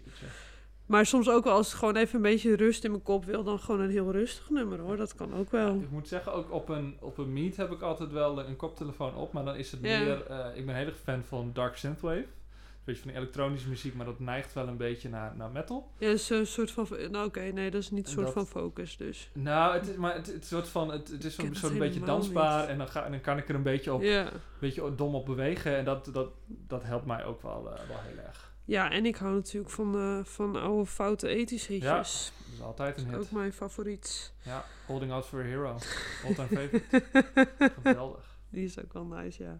Maar 0.93 1.05
soms 1.05 1.29
ook 1.29 1.43
wel 1.43 1.53
als 1.53 1.71
ik 1.71 1.77
gewoon 1.77 1.95
even 1.95 2.15
een 2.15 2.21
beetje 2.21 2.55
rust 2.55 2.83
in 2.83 2.91
mijn 2.91 3.03
kop 3.03 3.25
wil, 3.25 3.43
dan 3.43 3.59
gewoon 3.59 3.81
een 3.81 3.89
heel 3.89 4.11
rustig 4.11 4.49
nummer 4.49 4.79
hoor. 4.79 4.97
Dat 4.97 5.15
kan 5.15 5.33
ook 5.35 5.51
wel. 5.51 5.75
Ik 5.75 5.91
moet 5.91 6.07
zeggen, 6.07 6.33
ook 6.33 6.51
op 6.51 6.69
een, 6.69 6.97
op 6.99 7.17
een 7.17 7.33
meet 7.33 7.57
heb 7.57 7.71
ik 7.71 7.81
altijd 7.81 8.11
wel 8.11 8.39
een 8.45 8.55
koptelefoon 8.55 9.15
op. 9.15 9.33
Maar 9.33 9.45
dan 9.45 9.55
is 9.55 9.71
het 9.71 9.81
meer... 9.81 10.25
eh, 10.25 10.45
ik 10.57 10.65
ben 10.65 10.75
heel 10.75 10.85
erg 10.85 10.97
fan 11.03 11.23
van 11.23 11.49
Dark 11.53 11.77
Synthwave. 11.77 12.17
Een 12.17 12.25
beetje 12.93 13.01
van 13.01 13.11
elektronische 13.11 13.69
muziek, 13.69 13.93
maar 13.95 14.05
dat 14.05 14.19
neigt 14.19 14.53
wel 14.53 14.67
een 14.67 14.77
beetje 14.77 15.09
naar, 15.09 15.33
naar 15.35 15.49
metal. 15.51 15.91
Ja, 15.97 16.09
dus 16.09 16.29
een 16.29 16.47
soort 16.47 16.71
van. 16.71 16.87
Nou, 17.11 17.25
oké, 17.27 17.39
nee, 17.41 17.71
dat 17.71 17.81
is 17.81 17.91
niet 17.91 17.99
een 17.99 18.05
En 18.05 18.11
soort 18.11 18.25
dat- 18.25 18.33
van 18.33 18.61
focus. 18.61 18.97
Dus. 18.97 19.29
Nou, 19.33 19.73
het 19.73 19.87
is, 19.87 19.95
maar 19.95 20.13
het, 20.15 20.27
het, 20.27 20.45
soort 20.45 20.67
van, 20.67 20.91
het, 20.91 21.07
het 21.07 21.23
is 21.23 21.33
soort 21.35 21.63
een 21.63 21.77
beetje 21.79 21.99
dansbaar. 21.99 22.59
niet. 22.61 22.69
En 22.69 22.77
dan, 22.77 22.87
ga, 22.87 23.03
en 23.05 23.11
dan 23.11 23.21
kan 23.21 23.37
ik 23.37 23.49
er 23.49 23.55
een 23.55 23.63
beetje, 23.63 23.93
op, 23.93 24.01
Ja. 24.01 24.25
een 24.25 24.39
beetje 24.59 24.95
dom 24.95 25.15
op 25.15 25.25
bewegen. 25.25 25.75
En 25.77 25.85
dat, 25.85 26.09
dat, 26.13 26.29
dat 26.47 26.83
helpt 26.83 27.05
mij 27.05 27.25
ook 27.25 27.41
wel, 27.41 27.69
eh, 27.73 27.79
wel 27.87 27.97
heel 28.01 28.23
erg. 28.25 28.51
Ja, 28.65 28.91
en 28.91 29.05
ik 29.05 29.15
hou 29.15 29.33
natuurlijk 29.33 29.73
van, 29.73 29.95
eh, 29.95 30.19
van 30.23 30.55
oude 30.55 30.85
foute 30.85 31.27
ethische 31.27 31.71
hitjes. 31.73 32.31
Dat 32.45 32.53
is 32.53 32.61
altijd 32.61 32.97
een 32.97 33.03
Dat 33.03 33.13
is 33.13 33.17
hit. 33.19 33.25
ook 33.25 33.39
mijn 33.39 33.53
favoriet. 33.53 34.33
Ja, 34.41 34.65
Holding 34.85 35.11
Out 35.11 35.25
for 35.25 35.39
a 35.39 35.43
Hero. 35.43 35.77
All-time 36.25 36.47
favorite. 36.47 37.03
Geweldig. 37.83 38.31
Die 38.49 38.63
is 38.65 38.79
ook 38.83 38.93
wel 38.93 39.05
nice, 39.05 39.43
ja. 39.43 39.59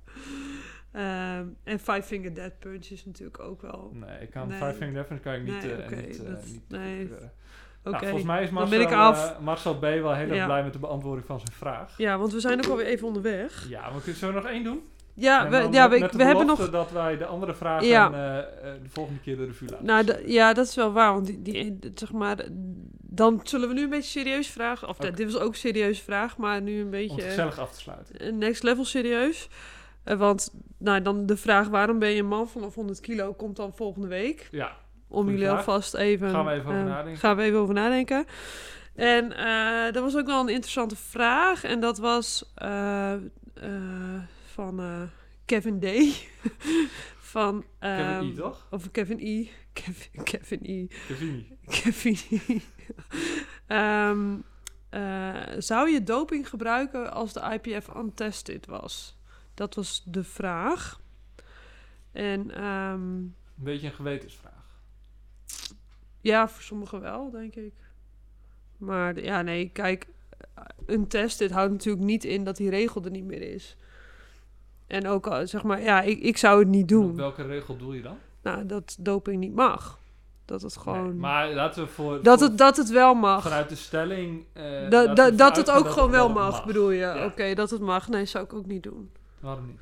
Ehm, 0.92 1.48
en 1.64 1.80
Five 1.80 2.04
Finger 2.04 2.34
Dead 2.34 2.60
Punch 2.60 2.86
is 2.86 3.06
natuurlijk 3.06 3.40
ook 3.40 3.62
wel. 3.62 3.92
Nee, 3.94 4.20
ik 4.22 4.30
kan 4.30 4.48
Nee. 4.48 4.58
Five 4.58 4.74
Finger 4.74 4.94
Death 4.94 5.08
Punch 5.08 5.22
kan 5.22 5.34
ik 5.34 5.44
niet, 5.44 5.62
Nee, 5.64 5.74
eh, 5.76 5.86
oké, 5.86 5.96
niet, 5.96 6.24
eh, 6.24 6.30
dat- 6.30 6.46
niet 6.46 6.70
nee. 6.70 7.10
Nou, 7.84 7.98
volgens 7.98 8.24
mij 8.24 8.44
is 8.44 8.50
Marcel, 8.50 8.78
ben 8.78 8.88
ik 8.88 8.94
af. 8.94 9.40
Marcel 9.40 9.78
B. 9.78 9.82
wel 9.82 9.92
heel 10.14 10.28
erg 10.28 10.36
Ja. 10.36 10.46
blij 10.46 10.64
met 10.64 10.74
de 10.74 10.80
beantwoording 10.80 11.26
van 11.28 11.40
zijn 11.40 11.52
vraag. 11.58 11.98
Ja, 11.98 12.18
want 12.18 12.34
we 12.34 12.40
zijn 12.40 12.58
ook 12.64 12.72
alweer 12.72 12.86
even 12.86 13.08
onderweg. 13.08 13.66
Ja, 13.70 13.90
maar 13.90 14.02
kunnen- 14.02 14.22
we 14.28 14.32
nog 14.32 14.46
één 14.46 14.64
doen? 14.64 14.82
Ja, 15.16 15.50
we, 15.50 15.68
ja, 15.72 15.90
we, 15.90 16.10
we 16.12 16.24
hebben 16.24 16.46
nog. 16.46 16.70
dat 16.70 16.92
wij 16.92 17.18
de 17.18 17.26
andere 17.26 17.54
vragen 17.54 17.88
Ja. 17.88 18.12
eh, 18.14 18.38
eh, 18.38 18.46
de 18.84 18.90
volgende 18.90 19.20
keer 19.20 19.38
de 19.38 19.46
revue 19.46 19.70
laten. 19.70 19.86
Nou, 19.86 20.30
ja, 20.32 20.54
dat 20.54 20.68
is 20.68 20.76
wel 20.76 20.92
waar. 20.92 21.14
Want 21.14 21.26
die, 21.26 21.42
die, 21.42 21.80
zeg 21.96 22.12
maar, 22.12 22.38
dan 23.02 23.40
zullen 23.44 23.68
we 23.68 23.74
nu 23.74 23.84
een 23.84 23.90
beetje 23.90 24.20
serieus 24.20 24.48
vragen. 24.48 24.88
Of 24.88 24.98
dit 24.98 25.32
was 25.32 25.42
ook 25.42 25.52
een 25.52 25.58
serieuze 25.58 26.04
vraag, 26.04 26.38
maar 26.38 26.62
nu 26.62 26.78
een 26.80 26.84
Om 26.86 26.90
beetje 26.92 27.16
het 27.22 27.24
gezellig 27.30 27.60
af 27.60 27.72
te 27.72 27.80
sluiten. 27.80 28.20
eh, 28.20 28.32
next 28.32 28.64
level 28.64 28.86
serieus. 28.86 29.48
Eh, 30.04 30.18
want 30.18 30.54
nou, 30.78 31.02
dan 31.02 31.26
de 31.26 31.38
vraag 31.38 31.68
waarom 31.68 32.00
ben 32.00 32.10
je 32.10 32.20
een 32.20 32.28
man 32.28 32.48
vanaf 32.50 32.76
100 32.76 33.00
kilo 33.00 33.34
komt 33.34 33.56
dan 33.56 33.74
volgende 33.76 34.08
week. 34.08 34.48
Ja, 34.52 34.72
Om 35.08 35.30
jullie 35.30 35.46
vraag. 35.46 35.58
alvast 35.58 35.94
even... 35.94 36.30
Gaan 36.30 36.46
we 36.46 36.52
even 36.52 36.66
over 36.72 36.80
eh, 36.80 36.86
nadenken. 36.88 37.20
Gaan 37.20 37.36
we 37.36 37.44
even 37.44 37.60
over 37.60 37.74
nadenken. 37.74 38.26
En 38.96 39.32
eh 39.38 39.94
dat 39.94 40.04
was 40.04 40.18
ook 40.18 40.26
wel 40.26 40.40
een 40.42 40.50
interessante 40.50 40.96
vraag. 40.96 41.64
En 41.64 41.80
dat 41.80 41.98
was 41.98 42.52
eh, 42.56 43.14
eh, 43.14 43.20
van 44.54 44.80
eh, 44.80 45.02
Kevin 45.46 45.80
D. 45.80 45.86
van... 47.34 47.66
Kevin 47.80 48.06
ehm, 48.06 48.26
E, 48.26 48.34
toch? 48.34 48.68
Of 48.72 48.92
Kevin 48.92 49.20
E. 49.20 49.50
Kevin, 49.74 50.24
Kevin 50.24 50.60
E. 50.62 50.88
Kevin 50.88 51.58
Kevin 51.66 52.18
E. 52.48 52.60
Ehm, 53.68 54.36
eh, 54.90 55.42
zou 55.58 55.90
je 55.90 56.04
doping 56.04 56.50
gebruiken 56.50 57.12
als 57.12 57.34
de 57.34 57.60
IPF 57.62 57.96
untested 57.96 58.66
was? 58.66 59.18
Dat 59.54 59.76
was 59.76 60.04
de 60.06 60.24
vraag. 60.24 61.02
En 62.12 62.52
ehm, 62.52 63.02
Een 63.02 63.36
beetje 63.56 63.88
een 63.88 63.94
gewetensvraag. 63.94 64.82
ja, 66.22 66.50
voor 66.50 66.64
sommigen 66.64 67.02
wel, 67.02 67.30
denk 67.32 67.56
ik. 67.56 67.74
Maar 68.78 69.20
ja, 69.20 69.42
nee, 69.42 69.70
kijk, 69.70 70.08
untested 70.88 71.52
houdt 71.52 71.72
natuurlijk 71.72 72.06
niet 72.06 72.24
in 72.24 72.44
dat 72.44 72.58
die 72.58 72.70
regel 72.70 73.04
er 73.04 73.12
niet 73.12 73.26
meer 73.26 73.42
is. 73.42 73.78
En 74.94 75.08
ook 75.08 75.28
al, 75.28 75.48
zeg 75.48 75.64
maar, 75.64 75.82
ja, 75.82 76.02
ik, 76.02 76.20
ik 76.20 76.38
zou 76.38 76.60
het 76.60 76.68
niet 76.68 76.82
op 76.84 76.88
doen. 76.90 77.16
welke 77.16 77.44
regel 77.44 77.78
doe 77.78 77.96
je 77.96 78.02
dan? 78.02 78.18
Nou, 78.42 78.66
dat 78.66 78.96
doping 79.00 79.40
niet 79.40 79.56
mag. 79.56 80.00
Dat 80.46 80.62
het 80.62 80.78
gewoon... 80.78 81.04
Nee, 81.04 81.14
maar 81.14 81.54
laten 81.54 81.84
we 81.84 81.90
voor, 81.90 82.24
dat, 82.24 82.40
voor- 82.40 82.48
het, 82.48 82.58
dat 82.58 82.78
het 82.78 82.90
wel 82.90 83.14
mag. 83.14 83.42
vanuit 83.44 83.70
de 83.70 83.76
stelling... 83.76 84.46
eh, 84.54 84.64
Da- 84.64 84.90
laten 84.90 85.16
da- 85.16 85.26
we 85.30 85.36
dat 85.36 85.56
het 85.58 85.72
ook 85.72 85.88
gewoon 85.90 86.12
wel 86.12 86.28
dat 86.28 86.36
mag, 86.36 86.66
bedoel 86.66 86.90
je? 86.92 86.98
Ja. 87.00 87.26
Oké, 87.26 87.54
dat 87.54 87.70
het 87.70 87.82
mag. 87.82 88.08
Nee, 88.10 88.26
zou 88.26 88.44
ik 88.44 88.54
ook 88.54 88.66
niet 88.66 88.84
doen. 88.84 89.12
Waarom 89.40 89.66
niet? 89.66 89.82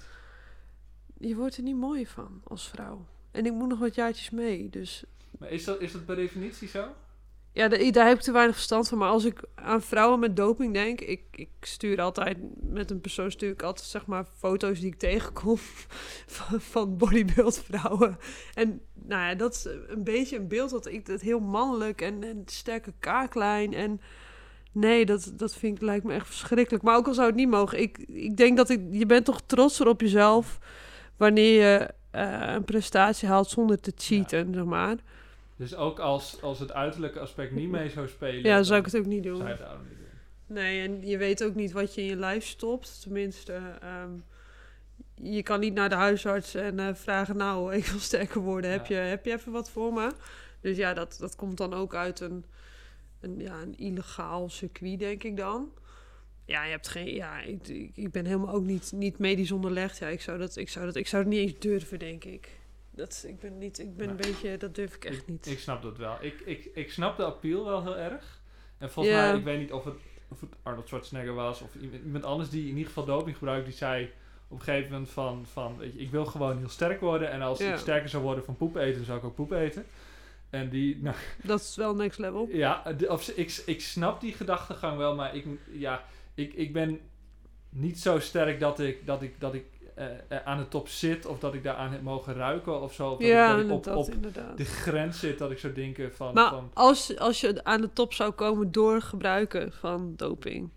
Je 1.30 1.36
wordt 1.36 1.58
er 1.58 1.64
niet 1.64 1.76
mooi 1.76 2.08
van 2.08 2.42
als 2.44 2.68
vrouw. 2.70 3.06
En 3.32 3.46
ik 3.46 3.54
moet 3.54 3.70
nog 3.70 3.80
wat 3.80 3.96
jaartjes 3.96 4.30
mee, 4.30 4.70
dus... 4.70 5.04
Maar 5.40 5.50
is 5.50 5.64
dat, 5.64 5.80
is 5.82 5.92
dat 5.92 6.06
per 6.06 6.16
definitie 6.16 6.68
zo? 6.68 6.84
Ja, 7.54 7.68
da- 7.68 7.92
daar 7.92 8.08
heb 8.08 8.18
ik 8.18 8.24
te 8.24 8.32
weinig 8.32 8.56
verstand 8.56 8.88
van. 8.88 8.98
Maar 8.98 9.10
als 9.10 9.26
ik 9.26 9.42
aan 9.56 9.82
vrouwen 9.82 10.20
met 10.20 10.36
doping 10.36 10.74
denk... 10.74 11.02
Ik, 11.02 11.24
ik 11.32 11.50
stuur 11.62 12.02
altijd... 12.02 12.38
Met 12.62 12.92
een 12.92 13.02
persoon 13.02 13.32
stuur 13.32 13.52
ik 13.52 13.64
altijd, 13.64 13.88
zeg 13.88 14.06
maar, 14.06 14.26
foto's 14.38 14.80
die 14.80 14.88
ik 14.88 15.00
tegenkom... 15.00 15.58
van, 16.38 16.62
van 16.62 16.98
bodybuild 16.98 17.64
vrouwen. 17.64 18.18
En 18.54 18.82
nou 18.94 19.30
ja, 19.30 19.36
dat 19.36 19.56
is 19.56 19.68
een 19.88 20.04
beetje 20.04 20.38
een 20.38 20.48
beeld 20.48 20.70
dat 20.70 20.86
ik... 20.86 21.06
Dat 21.06 21.22
heel 21.22 21.40
mannelijk 21.40 22.02
en, 22.02 22.24
en 22.24 22.42
sterke 22.46 22.94
kaaklijn 23.00 23.74
en... 23.74 24.02
Nee, 24.74 25.06
dat, 25.06 25.32
dat 25.36 25.56
vind 25.56 25.76
ik, 25.76 25.82
lijkt 25.84 26.06
me 26.06 26.14
echt 26.14 26.28
verschrikkelijk. 26.28 26.84
Maar 26.84 26.96
ook 26.96 27.08
al 27.08 27.14
zou 27.14 27.28
het 27.28 27.36
niet 27.36 27.50
mogen. 27.50 27.82
Ik, 27.82 27.98
ik 27.98 28.38
denk 28.38 28.58
dat 28.58 28.70
ik... 28.70 28.82
Je 28.92 29.06
bent 29.06 29.26
toch 29.26 29.42
trotser 29.46 29.88
op 29.88 30.02
jezelf... 30.02 30.60
Wanneer 31.18 31.62
je 31.62 31.90
eh, 32.12 32.54
een 32.54 32.64
prestatie 32.64 33.28
haalt 33.28 33.50
zonder 33.50 33.80
te 33.80 33.92
cheaten, 33.96 34.54
zeg 34.54 34.64
maar. 34.64 34.96
Dus 35.62 35.76
ook 35.76 36.00
als, 36.00 36.42
als 36.42 36.60
het 36.60 36.74
uiterlijke 36.74 37.20
aspect 37.20 37.52
niet 37.52 37.70
mee 37.70 37.90
zou 37.90 38.08
spelen... 38.08 38.44
Ja, 38.44 38.56
dan 38.56 38.66
zou 38.66 38.80
ik 38.80 38.86
het 38.86 38.98
ook 38.98 39.06
niet 39.06 39.24
doen. 39.24 39.36
zou 39.36 39.48
je 39.48 39.56
het 39.56 39.64
daarom 39.64 39.84
niet 39.88 39.98
doen. 39.98 40.56
Nee, 40.56 40.88
en 40.88 41.08
je 41.08 41.18
weet 41.18 41.44
ook 41.44 41.56
niet 41.56 41.72
wat 41.72 41.96
je 41.96 42.02
in 42.02 42.08
je 42.08 42.16
lijf 42.16 42.46
stopt. 42.46 43.02
Tenminste, 43.02 43.62
ehm, 43.82 44.10
je 45.16 45.44
kan 45.44 45.60
niet 45.60 45.74
naar 45.74 45.90
de 45.90 45.96
huisarts 45.96 46.56
en 46.56 46.80
eh, 46.80 46.94
vragen, 46.94 47.38
nou, 47.38 47.74
ik 47.76 47.86
wil 47.86 48.00
sterker 48.00 48.42
worden, 48.42 48.72
heb, 48.72 48.86
je, 48.86 48.94
heb 48.94 49.26
je 49.26 49.32
even 49.32 49.52
wat 49.52 49.70
voor 49.70 49.94
me? 49.94 50.12
Dus 50.62 50.78
ja, 50.78 50.94
dat, 50.94 51.18
dat 51.20 51.36
komt 51.36 51.58
dan 51.58 51.74
ook 51.74 51.96
uit 51.96 52.20
een, 52.20 52.46
een, 53.20 53.40
ja, 53.40 53.62
een 53.62 53.78
illegaal 53.78 54.50
circuit, 54.50 55.00
denk 55.00 55.24
ik 55.24 55.38
dan. 55.38 55.72
Ja, 56.46 56.64
je 56.64 56.72
hebt 56.72 56.88
geen, 56.88 57.14
ja, 57.14 57.42
ik, 57.42 57.68
ik, 57.68 57.92
ik 57.96 58.12
ben 58.12 58.26
helemaal 58.26 58.54
ook 58.54 58.66
niet, 58.66 58.92
niet 58.92 59.18
medisch 59.18 59.52
onderlegd. 59.52 59.98
Ja, 59.98 60.08
ik 60.08 60.22
zou, 60.22 60.38
dat, 60.38 60.56
ik, 60.56 60.70
zou 60.70 60.86
dat, 60.86 60.96
ik 60.96 61.08
zou 61.08 61.24
het 61.24 61.32
niet 61.32 61.42
eens 61.42 61.60
durven, 61.60 62.00
denk 62.00 62.24
ik. 62.24 62.60
Dat, 62.92 63.24
ik 63.28 63.40
ben, 63.40 63.58
niet, 63.58 63.80
ik 63.80 63.98
ben 63.98 64.10
een 64.10 64.16
Nee. 64.16 64.32
beetje, 64.32 64.58
dat 64.58 64.76
durf 64.76 64.96
ik 64.96 65.06
echt 65.06 65.28
niet. 65.28 65.46
Ik 65.48 65.60
snap 65.60 65.82
dat 65.82 65.98
wel. 65.98 66.18
Ik, 66.20 66.40
ik, 66.40 66.70
ik 66.74 66.92
snap 66.92 67.18
de 67.18 67.24
appeal 67.24 67.66
wel 67.66 67.84
heel 67.84 67.98
erg. 67.98 68.42
En 68.78 68.92
volgens 68.92 69.16
mij, 69.16 69.36
ik 69.38 69.44
weet 69.44 69.60
niet 69.60 69.72
of 69.72 69.84
het, 69.84 69.96
of 70.28 70.42
het 70.42 70.50
Arnold 70.64 70.88
Schwarzenegger 70.88 71.34
was 71.34 71.62
of 71.62 71.76
iemand, 71.76 72.04
iemand 72.04 72.24
anders 72.24 72.50
die 72.50 72.62
in 72.62 72.68
ieder 72.70 72.86
geval 72.88 73.06
doping 73.06 73.38
gebruikt, 73.38 73.66
die 73.66 73.76
zei 73.76 74.12
op 74.48 74.60
een 74.60 74.64
gegeven 74.64 74.92
moment 74.92 75.10
van, 75.10 75.46
van 75.52 75.78
weet 75.78 75.94
je, 75.94 76.00
ik 76.00 76.10
wil 76.12 76.26
gewoon 76.26 76.58
heel 76.58 76.70
sterk 76.70 77.00
worden 77.00 77.32
en 77.32 77.42
als 77.42 77.60
ik 77.60 77.78
sterker 77.78 78.10
zou 78.10 78.24
worden 78.24 78.44
van 78.44 78.58
poep 78.58 78.76
eten, 78.76 79.06
zou 79.06 79.18
ik 79.18 79.24
ook 79.24 79.36
poep 79.36 79.52
eten. 79.52 79.86
En 80.50 80.70
die, 80.70 80.98
nou 81.02 81.16
Dat 81.44 81.60
is 81.60 81.76
wel 81.76 81.96
next 81.96 82.20
level. 82.20 82.48
ja, 82.52 82.94
de, 82.98 83.10
of, 83.10 83.28
ik, 83.28 83.62
ik 83.66 83.82
snap 83.82 84.22
die 84.22 84.34
gedachtegang 84.34 84.98
wel, 84.98 85.16
maar 85.16 85.36
ik, 85.36 85.46
ja, 85.72 86.04
ik, 86.34 86.54
ik 86.54 86.74
ben 86.74 87.00
niet 87.70 88.00
zo 88.00 88.20
sterk 88.20 88.60
dat 88.60 88.80
ik, 88.80 89.06
dat 89.06 89.22
ik, 89.22 89.40
dat 89.40 89.54
ik 89.54 89.66
eh, 90.02 90.38
eh, 90.38 90.46
aan 90.46 90.58
de 90.58 90.68
top 90.68 90.88
zit 90.88 91.26
of 91.26 91.40
dat 91.40 91.54
ik 91.54 91.64
daar 91.64 91.76
aan 91.76 91.92
heb 91.92 92.02
mogen 92.02 92.34
ruiken 92.34 92.82
of 92.82 92.94
zo. 92.94 93.10
Of 93.10 93.20
dat 93.20 93.28
Ja, 93.28 93.50
ik, 93.52 93.56
dat 93.56 93.66
ik 93.66 93.72
op, 93.72 93.84
dat 93.84 93.96
op 93.96 94.14
inderdaad. 94.14 94.58
de 94.58 94.66
grens 94.66 95.20
zit 95.20 95.38
dat 95.38 95.52
ik 95.52 95.58
zou 95.60 95.74
denken 95.74 96.14
van... 96.14 96.34
Maar 96.34 96.50
van 96.50 96.72
als, 96.74 97.18
als 97.18 97.42
je 97.42 97.64
aan 97.64 97.82
de 97.82 97.94
top 97.94 98.14
zou 98.14 98.32
komen 98.32 98.72
door 98.72 99.02
gebruiken 99.02 99.72
van 99.74 100.14
doping. 100.16 100.70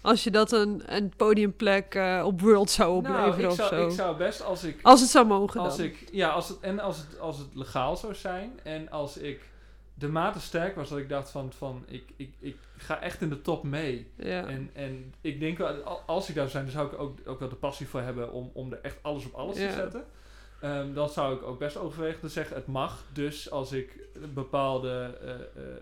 Als 0.00 0.24
je 0.24 0.30
dat 0.30 0.52
een, 0.52 0.82
een 0.86 1.12
podiumplek 1.16 1.94
eh, 1.94 2.22
op 2.24 2.40
World 2.40 2.70
zou 2.70 2.96
opleveren 2.96 3.30
nou, 3.30 3.42
ik 3.42 3.50
of 3.50 3.54
zou, 3.54 3.68
zo. 3.68 3.86
ik 3.86 3.94
zou 3.94 4.16
best 4.16 4.42
als 4.42 4.64
ik... 4.64 4.78
Als 4.82 5.00
het 5.00 5.10
zou 5.10 5.26
mogen 5.26 5.60
Als 5.60 5.76
dan. 5.76 5.86
ik, 5.86 6.08
ja, 6.12 6.28
als 6.28 6.48
het, 6.48 6.60
en 6.60 6.78
als 6.80 6.96
het, 6.96 7.18
als 7.18 7.38
het 7.38 7.54
legaal 7.54 7.96
zou 7.96 8.14
zijn 8.14 8.60
en 8.62 8.90
als 8.90 9.16
ik 9.16 9.40
de 9.98 10.08
mate 10.08 10.40
sterk 10.40 10.74
was 10.74 10.88
dat 10.88 10.98
ik 10.98 11.08
dacht 11.08 11.30
van, 11.30 11.52
van 11.52 11.84
ik, 11.88 12.04
ik, 12.16 12.34
ik 12.38 12.56
ga 12.76 13.00
echt 13.00 13.20
in 13.20 13.28
de 13.28 13.42
top 13.42 13.62
mee. 13.64 14.10
ja. 14.16 14.46
En, 14.46 14.70
en 14.72 15.14
ik 15.20 15.40
denk 15.40 15.58
wel, 15.58 15.68
al- 15.82 16.00
als 16.06 16.28
ik 16.28 16.34
daar 16.34 16.48
zou 16.48 16.50
zijn, 16.50 16.64
dan 16.64 16.72
zou 16.72 16.92
ik 16.92 16.98
ook, 16.98 17.28
ook 17.28 17.38
wel 17.38 17.48
de 17.48 17.54
passie 17.54 17.88
voor 17.88 18.00
hebben 18.00 18.32
om, 18.32 18.50
om 18.52 18.72
er 18.72 18.78
echt 18.82 18.96
alles 19.02 19.24
op 19.26 19.32
alles 19.34 19.58
Ja. 19.58 19.68
te 19.68 19.74
zetten. 19.74 20.04
Ehm, 20.60 20.92
dan 20.92 21.08
zou 21.08 21.36
ik 21.36 21.42
ook 21.42 21.58
best 21.58 21.76
overwegen 21.76 22.20
te 22.20 22.28
zeggen, 22.28 22.56
het 22.56 22.66
mag. 22.66 23.04
Dus 23.12 23.50
als 23.50 23.72
ik 23.72 23.98
bepaalde 24.34 25.18
eh, 25.22 25.30
eh, 25.30 25.40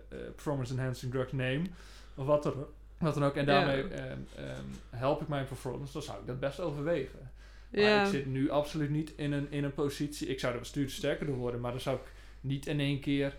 eh, 0.08 0.18
performance 0.34 0.72
enhancing 0.72 1.12
drugs 1.12 1.32
neem, 1.32 1.66
of 2.14 2.26
wat, 2.26 2.44
er, 2.44 2.52
wat 2.98 3.14
dan 3.14 3.24
ook, 3.24 3.34
en 3.34 3.46
Ja. 3.46 3.52
daarmee 3.52 3.82
ehm, 3.88 4.18
ehm, 4.36 4.64
help 4.90 5.20
ik 5.22 5.28
mijn 5.28 5.46
performance, 5.46 5.92
dan 5.92 6.02
zou 6.02 6.20
ik 6.20 6.26
dat 6.26 6.40
best 6.40 6.60
overwegen. 6.60 7.30
Maar 7.70 8.04
ik 8.04 8.10
zit 8.10 8.26
nu 8.26 8.50
absoluut 8.50 8.90
niet 8.90 9.12
in 9.16 9.32
een, 9.32 9.46
in 9.50 9.64
een 9.64 9.74
positie. 9.74 10.26
Ik 10.28 10.40
zou 10.40 10.52
er 10.52 10.58
bestuurder 10.58 10.92
sterker 10.94 11.26
door 11.26 11.36
worden, 11.36 11.60
maar 11.60 11.70
dan 11.70 11.80
zou 11.80 11.96
ik 11.96 12.12
niet 12.40 12.66
in 12.66 12.80
één 12.80 13.00
keer 13.00 13.36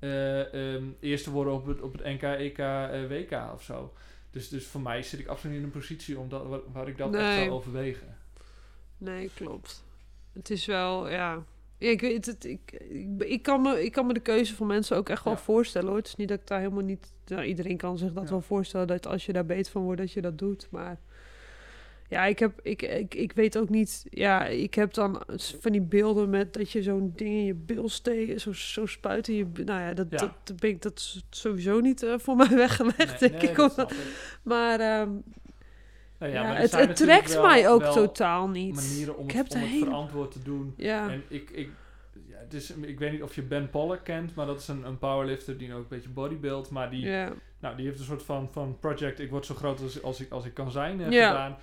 ehm, 0.00 0.84
eerste 1.00 1.30
worden 1.30 1.52
op 1.52 1.66
het, 1.66 1.80
op 1.80 1.92
het 1.92 2.04
NK, 2.04 2.22
EK, 2.22 2.58
eh, 2.58 3.06
WK 3.08 3.52
of 3.54 3.62
zo. 3.62 3.92
Dus, 4.30 4.48
dus 4.48 4.66
voor 4.66 4.80
mij 4.80 5.02
zit 5.02 5.20
ik 5.20 5.26
absoluut 5.26 5.52
niet 5.56 5.64
in 5.64 5.72
een 5.72 5.78
positie 5.80 6.18
om 6.18 6.28
dat, 6.28 6.46
waar, 6.46 6.60
waar 6.72 6.88
ik 6.88 6.96
dat 6.98 7.14
echt 7.14 7.34
zou 7.34 7.50
overwegen. 7.50 8.16
Nee, 8.98 9.30
klopt. 9.34 9.84
Het 10.32 10.50
is 10.50 10.66
wel, 10.66 11.08
ja. 11.10 11.44
Ja, 11.78 11.88
ik 11.90 12.00
weet 12.00 12.26
het. 12.26 12.44
Ik, 12.44 12.72
ik, 12.72 13.08
ik, 13.22 13.42
kan 13.42 13.62
me, 13.62 13.84
ik 13.84 13.92
kan 13.92 14.06
me 14.06 14.12
de 14.14 14.20
keuze 14.20 14.54
van 14.54 14.66
mensen 14.66 14.96
ook 14.96 15.08
echt 15.08 15.24
wel 15.24 15.32
Ja. 15.32 15.38
voorstellen 15.38 15.88
hoor. 15.88 15.96
Het 15.96 16.06
is 16.06 16.16
niet 16.16 16.28
dat 16.28 16.40
ik 16.40 16.46
daar 16.46 16.58
helemaal 16.60 16.84
niet. 16.84 17.12
Nou, 17.26 17.42
iedereen 17.44 17.76
kan 17.76 17.98
zich 17.98 18.12
dat 18.12 18.24
Ja. 18.24 18.30
wel 18.30 18.40
voorstellen 18.40 18.86
dat 18.86 19.06
als 19.06 19.26
je 19.26 19.32
daar 19.32 19.46
beter 19.46 19.72
van 19.72 19.82
wordt, 19.82 20.00
dat 20.00 20.12
je 20.12 20.20
dat 20.20 20.38
doet. 20.38 20.68
Maar 20.70 20.98
ja, 22.08 22.24
ik 22.24 22.38
heb, 22.38 22.60
ik, 22.62 22.82
ik, 22.82 23.14
ik 23.14 23.32
weet 23.32 23.58
ook 23.58 23.68
niet. 23.68 24.06
Ja, 24.10 24.46
ik 24.46 24.74
heb 24.74 24.94
dan 24.94 25.22
van 25.60 25.72
die 25.72 25.80
beelden 25.80 26.30
met 26.30 26.52
dat 26.54 26.70
je 26.70 26.82
zo'n 26.82 27.12
ding 27.16 27.30
in 27.30 27.44
je 27.44 27.54
bil 27.54 27.88
steekt, 27.88 28.40
zo, 28.40 28.52
zo 28.52 28.86
spuit 28.86 29.28
in 29.28 29.34
je. 29.34 29.46
Nou 29.64 29.80
ja, 29.80 29.94
dat, 29.94 30.06
Ja. 30.10 30.16
dat, 30.16 30.30
dat, 30.44 30.60
ben 30.60 30.70
ik, 30.70 30.82
dat 30.82 30.96
is 30.98 31.22
sowieso 31.30 31.80
niet 31.80 32.02
eh, 32.02 32.14
voor 32.18 32.36
mij 32.36 32.48
weggelegd. 32.66 33.20
Nee, 33.20 33.30
denk 33.30 33.42
nee, 33.42 33.50
ik, 33.50 33.56
dat 33.56 33.70
omdat- 33.70 33.94
maar 34.42 34.80
ehm, 34.80 35.10
Nou 36.18 36.32
ja, 36.32 36.42
maar 36.42 36.58
het, 36.58 36.96
trekt 36.96 37.32
wel- 37.34 37.42
mij 37.42 37.68
ook 37.68 37.84
totaal 37.84 38.48
niet. 38.48 38.74
Manieren 38.74 39.16
om 39.16 39.24
ik 39.28 39.34
het, 39.34 39.52
heb 39.54 39.62
om 39.62 39.68
het 39.68 39.78
verantwoord 39.84 40.30
te 40.32 40.42
doen. 40.42 40.74
Ja. 40.76 41.10
En 41.10 41.22
ik, 41.28 41.50
ik, 41.50 41.70
ja, 42.28 42.36
het 42.38 42.54
is, 42.54 42.70
ik 42.70 42.98
weet 42.98 43.12
niet 43.12 43.22
of 43.22 43.34
je 43.34 43.42
Ben 43.42 43.70
Pollack 43.70 44.04
kent, 44.04 44.34
maar 44.34 44.46
dat 44.46 44.60
is 44.60 44.68
een, 44.68 44.84
een 44.84 44.98
powerlifter 44.98 45.58
die 45.58 45.72
ook 45.72 45.78
een 45.80 45.86
beetje 45.88 46.08
bodybuild. 46.08 46.70
Maar 46.70 46.90
die, 46.90 47.06
nou, 47.60 47.76
die 47.76 47.86
heeft 47.86 47.98
een 47.98 48.04
soort 48.04 48.22
van, 48.22 48.48
van 48.52 48.76
project, 48.80 49.20
ik 49.20 49.30
word 49.30 49.46
zo 49.46 49.54
groot 49.54 49.80
als, 49.80 50.02
als, 50.02 50.20
ik, 50.20 50.30
als 50.32 50.44
ik 50.44 50.54
kan 50.54 50.70
zijn, 50.70 51.00
eh, 51.00 51.10
Ja. 51.10 51.28
gedaan. 51.28 51.56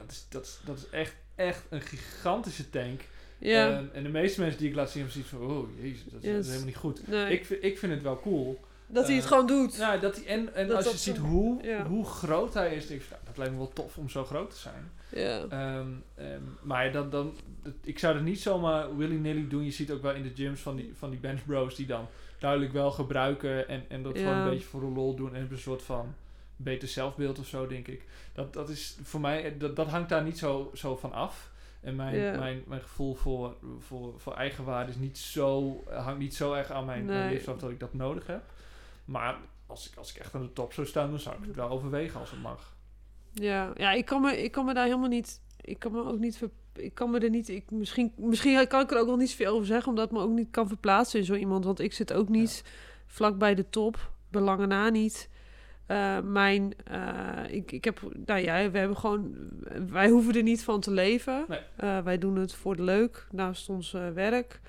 Dat, 0.00 0.10
is, 0.10 0.26
dat, 0.28 0.44
is, 0.44 0.58
dat 0.64 0.76
is 0.76 0.88
echt, 0.90 1.14
echt 1.34 1.62
een 1.70 1.80
gigantische 1.80 2.70
tank. 2.70 3.00
Ja. 3.38 3.70
Ehm, 3.70 3.84
en 3.92 4.02
de 4.02 4.08
meeste 4.08 4.40
mensen 4.40 4.58
die 4.60 4.68
ik 4.68 4.74
laat 4.74 4.90
zien, 4.90 5.02
hebben 5.02 5.12
zoiets 5.12 5.30
van, 5.30 5.56
oh 5.56 5.68
jezus, 5.82 6.04
dat 6.04 6.22
is, 6.22 6.28
Ja, 6.28 6.32
dat 6.34 6.40
is 6.40 6.46
dat- 6.46 6.54
helemaal 6.54 6.64
niet 6.66 6.76
goed. 6.76 7.08
nee. 7.08 7.32
Ik, 7.32 7.44
vind- 7.46 7.64
ik 7.64 7.78
vind 7.78 7.92
het 7.92 8.02
wel 8.02 8.20
cool. 8.20 8.60
dat 8.86 9.06
hij 9.06 9.14
het 9.14 9.24
eh, 9.24 9.30
gewoon 9.30 9.46
doet. 9.46 9.78
Nou, 9.78 10.00
dat 10.00 10.16
hij, 10.16 10.26
en 10.26 10.54
en 10.54 10.66
Dat 10.66 10.76
als 10.76 10.84
je 10.84 10.90
dat 10.90 11.00
ziet 11.00 11.16
hoe, 11.16 11.62
ja. 11.62 11.86
hoe 11.86 12.04
groot 12.06 12.54
hij 12.54 12.74
is, 12.74 12.86
denk 12.86 13.00
ik, 13.02 13.10
nou, 13.10 13.22
dat 13.24 13.36
lijkt 13.36 13.52
me 13.52 13.58
wel 13.58 13.72
tof 13.72 13.96
om 13.96 14.08
zo 14.08 14.24
groot 14.24 14.50
te 14.50 14.56
zijn. 14.56 14.90
ja. 15.08 15.44
Ehm, 15.48 15.88
ehm, 16.14 16.40
maar 16.62 16.92
dan, 16.92 17.10
dan, 17.10 17.34
dat- 17.62 17.72
ik 17.84 17.98
zou 17.98 18.14
het 18.14 18.24
niet 18.24 18.40
zomaar 18.40 18.96
willy-nilly 18.96 19.48
doen. 19.48 19.64
Je 19.64 19.70
ziet 19.70 19.90
ook 19.90 20.02
wel 20.02 20.14
in 20.14 20.22
de 20.22 20.32
gyms 20.34 20.60
van 20.60 20.76
die, 20.76 20.92
van 20.98 21.10
die 21.10 21.18
bench 21.20 21.44
bros 21.46 21.74
die 21.74 21.86
dan 21.86 22.06
duidelijk 22.38 22.72
wel 22.72 22.90
gebruiken 22.90 23.68
en, 23.68 23.84
en 23.88 24.02
dat 24.02 24.18
gewoon 24.18 24.34
Ja. 24.36 24.44
een 24.44 24.50
beetje 24.50 24.66
voor 24.68 24.80
de 24.80 24.86
lol 24.86 25.14
doen 25.14 25.34
en 25.34 25.48
een 25.50 25.58
soort 25.58 25.82
van 25.82 26.14
beter 26.62 26.88
zelfbeeld 26.88 27.38
of 27.38 27.46
zo, 27.46 27.66
denk 27.66 27.88
ik. 27.88 28.04
Dat, 28.32 28.52
dat 28.52 28.68
is 28.68 28.96
voor 29.02 29.20
mij, 29.20 29.58
dat, 29.58 29.76
dat 29.76 29.88
hangt 29.88 30.08
daar 30.08 30.22
niet 30.22 30.38
zo, 30.38 30.70
zo 30.74 30.96
van 30.96 31.12
af. 31.12 31.50
En 31.80 31.96
mijn, 31.96 32.16
Ja. 32.16 32.38
mijn, 32.38 32.62
mijn 32.66 32.80
gevoel 32.80 33.14
voor, 33.14 33.56
voor, 33.78 34.20
voor 34.20 34.34
eigenwaarde 34.34 34.90
is 34.90 34.96
niet 34.98 35.18
zo, 35.18 35.82
hangt 35.90 36.18
niet 36.18 36.34
zo 36.34 36.52
erg 36.52 36.70
aan 36.70 36.84
mijn, 36.84 37.04
mijn 37.04 37.18
Nee. 37.18 37.30
leeftijd 37.34 37.60
dat 37.60 37.70
ik 37.70 37.80
dat 37.80 37.94
nodig 37.94 38.26
heb. 38.26 38.42
Maar 39.04 39.36
als 39.66 39.90
ik, 39.90 39.96
als 39.98 40.10
ik 40.14 40.16
echt 40.20 40.34
aan 40.34 40.42
de 40.42 40.52
top 40.52 40.72
zou 40.72 40.86
staan, 40.86 41.10
dan 41.10 41.20
zou 41.20 41.36
ik 41.36 41.44
het 41.46 41.56
wel 41.56 41.68
overwegen 41.68 42.20
als 42.20 42.30
het 42.30 42.40
mag. 42.42 42.76
Ja, 43.32 43.72
ja 43.76 43.92
ik, 43.92 44.04
kan 44.04 44.20
me, 44.22 44.42
ik 44.42 44.52
kan 44.52 44.64
me 44.64 44.74
daar 44.74 44.84
helemaal 44.84 45.08
niet... 45.08 45.40
Ik 45.60 45.78
kan 45.78 45.92
me 45.92 46.04
ook 46.04 46.18
niet... 46.18 46.36
Ver, 46.36 46.50
ik 46.74 46.94
kan 46.94 47.10
me 47.10 47.18
er 47.18 47.30
niet... 47.30 47.48
Ik, 47.48 47.70
misschien, 47.70 48.12
misschien 48.16 48.66
kan 48.68 48.80
ik 48.80 48.90
er 48.90 48.98
ook 48.98 49.06
wel 49.06 49.16
niet 49.16 49.30
zoveel 49.30 49.52
over 49.54 49.66
zeggen... 49.66 49.88
omdat 49.88 50.04
ik 50.06 50.12
me 50.12 50.20
ook 50.20 50.30
niet 50.30 50.50
kan 50.50 50.68
verplaatsen 50.68 51.18
in 51.18 51.24
zo 51.24 51.34
iemand. 51.34 51.64
Want 51.64 51.80
ik 51.80 51.92
zit 51.92 52.12
ook 52.12 52.28
niet 52.28 52.64
vlak 53.06 53.38
bij 53.38 53.54
de 53.54 53.68
top. 53.70 54.10
Belangen 54.30 54.68
na 54.68 54.88
niet. 54.88 55.28
Eh, 55.90 56.18
mijn... 56.20 56.72
eh, 56.84 57.54
ik, 57.54 57.72
ik 57.72 57.84
heb... 57.84 58.00
Nou 58.26 58.40
ja, 58.40 58.70
we 58.70 58.78
hebben 58.78 58.96
gewoon... 58.96 59.34
Wij 59.88 60.08
hoeven 60.08 60.34
er 60.34 60.42
niet 60.42 60.64
van 60.64 60.80
te 60.80 60.90
leven. 60.90 61.44
Nee. 61.48 61.58
Eh, 61.76 61.98
wij 61.98 62.18
doen 62.18 62.36
het 62.36 62.54
voor 62.54 62.76
de 62.76 62.82
leuk. 62.82 63.26
Naast 63.30 63.68
ons 63.68 63.96
werk. 64.14 64.60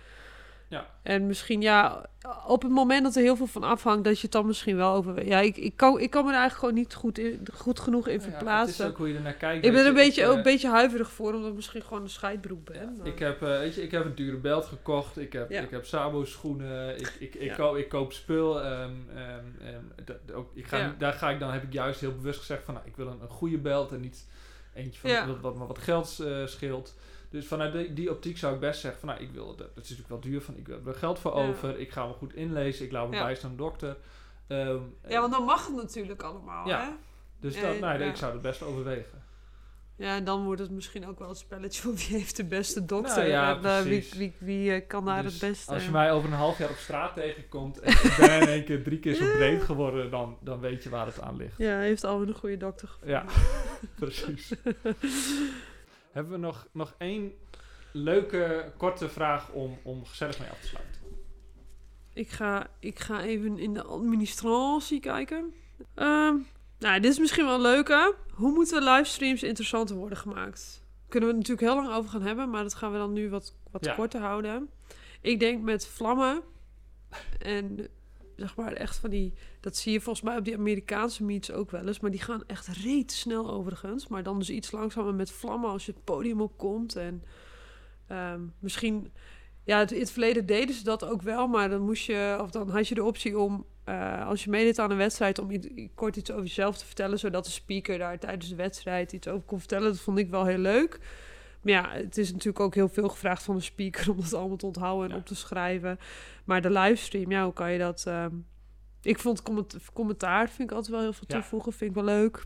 Ja. 0.72 0.86
En 1.04 1.28
misschien, 1.28 1.62
ja, 1.62 2.06
op 2.48 2.62
het 2.62 2.72
moment 2.72 3.04
dat 3.04 3.16
er 3.16 3.22
heel 3.22 3.36
veel 3.36 3.48
van 3.48 3.64
afhangt, 3.64 4.04
dat 4.04 4.16
je 4.16 4.22
het 4.22 4.32
dan 4.32 4.46
misschien 4.46 4.76
wel 4.76 4.94
overweegt. 4.94 5.28
Ja, 5.28 5.40
ik, 5.40 5.58
ik, 5.58 5.76
kan, 5.78 6.00
ik 6.00 6.10
kan 6.10 6.24
me 6.26 6.30
er 6.32 6.38
eigenlijk 6.38 6.60
gewoon 6.60 6.74
niet 6.84 6.94
goed, 6.94 7.18
in, 7.18 7.46
goed 7.54 7.80
genoeg 7.80 8.08
in 8.08 8.14
Ja, 8.20 8.22
verplaatsen. 8.22 8.86
is 8.86 8.92
ook 8.92 8.98
hoe 8.98 9.08
je 9.08 9.16
ernaar 9.16 9.34
kijkt. 9.34 9.66
ik 9.66 9.72
ben 9.72 9.80
er 9.82 9.86
een 9.88 9.92
je. 9.96 9.98
beetje, 10.06 10.26
ook 10.26 10.32
eh, 10.32 10.38
een 10.38 10.44
beetje 10.44 10.70
huiverig 10.70 11.12
voor, 11.12 11.34
omdat 11.34 11.50
ik 11.50 11.56
misschien 11.56 11.82
gewoon 11.82 12.02
een 12.04 12.10
scheidbroek 12.10 12.66
ben. 12.66 12.82
Ja, 12.82 12.94
maar- 12.98 13.08
ik, 13.08 13.20
heb, 13.20 13.42
eh, 13.42 13.48
weet 13.48 13.76
je, 13.76 13.82
ik 13.84 13.92
heb 13.92 14.06
een 14.06 14.16
dure 14.16 14.38
belt 14.38 14.66
gekocht. 14.66 15.18
Ik 15.18 15.34
heb, 15.34 15.50
Ja. 15.50 15.62
ik 15.62 15.72
heb 15.72 15.86
Sabo 15.86 16.26
schoenen. 16.26 17.00
Ik, 17.00 17.16
ik, 17.20 17.36
ik, 17.36 17.42
Ja. 17.50 17.56
koop, 17.56 17.76
ik 17.76 17.90
koop 17.90 18.14
spul. 18.14 18.62
ehm, 18.62 18.92
ehm, 19.16 19.46
ehm, 19.62 20.36
ook, 20.36 20.52
ik 20.56 20.68
ga 20.68 20.78
Ja. 20.78 20.96
daar 20.98 21.14
ga 21.14 21.30
ik 21.30 21.40
dan, 21.40 21.52
heb 21.52 21.64
ik 21.64 21.74
juist 21.74 22.00
heel 22.00 22.16
bewust 22.16 22.40
gezegd 22.40 22.64
van, 22.64 22.74
nou, 22.74 22.86
ik 22.88 22.96
wil 22.96 23.08
een, 23.08 23.22
een 23.22 23.30
goede 23.30 23.58
belt 23.58 23.92
en 23.92 24.00
niet 24.02 24.28
eentje 24.74 25.00
van 25.00 25.10
Ja. 25.10 25.28
wat, 25.28 25.40
wat 25.42 25.56
me 25.58 25.66
wat 25.68 25.78
geld 25.80 26.20
eh, 26.20 26.46
scheelt. 26.46 26.96
Dus 27.32 27.48
vanuit 27.48 27.74
die, 27.74 27.94
die 27.94 28.10
optiek 28.12 28.38
zou 28.38 28.54
ik 28.54 28.60
best 28.60 28.80
zeggen 28.82 29.00
van, 29.00 29.10
nou, 29.10 29.22
ik 29.22 29.32
wil, 29.32 29.48
dat, 29.56 29.58
dat 29.76 29.84
is 29.84 29.90
natuurlijk 29.90 30.10
wel 30.10 30.20
duur, 30.32 30.42
van, 30.42 30.58
ik 30.58 30.68
heb 30.68 30.88
er 30.88 30.94
geld 30.96 31.20
voor 31.20 31.38
Ja. 31.38 31.48
over. 31.48 31.80
Ik 31.80 31.92
ga 31.92 32.06
me 32.08 32.14
goed 32.14 32.34
inlezen. 32.34 32.86
Ik 32.86 32.92
laat 32.92 33.10
me 33.10 33.16
Ja. 33.16 33.24
bijstaan 33.24 33.52
een 33.52 33.58
dokter. 33.58 33.98
Ehm, 34.48 34.78
Ja, 35.08 35.20
want 35.20 35.32
dan 35.34 35.44
mag 35.44 35.68
het 35.68 35.76
natuurlijk 35.76 36.22
allemaal, 36.24 36.68
Ja. 36.68 36.82
hè? 36.84 36.90
dus 37.40 37.62
dat, 37.62 37.80
nou, 37.80 38.00
ja. 38.00 38.06
ik 38.10 38.16
zou 38.16 38.32
het 38.34 38.42
best 38.42 38.62
overwegen. 38.64 39.24
Ja, 39.96 40.16
en 40.16 40.24
dan 40.24 40.44
wordt 40.46 40.62
het 40.62 40.72
misschien 40.72 41.08
ook 41.08 41.20
wel 41.20 41.28
het 41.30 41.38
spelletje 41.38 41.82
van 41.82 41.96
wie 41.96 42.08
heeft 42.08 42.36
de 42.36 42.44
beste 42.46 42.86
dokter. 42.86 43.18
Nou 43.18 43.28
ja, 43.30 43.58
en, 43.58 43.66
eh, 43.66 43.82
wie, 43.82 44.10
wie, 44.18 44.34
wie 44.40 44.74
eh, 44.74 44.88
kan 44.88 45.06
daar 45.06 45.24
Dus 45.24 45.32
het 45.42 45.50
beste... 45.50 45.74
Als 45.74 45.86
je 45.86 45.92
mij 45.92 46.12
over 46.12 46.30
een 46.30 46.36
half 46.36 46.58
jaar 46.58 46.70
op 46.70 46.76
straat 46.76 47.14
tegenkomt 47.16 47.80
en 47.80 47.92
ik 47.92 48.16
ben 48.20 48.42
in 48.42 48.48
één 48.48 48.64
keer 48.66 48.84
drie 48.84 49.00
keer 49.00 49.14
zo 49.16 49.26
breed 49.36 49.62
geworden, 49.64 50.12
dan, 50.12 50.38
dan 50.42 50.60
weet 50.60 50.84
je 50.84 50.90
waar 50.90 51.06
het 51.06 51.22
aan 51.22 51.36
ligt. 51.38 51.58
Ja, 51.58 51.78
heeft 51.80 52.04
alweer 52.04 52.28
een 52.28 52.34
goede 52.36 52.58
dokter 52.58 52.88
gevonden. 52.88 53.16
Ja, 53.16 53.26
precies. 54.00 54.54
Hebben 56.12 56.32
we 56.32 56.38
nog, 56.38 56.68
nog 56.72 56.96
één 56.98 57.32
leuke, 57.92 58.72
korte 58.78 59.10
vraag 59.10 59.50
om, 59.52 59.78
om 59.84 60.06
gezellig 60.06 60.40
mee 60.40 60.50
af 60.50 60.60
te 60.62 60.68
sluiten? 60.68 61.02
Ik 62.14 62.30
ga, 62.30 62.68
ik 62.80 63.00
ga 63.00 63.22
even 63.22 63.58
in 63.58 63.74
de 63.74 63.84
administratie 63.84 65.00
kijken. 65.00 65.54
Ehm, 65.94 66.36
nou, 66.80 67.00
dit 67.00 67.12
is 67.12 67.20
misschien 67.20 67.46
wel 67.46 67.54
een 67.56 67.62
leuke. 67.62 68.16
Hoe 68.32 68.52
moeten 68.52 68.84
livestreams 68.84 69.44
interessanter 69.44 69.96
worden 69.96 70.18
gemaakt? 70.18 70.84
Kunnen 71.10 71.30
we 71.30 71.36
het 71.36 71.48
natuurlijk 71.48 71.74
heel 71.74 71.84
lang 71.84 71.98
over 71.98 72.10
gaan 72.12 72.22
hebben, 72.28 72.50
maar 72.50 72.64
dat 72.64 72.74
gaan 72.74 72.92
we 72.92 72.98
dan 72.98 73.14
nu 73.14 73.30
wat, 73.30 73.56
wat 73.72 73.86
Ja. 73.86 73.94
korter 73.96 74.22
houden. 74.22 74.70
Ik 75.22 75.40
denk 75.40 75.62
met 75.64 75.88
vlammen 75.88 76.42
en 77.40 77.88
zeg 78.42 78.56
maar 78.56 78.74
echt 78.74 78.98
van 78.98 79.10
die... 79.10 79.34
Dat 79.60 79.76
zie 79.78 79.92
je 79.92 80.02
volgens 80.02 80.26
mij 80.26 80.38
op 80.38 80.46
die 80.46 80.58
Amerikaanse 80.58 81.24
meets 81.24 81.52
ook 81.52 81.72
wel 81.72 81.88
eens. 81.88 82.00
Maar 82.00 82.12
die 82.12 82.22
gaan 82.22 82.44
echt 82.48 82.68
reet 82.68 83.12
snel 83.12 83.52
overigens. 83.52 84.08
Maar 84.08 84.24
dan 84.24 84.40
dus 84.40 84.50
iets 84.50 84.72
langzamer 84.72 85.14
met 85.16 85.32
vlammen 85.32 85.70
als 85.70 85.86
je 85.86 85.92
het 85.92 86.04
podium 86.04 86.42
op 86.42 86.58
komt. 86.58 86.96
En 86.96 87.24
ehm, 88.08 88.42
misschien... 88.60 89.12
Ja, 89.64 89.80
het- 89.80 89.92
in 89.92 90.00
het 90.00 90.12
verleden 90.12 90.46
deden 90.46 90.76
ze 90.76 90.84
dat 90.84 91.06
ook 91.06 91.22
wel. 91.22 91.48
Maar 91.48 91.70
dan 91.70 91.82
moest 91.82 92.06
je... 92.06 92.38
Of 92.42 92.50
dan 92.52 92.70
had 92.70 92.88
je 92.88 92.96
de 92.96 93.04
optie 93.04 93.40
om... 93.40 93.66
eh, 93.84 94.28
als 94.28 94.44
je 94.44 94.50
meedeed 94.50 94.80
aan 94.80 94.92
een 94.92 94.98
wedstrijd... 94.98 95.40
om 95.40 95.52
i- 95.52 95.90
kort 95.96 96.16
iets 96.16 96.32
over 96.32 96.44
jezelf 96.44 96.78
te 96.78 96.86
vertellen... 96.86 97.20
zodat 97.20 97.46
de 97.46 97.52
speaker 97.52 97.98
daar 97.98 98.20
tijdens 98.20 98.50
de 98.50 98.56
wedstrijd 98.56 99.12
iets 99.14 99.28
over 99.28 99.46
kon 99.46 99.60
vertellen. 99.60 99.88
Dat 99.92 100.00
vond 100.00 100.18
ik 100.18 100.30
wel 100.30 100.46
heel 100.46 100.58
leuk. 100.58 101.00
Maar 101.62 101.74
ja, 101.74 101.90
het 101.92 102.18
is 102.18 102.32
natuurlijk 102.32 102.60
ook 102.60 102.76
heel 102.76 102.90
veel 102.90 103.10
gevraagd 103.10 103.44
van 103.44 103.56
de 103.56 103.62
speaker... 103.62 104.10
om 104.12 104.18
dat 104.22 104.34
allemaal 104.34 104.58
te 104.58 104.66
onthouden 104.66 105.06
en 105.10 105.14
Ja. 105.16 105.20
op 105.20 105.26
te 105.26 105.36
schrijven. 105.36 106.00
Maar 106.46 106.62
de 106.62 106.70
livestream, 106.72 107.32
ja, 107.32 107.44
hoe 107.44 107.54
kan 107.54 107.72
je 107.72 107.78
dat... 107.80 108.04
ehm, 108.08 108.36
ik 109.02 109.20
vond 109.20 109.42
comment- 109.42 109.78
commentaar, 109.94 110.50
vind 110.50 110.70
ik 110.70 110.76
altijd 110.76 110.92
wel 110.94 111.02
heel 111.02 111.14
veel 111.14 111.26
Ja. 111.28 111.36
toevoegen. 111.36 111.74
Vind 111.74 111.90
ik 111.90 111.96
wel 111.96 112.06
leuk. 112.06 112.44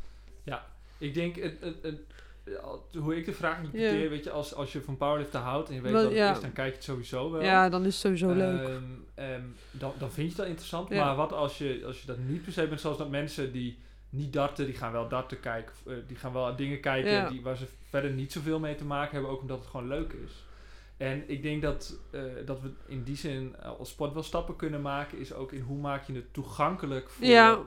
Ik 0.97 1.13
denk, 1.13 1.35
het, 1.35 1.55
het, 1.61 1.75
het- 1.83 1.99
hoe 2.97 3.15
ik 3.17 3.25
de 3.25 3.33
vraag 3.33 3.57
interpreteer, 3.57 4.03
Ja. 4.03 4.09
weet 4.09 4.23
je, 4.23 4.31
als, 4.31 4.53
als 4.53 4.73
je 4.73 4.81
van 4.81 4.97
powerliften 4.97 5.39
houdt 5.39 5.69
en 5.69 5.75
je 5.75 5.81
weet 5.81 5.91
wat 5.93 6.03
het 6.03 6.13
ja. 6.13 6.31
is, 6.31 6.39
dan 6.39 6.53
kijk 6.53 6.69
je 6.69 6.75
het 6.75 6.83
sowieso 6.83 7.31
wel. 7.31 7.41
Ja, 7.43 7.69
dan 7.69 7.81
is 7.85 7.93
het 7.93 8.01
sowieso 8.01 8.33
leuk. 8.33 8.67
Ehm, 8.67 8.83
ehm, 9.15 9.41
dan, 9.71 9.93
dan 9.97 10.11
vind 10.11 10.31
je 10.31 10.37
dat 10.37 10.45
interessant. 10.45 10.89
Ja. 10.89 11.05
Maar 11.05 11.15
wat 11.15 11.33
als 11.33 11.57
je, 11.57 11.83
als 11.85 11.99
je 12.01 12.07
dat 12.07 12.17
niet 12.17 12.43
per 12.43 12.51
se 12.51 12.67
bent, 12.67 12.81
zoals 12.81 12.97
dat 12.97 13.09
mensen 13.09 13.51
die 13.51 13.77
niet 14.09 14.33
darten, 14.33 14.65
die 14.65 14.75
gaan 14.75 14.91
wel 14.91 15.07
darten 15.07 15.39
kijken. 15.39 15.73
eh, 15.87 15.93
die 16.07 16.17
gaan 16.17 16.33
wel 16.33 16.55
dingen 16.55 16.79
kijken 16.79 17.11
Ja. 17.11 17.29
die, 17.29 17.41
waar 17.41 17.57
ze 17.57 17.65
verder 17.89 18.11
niet 18.11 18.31
zoveel 18.31 18.59
mee 18.59 18.75
te 18.75 18.85
maken 18.85 19.13
hebben, 19.13 19.31
ook 19.31 19.41
omdat 19.41 19.57
het 19.59 19.67
gewoon 19.67 19.87
leuk 19.87 20.13
is. 20.13 20.43
En 20.97 21.23
ik 21.29 21.41
denk 21.41 21.61
dat, 21.61 21.97
eh, 22.11 22.21
dat 22.45 22.61
we 22.61 22.69
in 22.85 23.03
die 23.03 23.15
zin 23.15 23.55
eh, 23.59 23.79
als 23.79 23.89
sport 23.89 24.13
wel 24.13 24.23
stappen 24.23 24.55
kunnen 24.55 24.81
maken, 24.81 25.17
is 25.19 25.33
ook 25.33 25.51
in 25.51 25.61
hoe 25.61 25.77
maak 25.77 26.03
je 26.07 26.13
het 26.13 26.33
toegankelijk 26.33 27.09
voor, 27.09 27.25
Ja. 27.25 27.59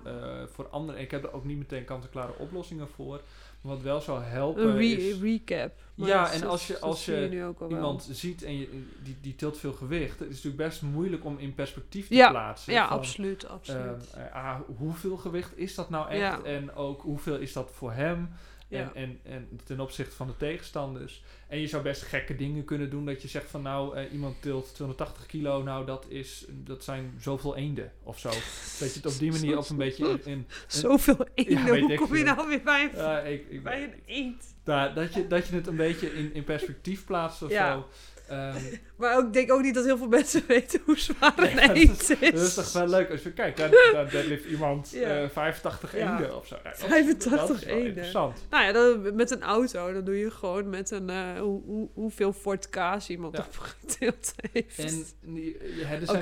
voor 0.46 0.68
anderen. 0.68 1.00
Ik 1.00 1.10
heb 1.10 1.24
er 1.24 1.32
ook 1.32 1.44
niet 1.44 1.58
meteen 1.58 1.84
kant-en-klare 1.84 2.32
oplossingen 2.38 2.88
voor. 2.88 3.20
Wat 3.60 3.80
wel 3.82 4.00
zou 4.00 4.22
helpen 4.22 4.62
Een 4.68 4.76
re- 4.76 4.84
is 4.84 5.20
recap. 5.20 5.72
Maar 5.94 6.08
Ja, 6.08 6.32
en 6.32 6.42
als 6.46 6.66
je- 6.66 6.78
als 6.78 7.04
je 7.04 7.28
wel. 7.58 7.68
iemand 7.70 8.08
ziet 8.10 8.42
en 8.42 8.58
je, 8.58 8.84
die, 9.02 9.16
die 9.20 9.34
tilt 9.34 9.58
veel 9.58 9.72
gewicht. 9.72 10.18
Het 10.18 10.28
is 10.28 10.34
natuurlijk 10.34 10.62
best 10.68 10.82
moeilijk 10.82 11.24
om 11.24 11.38
in 11.38 11.54
perspectief 11.54 12.08
te 12.08 12.14
Ja, 12.14 12.30
plaatsen. 12.30 12.72
Ja, 12.72 12.88
van, 12.88 12.96
absoluut, 12.96 13.48
absoluut. 13.48 14.14
ah, 14.32 14.56
hoeveel 14.76 15.16
gewicht 15.16 15.58
is 15.58 15.74
dat 15.74 15.90
nou 15.90 16.08
echt? 16.08 16.20
Ja. 16.20 16.42
En 16.42 16.74
ook 16.74 17.02
hoeveel 17.02 17.36
is 17.36 17.52
dat 17.52 17.70
voor 17.74 17.92
hem? 17.92 18.28
En, 18.68 18.78
Ja. 18.78 18.90
en, 18.94 19.20
en 19.22 19.60
ten 19.64 19.80
opzichte 19.80 20.16
van 20.16 20.26
de 20.26 20.36
tegenstanders. 20.36 21.22
En 21.48 21.60
je 21.60 21.66
zou 21.66 21.82
best 21.82 22.02
gekke 22.02 22.36
dingen 22.36 22.64
kunnen 22.64 22.90
doen. 22.90 23.06
Dat 23.06 23.22
je 23.22 23.28
zegt 23.28 23.50
van 23.50 23.62
nou, 23.62 23.96
eh, 23.96 24.12
iemand 24.12 24.42
tilt 24.42 24.74
280 24.74 25.26
kilo. 25.26 25.62
Nou, 25.62 25.86
dat, 25.86 26.06
is, 26.08 26.44
dat 26.50 26.84
zijn 26.84 27.14
zoveel 27.20 27.56
eenden 27.56 27.92
of 28.02 28.18
zo. 28.18 28.28
dat 28.28 28.94
je 28.94 29.00
het 29.02 29.06
op 29.06 29.18
die 29.18 29.30
manier 29.32 29.56
ook 29.56 29.68
een 29.68 29.76
beetje 29.86 30.08
in... 30.08 30.20
in 30.24 30.46
Zoveel 30.66 31.26
eenden, 31.34 31.78
hoe 31.80 31.94
kom 31.94 32.16
je 32.16 32.24
nou 32.24 32.48
weer 32.48 32.62
bij 32.62 32.90
een, 32.94 33.32
ik, 33.32 33.46
ik, 33.48 33.62
bij 33.62 33.82
een 33.82 33.94
eend? 34.06 34.44
daar, 34.64 34.94
dat, 34.94 35.14
je, 35.14 35.26
dat 35.26 35.46
je 35.46 35.54
het 35.54 35.66
een 35.66 35.76
beetje 35.76 36.12
in, 36.14 36.34
in 36.34 36.44
perspectief 36.44 37.04
plaatst 37.04 37.42
of 37.42 37.50
Ja. 37.50 37.72
zo. 37.72 37.86
Ehm, 38.28 38.56
Maar 38.98 39.16
ook, 39.16 39.26
ik 39.26 39.32
denk 39.32 39.52
ook 39.52 39.62
niet 39.62 39.74
dat 39.74 39.84
heel 39.84 39.96
veel 39.98 40.08
mensen 40.08 40.42
weten 40.48 40.80
hoe 40.84 40.98
zwaar 40.98 41.32
een 41.38 41.48
Ja, 41.54 41.66
dat 41.66 41.76
eend 41.76 42.10
is. 42.10 42.30
Dat 42.30 42.40
is 42.40 42.54
toch 42.54 42.72
wel 42.72 42.88
leuk 42.88 43.10
als 43.10 43.22
je 43.22 43.32
kijkt, 43.32 43.58
daar, 43.58 43.70
daar 43.92 44.10
deadlift 44.10 44.44
iemand 44.44 44.90
Ja. 44.90 45.22
eh 45.22 45.28
85 45.28 45.96
Ja. 45.96 46.10
eenden 46.10 46.36
of 46.36 46.46
zo. 46.46 46.56
Ja, 46.56 46.62
dat 46.70 46.78
is- 46.78 46.84
85 46.86 47.46
dat 47.48 47.56
is 47.56 47.64
eenden. 47.64 47.86
interessant. 47.86 48.46
Nou 48.50 48.64
ja, 48.64 48.72
dan, 48.72 49.14
met 49.14 49.30
een 49.30 49.42
auto, 49.42 49.92
dan 49.92 50.04
doe 50.04 50.18
je 50.18 50.30
gewoon 50.30 50.68
met 50.70 50.90
een... 50.90 51.10
eh, 51.10 51.40
hoe, 51.40 51.62
hoe, 51.64 51.88
hoeveel 51.94 52.32
Ford 52.32 52.68
Ka's 52.70 53.08
iemand 53.08 53.36
Ja. 53.36 53.46
opgetild 53.48 54.34
heeft. 54.52 54.78
En 54.78 55.04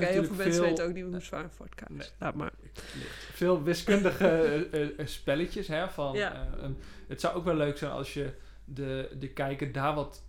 er 0.03 0.07
heel 0.07 0.25
veel 0.25 0.35
mensen 0.35 0.53
veel, 0.53 0.63
weten 0.63 0.85
ook 0.85 0.93
niet 0.95 1.05
hoe 1.05 1.21
zwaar 1.21 1.45
een 1.45 1.51
Ford 1.51 1.75
is. 1.91 1.97
Nee. 1.97 2.09
Laat 2.19 2.35
maar. 2.35 2.53
veel 3.33 3.63
wiskundige 3.63 4.29
eh, 4.29 4.83
eh, 4.83 4.89
eh, 4.99 5.07
spelletjes. 5.07 5.69
Hè, 5.69 5.89
van, 5.89 6.15
Ja. 6.17 6.33
eh, 6.33 6.63
een- 6.63 6.77
het 7.09 7.21
zou 7.21 7.37
ook 7.37 7.45
wel 7.45 7.55
leuk 7.55 7.79
zijn 7.79 7.91
als 7.91 8.15
je 8.15 8.31
de, 8.65 9.09
de 9.19 9.29
kijker 9.29 9.73
daar 9.73 9.95
wat 9.95 10.23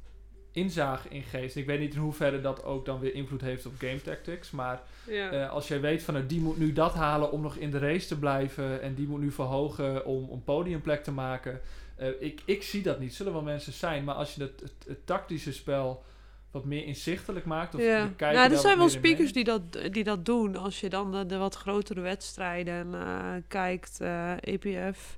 inzage 0.57 1.07
in 1.09 1.23
geeft. 1.23 1.55
Ik 1.55 1.65
weet 1.65 1.79
niet 1.79 1.93
in 1.93 1.99
hoeverre 1.99 2.41
dat 2.41 2.63
ook 2.63 2.85
dan 2.85 2.99
weer 2.99 3.13
invloed 3.13 3.41
heeft 3.41 3.65
op 3.65 3.73
game 3.77 4.01
tactics. 4.01 4.51
Maar 4.51 4.81
Ja. 5.07 5.31
eh, 5.31 5.49
als 5.49 5.67
jij 5.67 5.81
weet 5.81 6.03
van 6.03 6.13
nou, 6.13 6.25
die 6.25 6.39
moet 6.39 6.57
nu 6.57 6.73
dat 6.73 6.93
halen 6.93 7.31
om 7.31 7.41
nog 7.41 7.55
in 7.55 7.71
de 7.71 7.77
race 7.79 8.07
te 8.07 8.19
blijven. 8.19 8.81
En 8.81 8.93
die 8.93 9.07
moet 9.07 9.19
nu 9.19 9.31
verhogen 9.31 10.05
om, 10.05 10.29
om 10.29 10.43
podiumplek 10.43 11.03
te 11.03 11.11
maken. 11.11 11.61
Eh, 11.95 12.07
ik, 12.19 12.41
ik 12.45 12.63
zie 12.63 12.81
dat 12.81 12.99
niet. 12.99 13.15
Zullen 13.15 13.33
wel 13.33 13.41
mensen 13.41 13.73
zijn. 13.73 14.03
Maar 14.03 14.15
als 14.15 14.35
je 14.35 14.41
het, 14.41 14.59
het, 14.59 14.73
het 14.87 15.05
tactische 15.05 15.53
spel 15.53 16.03
wat 16.51 16.65
meer 16.65 16.85
inzichtelijk 16.85 17.45
maakt. 17.45 17.75
Of 17.75 17.81
ja. 17.81 18.09
kijker 18.15 18.39
Nou, 18.39 18.51
er 18.51 18.57
zijn 18.57 18.77
wel 18.77 18.89
speakers 18.89 19.33
die 19.33 19.43
dat, 19.43 19.61
die 19.91 20.03
dat 20.03 20.25
doen. 20.25 20.55
Als 20.55 20.79
je 20.79 20.89
dan 20.89 21.11
de, 21.11 21.25
de 21.25 21.37
wat 21.37 21.55
grotere 21.55 22.01
wedstrijden 22.01 22.93
eh, 22.93 23.33
kijkt, 23.47 23.99
EPF, 24.41 25.17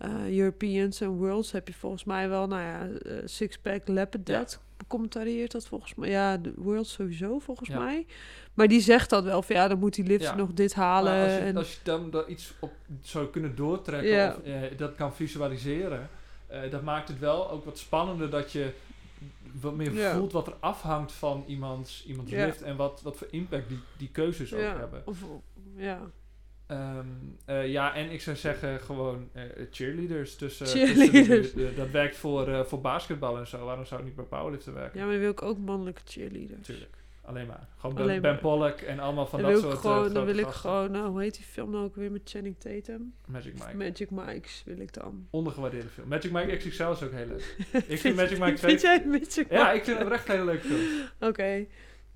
eh, 0.00 0.38
Europeans 0.38 1.00
en 1.00 1.08
Worlds, 1.08 1.52
heb 1.52 1.68
je 1.68 1.74
volgens 1.74 2.04
mij 2.04 2.28
wel, 2.28 2.46
nou 2.46 2.62
ja, 2.62 2.88
eh, 2.88 3.16
Sixpack, 3.24 3.88
Leopard 3.88 4.28
Ja. 4.28 4.36
Dead 4.38 4.60
commentarieert 4.88 5.50
dat 5.52 5.66
volgens 5.66 5.94
mij. 5.94 6.08
Ja, 6.10 6.36
de 6.36 6.52
Worlds 6.56 6.92
sowieso 6.92 7.38
volgens 7.38 7.68
Ja. 7.68 7.78
mij. 7.78 8.06
Maar 8.54 8.68
die 8.68 8.80
zegt 8.80 9.10
dat 9.10 9.24
wel 9.24 9.42
van 9.42 9.56
ja, 9.56 9.68
dan 9.68 9.78
moet 9.78 9.94
die 9.94 10.04
lift 10.04 10.36
nog 10.36 10.52
dit 10.52 10.74
halen. 10.74 11.12
Maar 11.12 11.22
als, 11.24 11.32
je, 11.32 11.38
en, 11.38 11.56
als 11.56 11.72
je 11.72 11.78
dan 11.82 12.10
daar 12.10 12.28
iets 12.28 12.52
op 12.60 12.72
zou 13.02 13.26
kunnen 13.26 13.56
doortrekken 13.56 14.36
of 14.36 14.42
eh, 14.44 14.78
dat 14.78 14.94
kan 14.94 15.14
visualiseren, 15.14 16.08
dat 16.70 16.82
maakt 16.82 17.08
het 17.08 17.18
wel 17.18 17.50
ook 17.50 17.64
wat 17.64 17.78
spannender 17.78 18.30
dat 18.30 18.52
je 18.52 18.72
wat 19.60 19.74
meer 19.76 19.92
Ja. 19.92 20.14
voelt 20.16 20.32
wat 20.32 20.46
er 20.46 20.54
afhangt 20.60 21.12
van 21.12 21.44
iemands, 21.46 22.04
iemands 22.06 22.30
Ja. 22.30 22.44
lift 22.46 22.62
en 22.62 22.76
wat, 22.76 23.00
wat 23.02 23.16
voor 23.16 23.26
impact 23.30 23.68
die, 23.68 23.78
die 23.96 24.08
keuzes 24.12 24.54
ook 24.54 24.60
hebben. 24.60 25.02
Of, 25.06 25.18
ja. 25.76 26.00
Ehm, 26.70 27.06
eh, 27.44 27.68
ja, 27.68 27.94
en 27.94 28.10
ik 28.10 28.20
zou 28.20 28.36
zeggen 28.36 28.80
gewoon 28.80 29.28
eh, 29.32 29.42
cheerleaders 29.70 30.36
tussen. 30.36 30.66
Cheerleaders. 30.66 31.26
tussen 31.52 31.76
dat 31.76 31.90
werkt 31.90 32.16
voor, 32.16 32.48
eh, 32.48 32.64
voor 32.64 32.80
basketbal 32.80 33.38
en 33.38 33.46
zo. 33.46 33.64
Waarom 33.64 33.84
zou 33.84 34.00
het 34.00 34.08
niet 34.08 34.16
bij 34.16 34.38
powerliften 34.38 34.74
werken? 34.74 34.98
ja, 34.98 35.04
maar 35.04 35.12
dan 35.12 35.22
wil 35.22 35.30
ik 35.30 35.42
ook 35.42 35.58
mannelijke 35.58 36.00
cheerleaders. 36.04 36.58
Natuurlijk. 36.58 36.98
Alleen 37.24 37.46
maar. 37.46 37.68
Gewoon 37.78 37.96
Alleen 37.96 38.06
ben, 38.06 38.20
ben 38.22 38.30
maar. 38.30 38.40
Pollock 38.40 38.80
en 38.80 38.98
allemaal 38.98 39.26
van 39.26 39.42
dan 39.42 39.52
dat 39.52 39.60
soort 39.60 39.78
gewoon, 39.78 40.12
dan 40.12 40.24
wil 40.24 40.36
ik 40.36 40.44
gasten. 40.44 40.60
gewoon, 40.60 40.90
nou, 40.90 41.08
hoe 41.08 41.20
heet 41.20 41.34
die 41.34 41.44
film 41.44 41.70
nou 41.70 41.84
ook 41.84 41.94
weer 41.94 42.12
met 42.12 42.20
Channing 42.24 42.56
Tatum? 42.58 43.14
Magic 43.26 43.52
Mike. 43.52 43.76
Magic 43.76 44.10
Mike's 44.10 44.62
wil 44.66 44.80
ik 44.80 44.92
dan. 44.92 45.26
Ondergewaardeerde 45.30 45.88
film. 45.88 46.08
Magic 46.08 46.32
Mike 46.32 46.56
XXL 46.56 46.82
is 46.82 47.02
ook 47.02 47.12
heel 47.12 47.26
leuk. 47.26 47.56
Ik 47.88 47.98
vind 47.98 48.16
Magic 48.16 48.38
Mike 48.38 48.54
2... 48.54 48.70
Vind 48.70 48.80
jij 48.80 49.04
Magic 49.06 49.50
Ja, 49.50 49.64
Mike? 49.64 49.76
ik 49.76 49.84
vind 49.84 49.98
het 49.98 50.10
echt 50.10 50.28
een 50.28 50.34
hele 50.34 50.44
leuke 50.44 50.66
film. 50.66 50.80
Oké. 51.30 51.66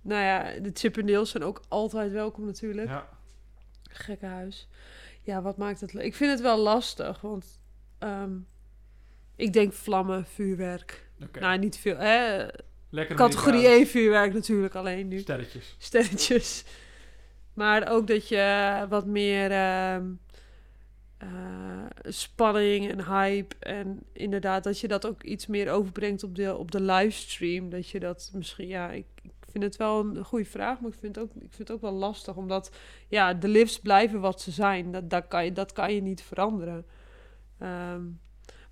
Nou 0.01 0.23
ja, 0.23 0.61
de 0.61 0.71
Chip 0.75 0.97
en 0.97 1.27
zijn 1.27 1.43
ook 1.43 1.61
altijd 1.69 2.13
welkom 2.13 2.45
natuurlijk. 2.45 2.89
Ja. 2.89 3.09
Gekke 3.95 4.27
huis. 4.27 4.69
Ja, 5.23 5.43
wat 5.43 5.57
maakt 5.57 5.81
het? 5.81 5.95
Ik 5.95 6.15
vind 6.15 6.31
het 6.31 6.41
wel 6.41 6.59
lastig, 6.59 7.21
want 7.21 7.61
ehm, 7.99 8.33
ik 9.37 9.53
denk 9.53 9.73
vlammen, 9.73 10.27
vuurwerk. 10.27 11.09
Nou, 11.41 11.59
niet 11.59 11.77
veel. 11.77 11.97
Hè? 11.97 12.47
Lekker 12.89 13.17
Categorie 13.17 13.59
Amerikaans. 13.59 13.79
1 13.79 13.87
vuurwerk 13.87 14.33
natuurlijk 14.33 14.75
alleen 14.75 15.09
nu. 15.09 15.19
Sterretjes. 15.19 15.75
sterretjes. 15.79 16.65
Maar 17.55 17.89
ook 17.89 18.07
dat 18.07 18.29
je 18.29 18.87
wat 18.89 19.07
meer 19.07 19.51
ehm, 19.51 20.07
eh, 21.19 21.29
spanning 22.03 22.91
en 22.91 23.05
hype. 23.05 23.57
En 23.59 24.03
inderdaad, 24.13 24.65
dat 24.65 24.81
je 24.81 24.89
dat 24.89 25.07
ook 25.07 25.23
iets 25.23 25.47
meer 25.47 25.71
overbrengt 25.71 26.23
op 26.23 26.35
de, 26.35 26.57
op 26.57 26.71
de 26.71 26.81
livestream. 26.81 27.71
Dat 27.71 27.89
je 27.89 28.01
dat 28.01 28.31
misschien, 28.35 28.69
ja, 28.69 28.91
ik, 28.91 29.07
ik 29.23 29.33
vind 29.61 29.65
het 29.65 29.77
wel 29.77 30.01
een 30.01 30.25
goede 30.25 30.45
vraag, 30.45 30.81
maar 30.81 30.91
ik 30.91 30.97
vind, 31.01 31.17
het 31.17 31.25
ook, 31.25 31.31
ik 31.35 31.41
vind 31.53 31.59
het 31.69 31.71
ook 31.73 31.81
wel 31.81 31.93
lastig. 31.93 32.37
Omdat, 32.37 32.71
ja, 33.09 33.35
de 33.35 33.49
lifts 33.49 33.81
blijven 33.81 34.21
wat 34.21 34.41
ze 34.41 34.51
zijn. 34.51 34.93
Dat, 34.93 35.11
dat, 35.11 35.29
kan, 35.29 35.45
je, 35.45 35.53
dat 35.53 35.73
kan 35.73 35.95
je 35.95 36.03
niet 36.03 36.23
veranderen. 36.23 36.87
Ehm, 37.59 38.03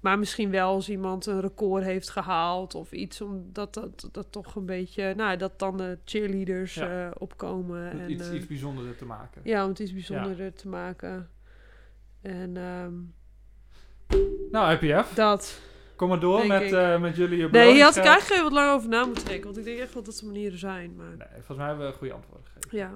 maar 0.00 0.18
misschien 0.18 0.50
wel 0.50 0.68
als 0.68 0.88
iemand 0.88 1.26
een 1.26 1.40
record 1.40 1.82
heeft 1.84 2.10
gehaald 2.10 2.74
of 2.74 2.92
iets, 2.92 3.20
omdat 3.20 3.74
dat, 3.74 4.08
dat 4.12 4.26
toch 4.32 4.54
een 4.54 4.66
beetje, 4.66 5.14
nou, 5.14 5.36
dat 5.36 5.58
dan 5.58 5.76
de 5.76 5.98
cheerleaders 6.04 6.74
Ja. 6.74 7.06
eh, 7.06 7.10
opkomen. 7.18 7.82
Met 7.96 8.00
en, 8.00 8.10
iets, 8.10 8.30
iets 8.32 8.46
bijzonders 8.46 8.98
te 8.98 9.04
maken. 9.04 9.40
ja, 9.44 9.62
om 9.62 9.68
het 9.68 9.78
iets 9.78 9.92
bijzonderder 9.92 10.52
te 10.52 10.68
maken. 10.68 11.30
En 12.22 12.56
ehm, 12.56 12.92
Nou, 14.50 14.72
IPF. 14.78 15.14
dat. 15.14 15.60
Kom 15.96 16.08
maar 16.08 16.20
door 16.20 16.46
met, 16.46 16.72
eh, 16.72 17.00
met 17.00 17.16
jullie 17.16 17.48
Nee, 17.50 17.72
hier 17.72 17.82
had 17.84 17.96
ik 17.96 18.04
eigenlijk 18.04 18.30
even 18.30 18.44
wat 18.44 18.52
langer 18.52 18.72
over 18.72 18.88
na 18.88 19.04
moeten 19.04 19.24
denken. 19.24 19.44
Want 19.44 19.58
ik 19.58 19.64
denk 19.64 19.78
echt 19.78 19.94
wel 19.94 20.02
dat 20.02 20.18
er 20.18 20.26
manieren 20.26 20.58
zijn. 20.58 20.94
Maar 20.96 21.06
Nee, 21.18 21.26
volgens 21.34 21.56
mij 21.58 21.66
hebben 21.66 21.86
we 21.86 21.92
goede 21.92 22.12
antwoorden 22.14 22.46
gegeven. 22.52 22.78
ja. 22.78 22.90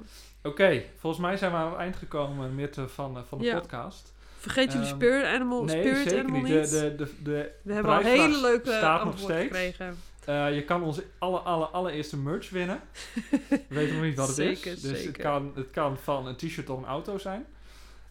Oké, 0.51 0.83
volgens 0.99 1.23
mij 1.23 1.37
zijn 1.37 1.51
we 1.51 1.57
aan 1.57 1.71
het 1.71 1.79
eind 1.79 1.97
gekomen, 1.97 2.71
van, 2.89 3.17
eh, 3.17 3.23
van 3.29 3.39
de 3.39 3.45
Ja. 3.45 3.59
podcast. 3.59 4.15
Vergeet 4.39 4.73
jullie 4.73 4.87
Ehm, 4.87 4.97
Spirit 4.97 5.25
Animal, 5.27 5.65
nee, 5.65 5.81
Spirit 5.81 6.09
zeker 6.09 6.19
Animal 6.25 6.41
niet. 6.41 6.71
De, 6.71 6.95
de, 6.97 7.05
de, 7.05 7.11
de, 7.23 7.51
We 7.63 7.73
hebben 7.73 7.93
al 7.93 8.01
hele 8.03 8.41
leuke 8.41 8.71
staat 8.73 9.05
nog 9.05 9.13
antwoorden 9.13 9.37
steeds. 9.49 9.57
gekregen. 9.77 9.97
eh, 10.25 10.55
je 10.55 10.65
kan 10.65 10.83
onze 10.83 11.05
alle, 11.19 11.39
alle, 11.39 11.65
allereerste 11.67 12.17
merch 12.17 12.51
winnen. 12.51 12.81
We 13.49 13.61
weten 13.69 13.95
nog 13.95 14.05
niet 14.05 14.17
wat 14.17 14.27
het 14.27 14.37
Zeker, 14.37 14.73
is. 14.73 14.81
Dus 14.81 15.05
het 15.05 15.17
kan, 15.17 15.53
het 15.55 15.71
kan 15.71 15.97
van 15.99 16.27
een 16.27 16.37
t-shirt 16.37 16.71
of 16.71 16.79
een 16.79 16.85
auto 16.85 17.19
zijn. 17.19 17.47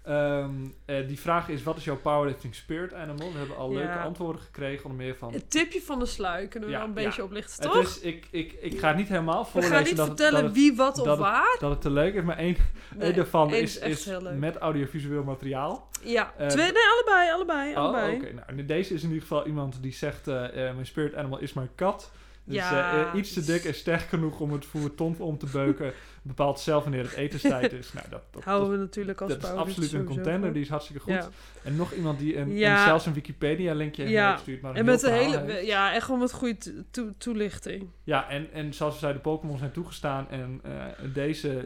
Ehm, 0.06 0.50
eh, 0.86 1.08
die 1.08 1.20
vraag 1.20 1.50
is, 1.50 1.64
wat 1.64 1.78
is 1.78 1.84
jouw 1.84 1.98
powerlifting 1.98 2.56
spirit 2.56 2.94
animal? 2.94 3.32
We 3.32 3.38
hebben 3.38 3.58
al 3.58 3.72
Ja. 3.72 3.78
leuke 3.78 3.98
antwoorden 4.00 4.42
gekregen, 4.42 4.86
onder 4.86 5.06
meer 5.06 5.16
van... 5.16 5.34
Het 5.34 5.52
tipje 5.52 5.82
van 5.82 6.00
de 6.00 6.06
sluik 6.06 6.50
kunnen 6.50 6.70
we 6.70 6.76
Ja, 6.76 6.80
wel 6.82 6.88
een 6.90 6.94
beetje 7.04 7.22
ja. 7.22 7.28
oplichten, 7.28 7.64
Het 7.64 7.72
toch? 7.74 7.82
is, 7.84 8.00
ik, 8.00 8.28
ik, 8.32 8.54
ik 8.62 8.80
ga 8.80 8.88
het 8.88 8.98
niet 8.98 9.08
helemaal 9.08 9.44
we 9.44 9.50
voorlezen. 9.50 9.76
gaan 9.76 9.84
niet 9.86 9.96
dat 9.98 10.08
het- 10.08 10.18
vertellen 10.20 10.42
dat 10.46 10.52
het, 10.56 10.60
wie, 10.62 10.76
wat 10.76 11.00
of 11.00 11.06
dat 11.06 11.18
het- 11.18 11.28
waar. 11.28 11.56
dat 11.60 11.70
het 11.70 11.82
te 11.82 11.90
leuk 11.90 12.14
is, 12.14 12.24
maar 12.24 12.38
één, 12.38 12.56
Nee, 12.96 13.14
daarvan 13.14 13.54
is, 13.54 13.78
is 13.80 14.10
met 14.38 14.56
audiovisueel 14.56 15.24
materiaal. 15.24 15.88
Ja, 16.04 16.34
eh, 16.38 16.48
twee, 16.48 16.72
nee, 16.72 16.84
allebei, 16.94 17.32
allebei, 17.32 17.72
Oh, 17.72 17.78
allebei. 17.78 18.34
Nou, 18.34 18.54
nu 18.54 18.66
deze 18.66 18.94
is 18.94 19.02
in 19.04 19.08
ieder 19.08 19.22
geval 19.22 19.46
iemand 19.46 19.82
die 19.82 19.94
zegt, 19.94 20.28
eh, 20.28 20.36
mijn 20.54 20.86
spirit 20.86 21.16
animal 21.16 21.40
is 21.40 21.54
mijn 21.54 21.70
kat. 21.76 22.12
Dus 22.48 22.56
Ja. 22.56 22.94
eh, 22.94 23.02
eh, 23.02 23.08
iets 23.16 23.34
te 23.34 23.46
dik 23.46 23.64
en 23.66 23.74
sterk 23.76 24.02
genoeg 24.02 24.40
om 24.40 24.52
het 24.54 24.66
voor 24.66 24.80
mijn 24.80 24.96
ton 24.96 25.16
om 25.20 25.38
te 25.38 25.46
beuken. 25.52 25.94
Bepaalt 26.22 26.60
zelf 26.60 26.84
wanneer 26.84 27.04
het 27.04 27.14
etenstijd 27.14 27.74
is. 27.74 27.94
Nou, 27.94 28.06
dat, 28.10 28.22
dat, 28.32 28.44
Houden 28.44 28.70
dat, 28.70 28.78
we 28.78 28.84
natuurlijk 28.84 29.22
als 29.22 29.32
dat 29.32 29.44
is 29.44 29.50
absoluut 29.50 29.94
een 29.94 30.06
contender, 30.06 30.54
die 30.54 30.62
is 30.62 30.70
hartstikke 30.70 31.02
goed. 31.02 31.14
Ja. 31.14 31.30
En 31.64 31.76
nog 31.76 31.94
iemand 31.94 32.20
die 32.20 32.38
een, 32.38 32.56
Ja. 32.58 32.78
een- 32.80 32.86
zelfs 32.88 33.06
een 33.06 33.14
Wikipedia-linkje 33.14 34.02
heeft 34.02 34.14
Ja. 34.14 34.34
gestuurd. 34.36 34.62
Maar 34.62 34.76
En 34.76 34.86
met 34.86 35.04
een 35.04 35.14
hele, 35.14 35.38
heeft. 35.40 35.66
ja, 35.66 35.94
echt 35.94 36.06
gewoon 36.06 36.20
met 36.20 36.34
goede 36.34 36.58
to- 36.58 36.72
to- 36.92 37.14
toelichting. 37.18 37.90
Ja, 38.04 38.30
en, 38.30 38.52
en 38.54 38.74
zoals 38.74 38.94
we 38.94 39.00
zeiden, 39.00 39.22
de 39.24 39.30
Pokémon 39.30 39.58
zijn 39.58 39.72
toegestaan. 39.72 40.30
En 40.30 40.60
eh, 40.64 40.72
deze 41.14 41.66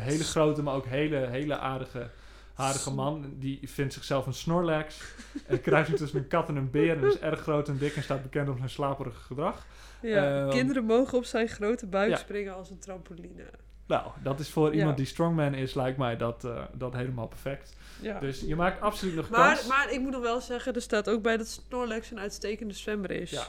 hele 0.00 0.24
grote, 0.24 0.62
maar 0.62 0.74
ook 0.74 0.86
hele, 0.86 1.16
hele 1.30 1.58
aardige, 1.58 2.10
aardige 2.54 2.90
man, 2.90 3.34
die 3.38 3.60
vindt 3.64 3.92
zichzelf 3.92 4.26
een 4.26 4.34
Snorlax. 4.34 5.00
en 5.46 5.60
kruist 5.60 5.96
tussen 5.96 6.18
een 6.18 6.28
kat 6.28 6.48
en 6.48 6.56
een 6.56 6.70
beer. 6.70 6.96
En 6.96 7.04
is 7.04 7.18
erg 7.18 7.40
groot 7.40 7.68
en 7.68 7.78
dik 7.78 7.96
en 7.96 8.02
staat 8.02 8.22
bekend 8.22 8.48
om 8.48 8.56
zijn 8.56 8.70
slaperige 8.70 9.20
gedrag. 9.20 9.66
Ja, 10.02 10.40
Ehm, 10.42 10.50
kinderen 10.50 10.84
mogen 10.84 11.18
op 11.18 11.24
zijn 11.24 11.48
grote 11.48 11.86
buik 11.86 12.10
ja. 12.10 12.16
springen 12.16 12.54
als 12.54 12.70
een 12.70 12.78
trampoline. 12.78 13.42
Nou, 13.86 14.10
dat 14.22 14.40
is 14.40 14.48
voor 14.50 14.74
iemand 14.74 14.96
die 14.96 15.06
strongman 15.06 15.54
is, 15.54 15.74
lijkt 15.74 15.98
mij 15.98 16.16
dat, 16.16 16.44
eh, 16.44 16.62
dat 16.72 16.92
helemaal 16.94 17.26
perfect. 17.28 17.76
Ja. 18.00 18.18
Dus 18.20 18.40
je 18.40 18.56
maakt 18.56 18.80
absoluut 18.80 19.14
nog 19.14 19.28
maar, 19.30 19.54
kans. 19.54 19.66
maar 19.66 19.92
ik 19.92 20.00
moet 20.00 20.10
nog 20.12 20.22
wel 20.22 20.40
zeggen, 20.40 20.74
er 20.74 20.80
staat 20.82 21.08
ook 21.10 21.22
bij 21.22 21.36
dat 21.36 21.46
Snorlax 21.48 22.10
een 22.10 22.18
uitstekende 22.18 22.74
zwemmer 22.74 23.10
is. 23.10 23.30
Ja. 23.30 23.44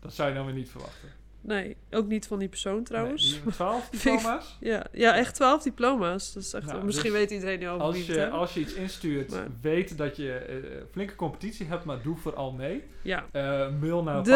Dat 0.00 0.12
zou 0.14 0.28
je 0.28 0.34
dan 0.34 0.44
weer 0.44 0.54
niet 0.54 0.70
verwachten. 0.70 1.08
Nee, 1.42 1.76
ook 1.90 2.06
niet 2.06 2.26
van 2.26 2.38
die 2.38 2.48
persoon 2.48 2.84
trouwens. 2.84 3.20
Nee, 3.22 3.26
die 3.30 3.36
hebben 3.36 3.52
12 3.54 3.88
Vind 3.90 4.04
ik- 4.04 4.12
diploma's. 4.12 4.56
Ja, 4.60 4.86
ja, 4.92 5.14
echt 5.16 5.34
12 5.34 5.62
diploma's. 5.62 6.32
Dat 6.32 6.42
is 6.42 6.52
echt, 6.52 6.66
Nou, 6.66 6.84
misschien 6.84 7.10
dus 7.10 7.18
weet 7.20 7.30
iedereen 7.30 7.58
nu 7.58 7.66
al 7.68 7.76
wie 7.76 7.82
Als 7.86 7.96
het 7.96 8.06
je, 8.06 8.12
hebben. 8.18 8.38
als 8.38 8.54
je 8.54 8.60
iets 8.60 8.74
instuurt, 8.74 9.30
Maar- 9.30 9.46
weet 9.60 9.98
dat 9.98 10.16
je 10.16 10.32
eh, 10.34 10.56
flinke 10.90 11.14
competitie 11.14 11.66
hebt, 11.66 11.84
maar 11.84 12.02
doe 12.02 12.16
vooral 12.16 12.52
mee. 12.52 12.84
Ja, 13.02 13.24
Eh, 13.32 13.42
mail 13.80 14.02
naar 14.02 14.22
De-. 14.22 14.30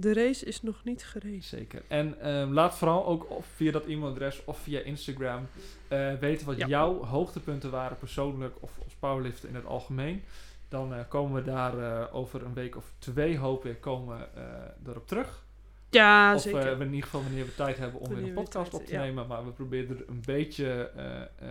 De 0.00 0.12
race 0.14 0.44
is 0.44 0.62
nog 0.62 0.84
niet 0.84 1.04
gereden. 1.04 1.42
Zeker. 1.42 1.82
En 1.88 2.20
ehm, 2.20 2.52
laat 2.52 2.74
vooral 2.76 3.06
ook 3.06 3.30
of 3.30 3.46
via 3.54 3.72
dat 3.72 3.86
e-mailadres 3.86 4.44
of 4.44 4.58
via 4.58 4.80
Instagram 4.80 5.46
eh, 5.88 6.14
weten 6.14 6.46
wat 6.46 6.56
Ja. 6.56 6.66
jouw 6.66 7.04
hoogtepunten 7.04 7.70
waren 7.70 7.96
persoonlijk 7.98 8.56
of 8.60 8.72
als 8.84 8.94
powerlifter 8.94 9.48
in 9.48 9.54
het 9.54 9.66
algemeen. 9.66 10.22
Dan 10.68 10.94
eh, 10.94 11.00
komen 11.08 11.34
we 11.44 11.50
daar 11.50 11.78
eh, 11.78 12.14
over 12.14 12.42
een 12.44 12.54
week 12.54 12.76
of 12.76 12.92
twee, 12.98 13.38
hoop 13.38 13.64
ik, 13.66 13.80
komen 13.80 14.18
we 14.18 14.40
eh, 14.40 14.88
erop 14.90 15.06
terug. 15.06 15.46
Ja, 15.90 16.34
of 16.34 16.40
zeker. 16.40 16.60
eh, 16.72 16.80
in 16.80 16.86
ieder 16.86 17.02
geval 17.02 17.22
wanneer 17.22 17.44
we 17.44 17.54
tijd 17.54 17.78
hebben 17.78 18.00
om 18.00 18.06
weer 18.06 18.14
Wanneer 18.16 18.28
een 18.32 18.36
we 18.38 18.42
podcast 18.42 18.70
tijd- 18.70 18.82
op 18.82 18.88
te 18.88 18.94
ja. 18.94 19.00
nemen. 19.00 19.26
Maar 19.26 19.44
we 19.44 19.50
proberen 19.50 19.96
er 19.98 20.04
een 20.08 20.22
beetje 20.26 20.90
eh, 20.96 21.50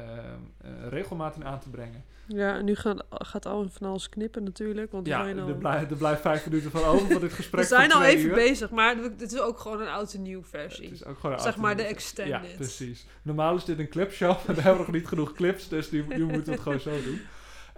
regelmaat 0.89 1.35
in 1.35 1.45
aan 1.45 1.59
te 1.59 1.69
brengen. 1.69 2.03
Ja, 2.27 2.55
en 2.57 2.65
nu 2.65 2.75
gaat, 2.75 3.03
gaat 3.09 3.45
Alwin 3.45 3.69
van 3.69 3.87
alles 3.89 4.09
knippen 4.09 4.43
natuurlijk. 4.43 4.91
Want 4.91 5.03
we 5.03 5.09
Ja, 5.09 5.23
zijn 5.23 5.39
al, 5.39 5.47
er, 5.47 5.55
blijft, 5.55 5.91
er 6.01 6.17
vijf 6.17 6.45
minuten 6.49 6.71
van 6.71 6.83
over 6.83 7.07
voor 7.11 7.19
dit 7.19 7.33
gesprek. 7.41 7.61
we 7.61 7.67
zijn 7.67 7.91
al 7.91 8.03
even 8.03 8.29
uur. 8.29 8.33
bezig, 8.35 8.69
maar 8.69 8.95
het 8.97 9.21
is 9.33 9.39
ook 9.39 9.59
gewoon 9.59 9.81
een 9.81 9.87
oud 9.87 10.13
en 10.13 10.21
nieuw 10.21 10.39
Het 10.39 10.49
versie. 10.49 10.89
is 10.91 11.05
ook 11.05 11.19
gewoon 11.19 11.35
een 11.35 11.41
Zeg 11.41 11.57
maar 11.57 11.77
de 11.77 11.83
extended. 11.83 12.49
Ja, 12.49 12.55
precies. 12.55 13.05
Normaal 13.21 13.55
is 13.55 13.65
dit 13.65 13.79
een 13.79 13.89
clipshow, 13.89 14.29
maar 14.45 14.55
we 14.55 14.61
hebben 14.61 14.81
nog 14.85 14.91
niet 14.95 15.07
genoeg 15.07 15.33
clips, 15.33 15.67
dus 15.67 15.91
nu, 15.91 16.05
nu 16.07 16.23
moeten 16.25 16.45
we 16.45 16.51
het 16.51 16.59
gewoon 16.61 16.79
zo 16.79 16.91
doen. 17.03 17.19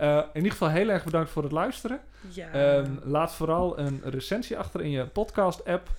In 0.07 0.29
ieder 0.33 0.51
geval 0.51 0.69
heel 0.69 0.89
erg 0.89 1.03
bedankt 1.03 1.29
voor 1.29 1.43
het 1.43 1.51
luisteren. 1.51 1.99
Ja. 2.27 2.51
Ehm, 2.51 2.91
laat 3.03 3.33
vooral 3.33 3.79
een 3.79 4.01
recensie 4.03 4.57
achter 4.57 4.81
in 4.81 4.89
je 4.89 5.05
podcast-app. 5.05 5.89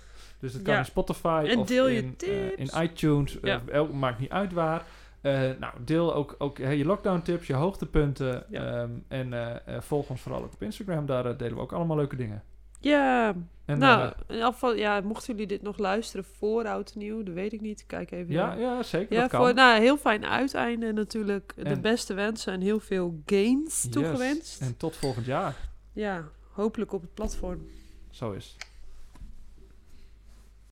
Dus 0.40 0.52
dat 0.52 0.62
kan 0.62 0.72
Ja. 0.72 0.78
in 0.78 0.84
Spotify 0.84 1.44
En 1.48 1.58
of 1.58 1.66
deel 1.66 1.88
je 1.88 1.96
in, 2.02 2.04
eh, 2.08 2.16
tips. 2.16 2.74
in 2.74 2.82
iTunes. 2.82 3.40
eh, 3.40 3.50
Ja. 3.50 3.60
elk- 3.72 3.92
maakt 3.92 4.18
niet 4.18 4.30
uit 4.30 4.52
waar. 4.52 4.84
Eh, 5.20 5.32
nou, 5.58 5.74
deel 5.84 6.14
ook, 6.14 6.34
ook 6.38 6.58
je 6.58 6.84
lockdown-tips, 6.84 7.46
je 7.46 7.54
hoogtepunten. 7.54 8.44
Ja. 8.48 8.80
ehm, 8.82 8.90
en 9.08 9.32
volg 9.82 10.08
ons 10.10 10.20
vooral 10.20 10.42
ook 10.42 10.52
op 10.52 10.62
Instagram. 10.62 11.06
Daar 11.06 11.36
delen 11.36 11.54
we 11.54 11.60
ook 11.62 11.72
allemaal 11.72 11.96
leuke 11.96 12.16
dingen. 12.16 12.42
ja, 12.80 13.34
En, 13.64 13.78
nou, 13.78 14.12
eh, 14.26 14.36
in 14.38 14.42
ja, 14.76 15.00
mochten 15.00 15.32
jullie 15.32 15.46
dit 15.46 15.62
nog 15.62 15.78
luisteren 15.78 16.24
voor 16.38 16.66
oud 16.66 16.92
en 16.92 16.98
nieuw, 16.98 17.22
dat 17.22 17.34
weet 17.34 17.52
ik 17.52 17.60
niet. 17.60 17.84
Kijk 17.86 18.10
even. 18.10 18.32
ja, 18.32 18.54
ja, 18.54 18.82
zeker. 18.82 19.14
Ja, 19.14 19.20
dat 19.20 19.30
kan. 19.30 19.40
voor 19.40 19.54
nou, 19.54 19.80
heel 19.80 19.96
fijn 19.96 20.26
uiteinde 20.26 20.92
natuurlijk. 20.92 21.52
De 21.56 21.62
En- 21.62 21.80
beste 21.80 22.14
wensen 22.14 22.52
en 22.52 22.60
heel 22.60 22.80
veel 22.80 23.20
gains 23.26 23.82
Yes. 23.82 23.92
toegewenst. 23.92 24.60
En 24.60 24.76
tot 24.76 24.96
volgend 24.96 25.26
jaar. 25.26 25.56
Ja, 25.92 26.24
hopelijk 26.52 26.92
op 26.92 27.00
het 27.00 27.14
platform. 27.14 27.66
Zo 28.10 28.32
is 28.32 28.54
het. 28.58 28.68